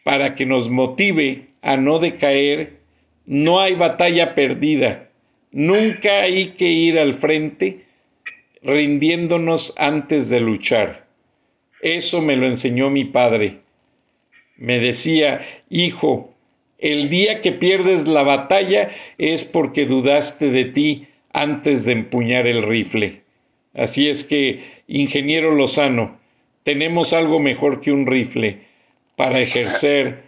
[0.05, 2.78] para que nos motive a no decaer.
[3.26, 5.10] No hay batalla perdida.
[5.50, 7.84] Nunca hay que ir al frente
[8.62, 11.06] rindiéndonos antes de luchar.
[11.82, 13.60] Eso me lo enseñó mi padre.
[14.56, 16.34] Me decía, hijo,
[16.78, 22.62] el día que pierdes la batalla es porque dudaste de ti antes de empuñar el
[22.62, 23.22] rifle.
[23.74, 26.18] Así es que, ingeniero Lozano,
[26.69, 28.59] tenemos algo mejor que un rifle
[29.16, 30.24] para ejercer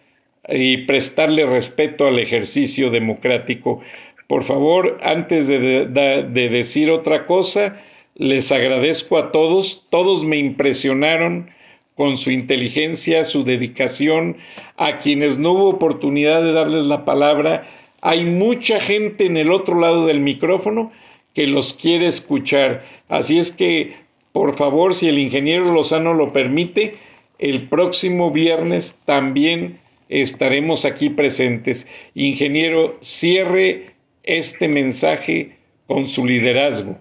[0.49, 3.83] y prestarle respeto al ejercicio democrático.
[4.27, 7.79] Por favor, antes de, de, de, decir otra cosa,
[8.15, 9.87] les agradezco a todos.
[9.91, 11.51] Todos me impresionaron
[11.95, 14.39] con su inteligencia, su dedicación.
[14.79, 17.69] A quienes no hubo oportunidad de darles la palabra,
[18.01, 20.91] hay mucha gente en el otro lado del micrófono
[21.35, 22.83] que los quiere escuchar.
[23.11, 23.95] Así es que,
[24.33, 26.99] por favor, si el ingeniero Lozano lo permite,
[27.39, 31.89] el próximo viernes también estaremos aquí presentes.
[32.15, 36.99] Ingeniero, cierre este mensaje con su liderazgo.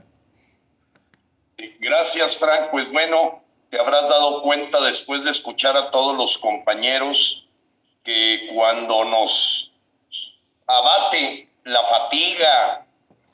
[1.79, 2.69] Gracias, Frank.
[2.71, 7.47] Pues bueno, te habrás dado cuenta después de escuchar a todos los compañeros
[8.03, 9.71] que cuando nos
[10.65, 12.85] abate la fatiga,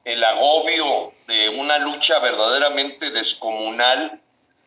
[0.03, 4.21] el agobio de una lucha verdaderamente descomunal,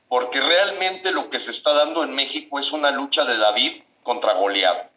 [0.09, 4.35] porque realmente lo que se está dando en México es una lucha de David contra
[4.35, 4.91] Goliat.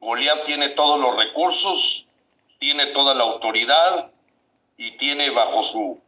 [0.00, 2.06] Goliat tiene todos los recursos,
[2.58, 4.10] tiene toda la autoridad
[4.76, 6.00] y tiene bajo su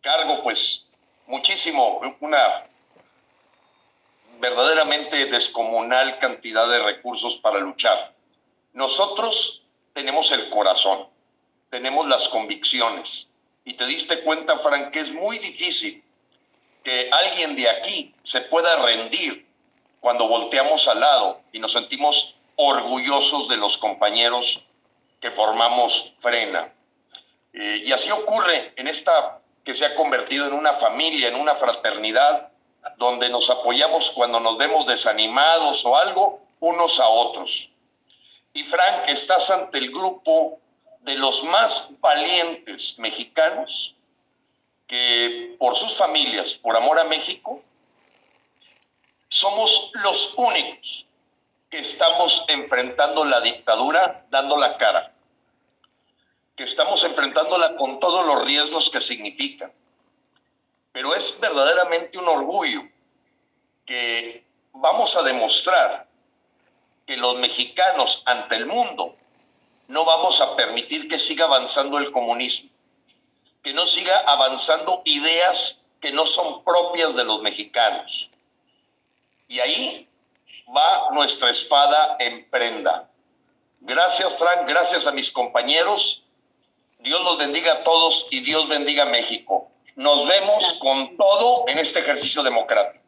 [0.00, 0.86] cargo pues
[1.26, 2.66] muchísimo, una
[4.38, 8.14] verdaderamente descomunal cantidad de recursos para luchar.
[8.72, 9.64] Nosotros
[9.94, 11.08] tenemos el corazón,
[11.70, 13.30] tenemos las convicciones.
[13.66, 16.02] Y te diste cuenta, Frank, que es muy difícil
[16.84, 19.44] que alguien de aquí se pueda rendir
[19.98, 24.64] cuando volteamos al lado y nos sentimos orgullosos de los compañeros
[25.20, 26.72] que formamos Frena.
[27.52, 31.56] Eh, y así ocurre en esta que se ha convertido en una familia, en una
[31.56, 32.52] fraternidad,
[32.98, 37.72] donde nos apoyamos cuando nos vemos desanimados o algo, unos a otros.
[38.52, 40.60] Y Frank, estás ante el grupo
[41.06, 43.94] de los más valientes mexicanos
[44.88, 47.62] que por sus familias, por amor a México,
[49.28, 51.06] somos los únicos
[51.70, 55.14] que estamos enfrentando la dictadura dando la cara,
[56.56, 59.70] que estamos enfrentándola con todos los riesgos que significa.
[60.90, 62.82] Pero es verdaderamente un orgullo
[63.84, 66.08] que vamos a demostrar
[67.06, 69.14] que los mexicanos ante el mundo
[69.88, 72.70] no vamos a permitir que siga avanzando el comunismo,
[73.62, 78.30] que no siga avanzando ideas que no son propias de los mexicanos.
[79.48, 80.08] Y ahí
[80.74, 83.08] va nuestra espada en prenda.
[83.80, 86.24] Gracias, Frank, gracias a mis compañeros.
[86.98, 89.70] Dios los bendiga a todos y Dios bendiga a México.
[89.94, 93.04] Nos vemos con todo en este ejercicio democrático.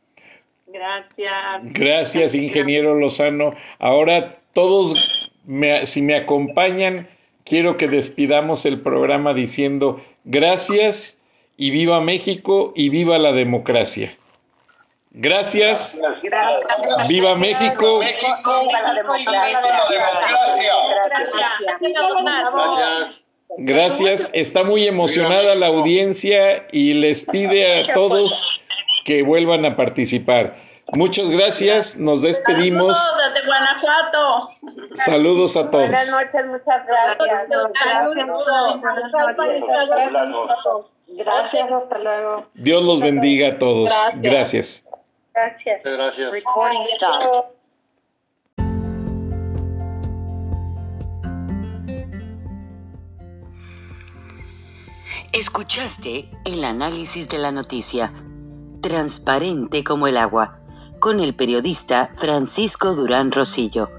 [0.66, 1.64] Gracias.
[1.72, 3.54] Gracias, ingeniero Lozano.
[3.78, 4.94] Ahora todos
[5.84, 7.08] si me acompañan,
[7.44, 11.20] quiero que despidamos el programa diciendo gracias
[11.56, 14.14] y viva México y viva la democracia.
[15.10, 16.00] Gracias.
[17.08, 18.00] Viva México.
[23.56, 24.30] Gracias.
[24.34, 28.62] Está muy emocionada la audiencia y les pide a todos
[29.04, 30.67] que vuelvan a participar.
[30.94, 32.96] Muchas gracias, nos despedimos.
[32.96, 34.48] Saludos desde Guanajuato.
[34.94, 35.86] Saludos a todos.
[35.86, 37.48] Buenas noches, muchas gracias.
[39.88, 40.94] Gracias.
[41.08, 42.44] Gracias, hasta luego.
[42.54, 43.90] Dios los bendiga a todos.
[44.16, 44.86] Gracias.
[45.34, 45.82] Gracias.
[45.84, 46.32] Gracias.
[46.32, 47.46] Recording start.
[55.32, 58.10] Escuchaste el análisis de la noticia,
[58.80, 60.57] transparente como el agua
[60.98, 63.97] con el periodista Francisco Durán Rosillo